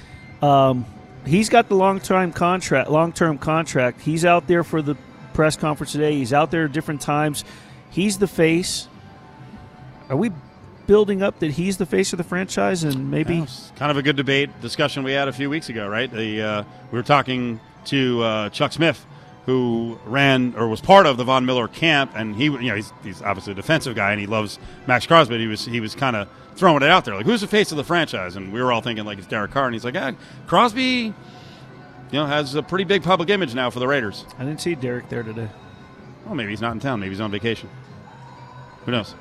Um, 0.43 0.85
he's 1.27 1.49
got 1.49 1.69
the 1.69 1.75
long 1.75 2.01
term 2.01 2.33
contract. 2.33 2.91
Long 2.91 3.13
term 3.13 3.39
contract. 3.39 4.01
He's 4.01 4.25
out 4.25 4.47
there 4.47 4.65
for 4.65 4.83
the 4.83 4.97
press 5.35 5.57
conference 5.57 5.93
today. 5.93 6.15
He's 6.15 6.33
out 6.33 6.51
there 6.51 6.67
at 6.67 6.73
different 6.73 7.01
times. 7.01 7.45
He's 7.91 8.19
the 8.19 8.29
face. 8.29 8.89
Are 10.09 10.17
we 10.17 10.31
building 10.89 11.23
up 11.23 11.39
that 11.39 11.53
he's 11.53 11.77
the 11.77 11.87
face 11.87 12.13
of 12.13 12.17
the 12.17 12.25
franchise 12.25 12.83
and 12.83 13.11
maybe 13.11 13.37
Yeah, 13.37 13.47
kind 13.77 13.93
of 13.93 13.97
a 13.97 14.03
good 14.03 14.17
debate 14.17 14.51
discussion 14.61 15.05
we 15.05 15.13
had 15.13 15.29
a 15.29 15.33
few 15.33 15.49
weeks 15.49 15.69
ago, 15.69 15.87
right? 15.87 16.11
The 16.11 16.43
uh, 16.43 16.65
we 16.91 16.99
were 16.99 17.05
talking 17.05 17.61
to 17.85 18.23
uh, 18.23 18.49
Chuck 18.51 18.73
Smith, 18.73 19.07
who 19.47 20.01
ran 20.05 20.55
or 20.57 20.67
was 20.67 20.81
part 20.81 21.07
of 21.07 21.17
the 21.17 21.25
Von 21.25 21.47
Miller 21.47 21.69
camp, 21.69 22.13
and 22.17 22.35
he, 22.35 22.45
you 22.45 22.59
know, 22.59 22.75
he's, 22.75 22.93
he's 23.05 23.23
obviously 23.23 23.53
a 23.53 23.55
defensive 23.55 23.95
guy 23.95 24.11
and 24.11 24.21
he 24.21 24.27
loves 24.27 24.59
Maxx 24.89 25.07
Crosby. 25.07 25.39
He 25.39 25.47
was 25.47 25.65
he 25.65 25.81
was 25.81 25.95
kind 25.95 26.17
of 26.17 26.27
throwing 26.57 26.83
it 26.83 26.89
out 26.89 27.05
there, 27.05 27.15
like 27.15 27.27
who's 27.27 27.43
the 27.43 27.47
face 27.47 27.71
of 27.71 27.77
the 27.77 27.85
franchise, 27.85 28.35
and 28.35 28.53
we 28.53 28.61
were 28.61 28.73
all 28.73 28.81
thinking 28.81 29.05
like 29.05 29.19
it's 29.19 29.29
Derek 29.29 29.53
Carr, 29.53 29.67
and 29.67 29.75
he's 29.75 29.85
like, 29.85 29.95
ah, 29.95 30.13
Crosby, 30.47 30.83
you 30.83 31.15
know, 32.13 32.27
has 32.27 32.55
a 32.55 32.63
pretty 32.63 32.85
big 32.85 33.03
public 33.03 33.29
image 33.29 33.55
now 33.55 33.69
for 33.71 33.79
the 33.79 33.87
Raiders. 33.87 34.25
I 34.39 34.45
didn't 34.45 34.63
see 34.63 34.75
Derek 34.75 35.11
there 35.11 35.23
today. 35.23 35.49
Well, 36.25 36.35
maybe 36.35 36.51
he's 36.51 36.63
not 36.63 36.73
in 36.73 36.81
town. 36.81 37.01
Maybe 37.01 37.11
he's 37.11 37.21
on 37.21 37.31
vacation. 37.31 37.69
Who 38.87 38.93
knows? 38.93 39.15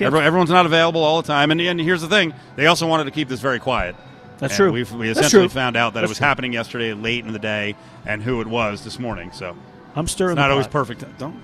Can't- 0.00 0.06
Everyone, 0.08 0.24
everyone's 0.26 0.50
not 0.50 0.64
available 0.66 1.02
all 1.04 1.20
the 1.20 1.26
time, 1.28 1.50
and, 1.50 1.60
and 1.60 1.78
here's 1.80 2.00
the 2.00 2.08
thing: 2.08 2.32
they 2.56 2.66
also 2.66 2.86
wanted 2.86 3.04
to 3.04 3.10
keep 3.10 3.28
this 3.28 3.40
very 3.40 3.60
quiet. 3.60 3.94
That's 4.38 4.54
And 4.54 4.56
true. 4.56 4.72
We've, 4.72 4.90
we 4.92 5.10
essentially 5.10 5.42
true. 5.42 5.48
found 5.50 5.76
out 5.76 5.92
that 5.92 6.00
That's 6.00 6.08
it 6.08 6.12
was 6.12 6.18
true. 6.18 6.26
happening 6.26 6.52
yesterday, 6.54 6.94
late 6.94 7.26
in 7.26 7.32
the 7.34 7.38
day, 7.38 7.76
and 8.06 8.22
who 8.22 8.40
it 8.40 8.46
was 8.46 8.82
this 8.82 8.98
morning. 8.98 9.30
So 9.32 9.54
I'm 9.94 10.08
stirring 10.08 10.32
it's 10.32 10.36
not 10.38 10.50
always 10.50 10.66
perfect. 10.66 11.04
Don't 11.18 11.38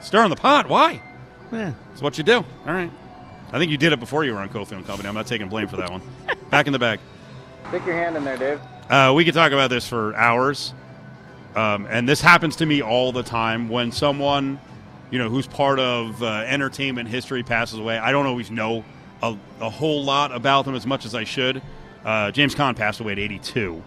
stir 0.00 0.24
in 0.24 0.30
the 0.30 0.36
pot. 0.36 0.68
Why? 0.70 1.02
Yeah. 1.52 1.74
It's 1.92 2.00
what 2.00 2.16
you 2.16 2.24
do. 2.24 2.36
All 2.36 2.44
right. 2.72 2.90
I 3.52 3.58
think 3.58 3.70
you 3.70 3.76
did 3.76 3.92
it 3.92 4.00
before 4.00 4.24
you 4.24 4.32
were 4.32 4.40
on 4.40 4.48
Cofield 4.48 4.72
and 4.72 4.86
Company. 4.86 5.08
I'm 5.08 5.14
not 5.14 5.26
taking 5.26 5.48
blame 5.50 5.68
for 5.68 5.76
that 5.76 5.90
one. 5.90 6.00
Back 6.50 6.66
in 6.66 6.72
the 6.72 6.78
bag. 6.78 6.98
Stick 7.68 7.84
your 7.84 7.94
hand 7.94 8.16
in 8.16 8.24
there, 8.24 8.36
Dave. 8.38 8.60
Uh, 8.88 9.12
we 9.14 9.24
could 9.26 9.34
talk 9.34 9.52
about 9.52 9.68
this 9.68 9.86
for 9.86 10.14
hours, 10.16 10.72
um, 11.54 11.86
and 11.90 12.08
this 12.08 12.20
happens 12.22 12.56
to 12.56 12.66
me 12.66 12.80
all 12.82 13.12
the 13.12 13.22
time 13.22 13.68
when 13.68 13.92
someone, 13.92 14.58
you 15.10 15.18
know, 15.18 15.28
who's 15.28 15.46
part 15.46 15.78
of 15.78 16.22
uh, 16.22 16.44
entertainment 16.46 17.08
history 17.08 17.42
passes 17.42 17.78
away. 17.78 17.98
I 17.98 18.12
don't 18.12 18.26
always 18.26 18.50
know 18.50 18.84
a, 19.22 19.36
a 19.60 19.70
whole 19.70 20.04
lot 20.04 20.32
about 20.32 20.64
them 20.64 20.74
as 20.74 20.86
much 20.86 21.04
as 21.04 21.14
I 21.14 21.24
should. 21.24 21.62
Uh, 22.04 22.30
James 22.30 22.54
Caan 22.54 22.76
passed 22.76 23.00
away 23.00 23.12
at 23.12 23.18
82. 23.18 23.82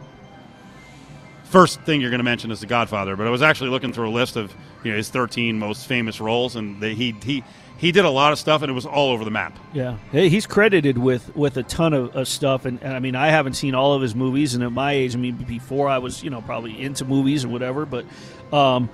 First 1.46 1.82
thing 1.82 2.00
you're 2.00 2.12
going 2.12 2.20
to 2.20 2.24
mention 2.24 2.52
is 2.52 2.60
The 2.60 2.68
Godfather, 2.68 3.16
but 3.16 3.26
I 3.26 3.30
was 3.30 3.42
actually 3.42 3.72
looking 3.72 3.92
through 3.92 4.10
a 4.10 4.12
list 4.12 4.36
of 4.36 4.54
you 4.84 4.92
know 4.92 4.98
his 4.98 5.10
13 5.10 5.58
most 5.58 5.88
famous 5.88 6.22
roles, 6.22 6.56
and 6.56 6.80
they, 6.80 6.94
he 6.94 7.16
he 7.24 7.44
he 7.78 7.92
did 7.92 8.06
a 8.06 8.10
lot 8.10 8.34
of 8.34 8.40
stuff, 8.40 8.62
and 8.62 8.70
it 8.70 8.74
was 8.74 8.86
all 8.86 9.10
over 9.10 9.24
the 9.24 9.32
map. 9.32 9.58
Yeah, 9.74 9.98
he's 10.12 10.46
credited 10.46 10.98
with 10.98 11.36
with 11.36 11.58
a 11.58 11.64
ton 11.64 11.94
of, 11.94 12.16
of 12.16 12.28
stuff, 12.28 12.66
and, 12.66 12.80
and 12.84 12.94
I 12.94 13.00
mean, 13.00 13.16
I 13.16 13.28
haven't 13.30 13.54
seen 13.54 13.74
all 13.74 13.94
of 13.94 14.02
his 14.02 14.14
movies, 14.14 14.54
and 14.54 14.64
at 14.64 14.72
my 14.72 14.92
age, 14.92 15.16
I 15.16 15.18
mean, 15.18 15.38
before 15.38 15.90
I 15.90 15.98
was, 15.98 16.22
you 16.24 16.30
know, 16.30 16.42
probably 16.42 16.80
into 16.80 17.04
movies 17.06 17.46
or 17.46 17.50
whatever, 17.50 17.86
but 17.86 18.06
um, 18.54 18.90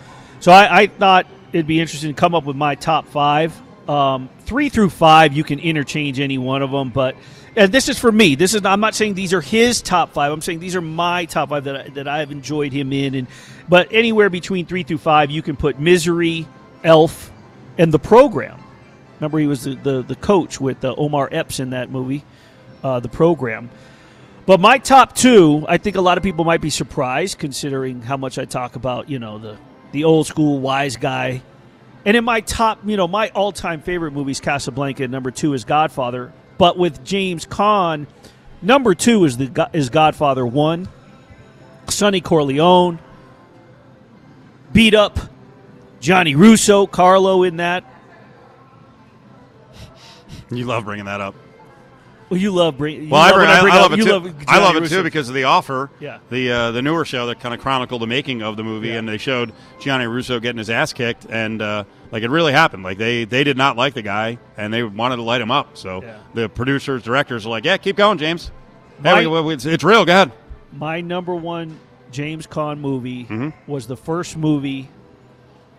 so 0.46 0.52
I, 0.52 0.82
I 0.82 0.86
thought 0.86 1.26
it'd 1.54 1.66
be 1.66 1.82
interesting 1.82 2.14
to 2.14 2.20
come 2.20 2.36
up 2.36 2.44
with 2.44 2.56
my 2.56 2.76
top 2.76 3.08
five. 3.08 3.60
Um, 3.90 4.30
three 4.42 4.70
through 4.70 4.92
five, 4.92 5.34
you 5.34 5.44
can 5.44 5.58
interchange 5.58 6.20
any 6.20 6.38
one 6.38 6.62
of 6.62 6.70
them, 6.70 6.92
but 6.92 7.16
and 7.56 7.72
this 7.72 7.90
is 7.90 7.98
for 7.98 8.12
me. 8.12 8.36
This 8.36 8.54
is 8.54 8.64
I'm 8.64 8.80
not 8.80 8.94
saying 8.94 9.16
these 9.16 9.34
are 9.34 9.42
his 9.42 9.82
top 9.82 10.14
five. 10.14 10.32
I'm 10.32 10.42
saying 10.42 10.60
these 10.60 10.76
are 10.76 10.82
my 10.82 11.26
top 11.26 11.50
five 11.50 11.64
that 11.64 11.76
I, 11.76 11.90
that 11.96 12.08
I've 12.08 12.32
enjoyed 12.32 12.74
him 12.74 12.94
in, 12.94 13.16
and 13.16 13.28
but 13.68 13.88
anywhere 13.92 14.30
between 14.30 14.68
three 14.68 14.84
through 14.84 15.00
five, 15.00 15.32
you 15.32 15.42
can 15.42 15.56
put 15.56 15.80
Misery, 15.80 16.46
Elf, 16.84 17.32
and 17.80 17.92
The 17.92 17.98
Program. 17.98 18.62
Remember, 19.20 19.40
he 19.40 19.48
was 19.48 19.64
the, 19.64 19.74
the, 19.74 20.04
the 20.04 20.16
coach 20.16 20.62
with 20.62 20.86
uh, 20.86 20.94
Omar 20.96 21.28
Epps 21.32 21.60
in 21.60 21.72
that 21.72 21.90
movie, 21.90 22.24
uh, 22.84 23.00
the 23.00 23.10
program. 23.10 23.72
But 24.46 24.60
my 24.60 24.78
top 24.78 25.16
two, 25.16 25.66
I 25.68 25.78
think 25.78 25.96
a 25.96 26.02
lot 26.02 26.20
of 26.20 26.24
people 26.24 26.46
might 26.46 26.62
be 26.62 26.70
surprised 26.70 27.40
considering 27.40 28.04
how 28.04 28.18
much 28.18 28.38
I 28.38 28.46
talk 28.46 28.76
about, 28.76 29.10
you 29.10 29.18
know, 29.18 29.40
the, 29.40 29.58
the 29.96 30.04
old 30.04 30.28
school 30.28 30.60
wise 30.60 30.98
guy. 30.98 31.42
And 32.04 32.18
in 32.18 32.26
my 32.26 32.42
top, 32.42 32.80
you 32.86 32.98
know, 32.98 33.08
my 33.08 33.30
all 33.30 33.54
time 33.54 33.82
favorite 33.82 34.12
movies, 34.12 34.42
Casablanca, 34.42 35.08
number 35.08 35.32
two 35.32 35.54
is 35.54 35.64
Godfather. 35.64 36.34
But 36.58 36.78
with 36.78 37.04
James 37.06 37.46
Caan, 37.46 38.06
number 38.62 38.94
two 38.94 39.24
is 39.24 39.38
the 39.38 39.70
is 39.72 39.90
Godfather 39.90 40.46
one. 40.46 40.90
Sonny 41.88 42.20
Corleone, 42.20 43.00
beat 44.74 44.94
up 44.94 45.18
Johnny 46.02 46.36
Russo, 46.36 46.88
Carlo 46.88 47.44
in 47.44 47.58
that. 47.58 47.86
You 50.52 50.66
love 50.66 50.84
bringing 50.84 51.06
that 51.06 51.22
up. 51.22 51.36
Well, 52.36 52.42
you 52.42 52.52
love 52.52 52.78
bring. 52.78 53.04
You 53.04 53.10
Well, 53.10 53.22
I, 53.22 53.30
love 53.30 53.36
bring, 53.38 53.48
I, 53.50 53.62
bring 53.62 53.74
I 53.74 53.78
up- 53.80 53.92
it 53.94 53.96
too. 53.96 54.12
love 54.12 54.36
I 54.50 54.60
love 54.60 54.76
it 54.76 54.90
too 54.90 55.04
because 55.04 55.30
of 55.30 55.36
the 55.36 55.46
offer. 55.46 55.90
Yeah. 56.02 56.20
The 56.30 56.52
uh, 56.52 56.72
the 56.72 56.82
newer 56.82 57.06
show 57.06 57.28
that 57.28 57.40
kind 57.40 57.56
of 57.56 57.62
chronicled 57.62 58.02
the 58.02 58.08
making 58.08 58.42
of 58.44 58.58
the 58.58 58.64
movie, 58.66 58.92
and 58.92 59.08
they 59.08 59.18
showed 59.18 59.54
Gianni 59.80 60.06
Russo 60.06 60.42
getting 60.42 60.58
his 60.58 60.70
ass 60.70 60.92
kicked, 60.92 61.26
and 61.30 61.62
uh, 61.62 61.86
like 62.12 62.24
it 62.24 62.30
really 62.30 62.52
happened. 62.52 62.84
Like 62.84 62.98
they 62.98 63.24
they 63.24 63.46
did 63.46 63.56
not 63.56 63.78
like 63.78 63.94
the 63.94 64.02
guy, 64.02 64.38
and 64.58 64.74
they 64.74 64.84
wanted 64.84 65.16
to 65.16 65.22
light 65.22 65.40
him 65.40 65.50
up. 65.50 65.78
So 65.78 66.02
Yeah. 66.04 66.18
the 66.34 66.50
producers, 66.50 67.04
directors 67.04 67.46
are 67.46 67.50
like, 67.50 67.64
"Yeah, 67.64 67.78
keep 67.78 67.96
going, 67.96 68.18
James. 68.18 68.52
My- 69.00 69.12
Hey, 69.22 69.28
we- 69.28 69.40
we- 69.42 69.54
it's, 69.54 69.66
it's 69.66 69.86
real. 69.86 70.04
Go 70.04 70.12
ahead." 70.12 70.34
My 70.74 71.00
number 71.00 71.34
one 71.34 71.80
James 72.12 72.48
Caan 72.48 72.80
movie 72.82 73.24
Mm-hmm. 73.24 73.72
was 73.72 73.88
the 73.88 73.96
first 73.96 74.36
movie 74.36 74.90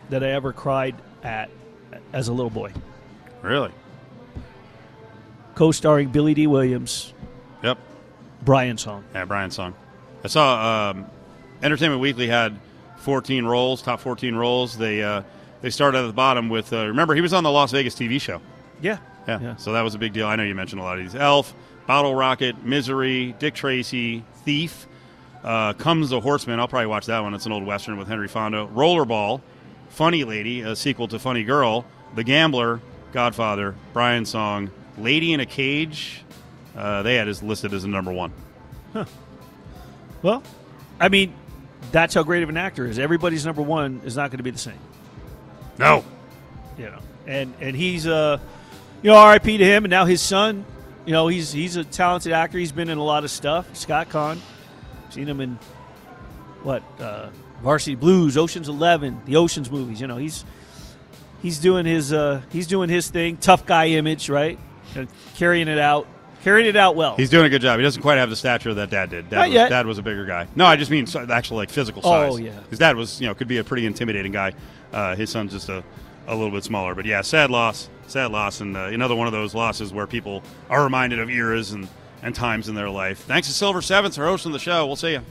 that 0.09 0.25
I 0.25 0.29
ever 0.31 0.55
cried 0.55 0.95
at 1.23 1.51
as 2.15 2.29
a 2.29 2.33
little 2.33 2.49
boy. 2.49 2.73
Really? 3.43 3.73
Co-starring 5.57 6.11
Billy 6.11 6.35
Dee 6.35 6.47
Williams, 6.47 7.13
Yep. 7.65 7.79
Brian 8.45 8.79
Song. 8.79 9.03
Yeah, 9.15 9.25
Brian 9.25 9.51
song. 9.51 9.75
I 10.23 10.29
saw 10.29 10.91
um, 10.91 11.07
Entertainment 11.63 12.01
Weekly 12.01 12.29
had 12.29 12.57
14 12.99 13.45
roles, 13.45 13.83
top 13.83 13.99
14 14.01 14.35
roles. 14.37 14.77
They 14.79 15.03
uh, 15.03 15.23
they 15.63 15.71
started 15.71 15.99
at 15.99 16.07
the 16.07 16.13
bottom 16.13 16.49
with. 16.49 16.73
Uh, 16.73 16.87
remember, 16.87 17.15
he 17.15 17.21
was 17.23 17.33
on 17.33 17.43
the 17.43 17.51
Las 17.51 17.73
Vegas 17.73 17.95
TV 17.95 18.21
show. 18.21 18.41
Yeah. 18.81 18.99
Yeah. 19.27 19.41
Yeah. 19.41 19.57
So 19.57 19.73
that 19.73 19.81
was 19.83 19.95
a 19.95 19.99
big 19.99 20.13
deal. 20.13 20.27
I 20.27 20.37
know 20.37 20.43
you 20.45 20.55
mentioned 20.55 20.81
a 20.81 20.85
lot 20.85 20.99
of 20.99 21.05
these. 21.05 21.15
Elf, 21.15 21.55
Bottle 21.87 22.15
Rocket, 22.15 22.63
Misery, 22.65 23.35
Dick 23.39 23.55
Tracy, 23.55 24.23
Thief, 24.45 24.87
uh, 25.43 25.73
Comes 25.73 26.11
the 26.11 26.21
Horseman. 26.21 26.61
I'll 26.61 26.69
probably 26.69 26.87
watch 26.87 27.07
that 27.07 27.21
one. 27.21 27.33
It's 27.35 27.47
an 27.47 27.53
old 27.53 27.65
Western 27.65 27.97
with 27.97 28.09
Henry 28.09 28.29
Fonda. 28.29 28.69
Rollerball, 28.75 29.41
Funny 29.89 30.23
Lady, 30.25 30.61
a 30.61 30.77
sequel 30.77 31.09
to 31.09 31.19
Funny 31.19 31.43
Girl, 31.45 31.85
The 32.15 32.23
Gambler, 32.25 32.81
Godfather, 33.13 33.75
Brian 33.93 34.25
Song, 34.27 34.71
Lady 34.99 35.33
in 35.33 35.41
a 35.41 35.47
Cage. 35.47 36.23
Uh, 36.77 37.03
they 37.03 37.15
had 37.15 37.29
as 37.29 37.43
listed 37.43 37.73
as 37.73 37.85
a 37.85 37.89
number 37.89 38.13
one. 38.13 38.33
Well, 40.23 40.43
I 40.99 41.09
mean, 41.09 41.35
that's 41.93 42.15
how 42.15 42.23
great 42.23 42.43
of 42.43 42.49
an 42.49 42.57
actor 42.57 42.87
is. 42.87 42.99
Everybody's 42.99 43.47
number 43.47 43.63
one 43.63 44.01
is 44.05 44.17
not 44.17 44.31
going 44.31 44.39
to 44.39 44.43
be 44.43 44.51
the 44.51 44.59
same. 44.59 44.79
No. 45.79 46.05
You 46.79 46.87
know, 46.87 46.99
and 47.27 47.55
and 47.61 47.77
he's 47.77 48.07
uh, 48.07 48.39
you 49.03 49.11
know, 49.11 49.17
R.I.P. 49.17 49.59
to 49.59 49.65
him, 49.65 49.85
and 49.85 49.91
now 49.91 50.05
his 50.05 50.21
son. 50.21 50.65
You 51.05 51.13
know, 51.13 51.29
he's 51.29 51.53
he's 51.53 51.77
a 51.77 51.85
talented 51.85 52.33
actor. 52.33 52.59
He's 52.59 52.73
been 52.73 52.89
in 52.89 52.99
a 52.99 53.05
lot 53.05 53.23
of 53.25 53.31
stuff. 53.31 53.77
Scott 53.77 54.09
Caan, 54.09 54.39
seen 55.11 55.29
him 55.29 55.41
in 55.41 55.59
what 56.63 56.83
uh, 56.99 57.29
Varsity 57.63 57.95
Blues, 57.95 58.37
Ocean's 58.37 58.69
Eleven, 58.69 59.21
the 59.27 59.37
Ocean's 59.37 59.71
movies. 59.71 60.01
You 60.01 60.09
know, 60.09 60.17
he's 60.17 60.45
he's 61.41 61.61
doing 61.61 61.87
his 61.87 62.13
uh, 62.13 62.43
he's 62.51 62.67
doing 62.67 62.89
his 62.89 63.09
thing. 63.09 63.37
Tough 63.37 63.65
guy 63.65 63.89
image, 63.91 64.29
right? 64.29 64.59
Carrying 65.35 65.69
it 65.69 65.79
out, 65.79 66.07
carrying 66.43 66.67
it 66.69 66.77
out 66.77 66.97
well. 66.97 67.17
He's 67.17 67.31
doing 67.31 67.47
a 67.47 67.49
good 67.49 67.63
job. 67.63 67.79
He 67.79 67.83
doesn't 67.83 68.03
quite 68.03 68.19
have 68.19 68.31
the 68.31 68.37
stature 68.37 68.73
that 68.75 68.91
Dad 68.91 69.11
did. 69.11 69.29
Dad, 69.31 69.37
Not 69.37 69.47
was, 69.49 69.55
yet. 69.55 69.69
Dad 69.69 69.87
was 69.87 69.99
a 69.99 70.03
bigger 70.03 70.25
guy. 70.25 70.47
No, 70.57 70.65
I 70.67 70.77
just 70.77 70.91
mean 70.91 71.07
so- 71.07 71.27
actual 71.31 71.57
like 71.57 71.71
physical 71.71 72.03
size. 72.03 72.33
Oh, 72.33 72.37
size. 72.37 72.45
yeah. 72.45 72.61
His 72.71 72.79
dad 72.79 72.97
was, 72.97 73.21
you 73.21 73.27
know, 73.27 73.35
could 73.35 73.49
be 73.49 73.59
a 73.59 73.65
pretty 73.65 73.87
intimidating 73.87 74.33
guy. 74.33 74.53
Uh, 74.93 75.15
his 75.17 75.31
son's 75.31 75.53
just 75.53 75.69
a, 75.69 75.83
a 76.27 76.35
little 76.35 76.51
bit 76.51 76.65
smaller. 76.65 76.95
But 76.95 77.05
yeah, 77.07 77.21
sad 77.23 77.51
loss, 77.51 77.89
sad 78.07 78.31
loss, 78.31 78.61
and 78.61 78.77
uh, 78.77 78.85
another 78.85 79.15
one 79.15 79.27
of 79.27 79.33
those 79.33 79.55
losses 79.55 79.93
where 79.93 80.07
people 80.07 80.43
are 80.71 80.83
reminded 80.85 81.19
of 81.19 81.29
eras 81.31 81.73
and, 81.73 81.89
and 82.23 82.35
times 82.35 82.69
in 82.69 82.75
their 82.75 82.91
life. 82.91 83.19
Thanks 83.21 83.49
to 83.49 83.55
Silver 83.55 83.83
Sevens 83.83 84.17
for 84.17 84.25
hosting 84.25 84.53
the 84.53 84.59
show. 84.59 84.87
We'll 84.87 84.97
see 84.97 85.13
you. 85.13 85.23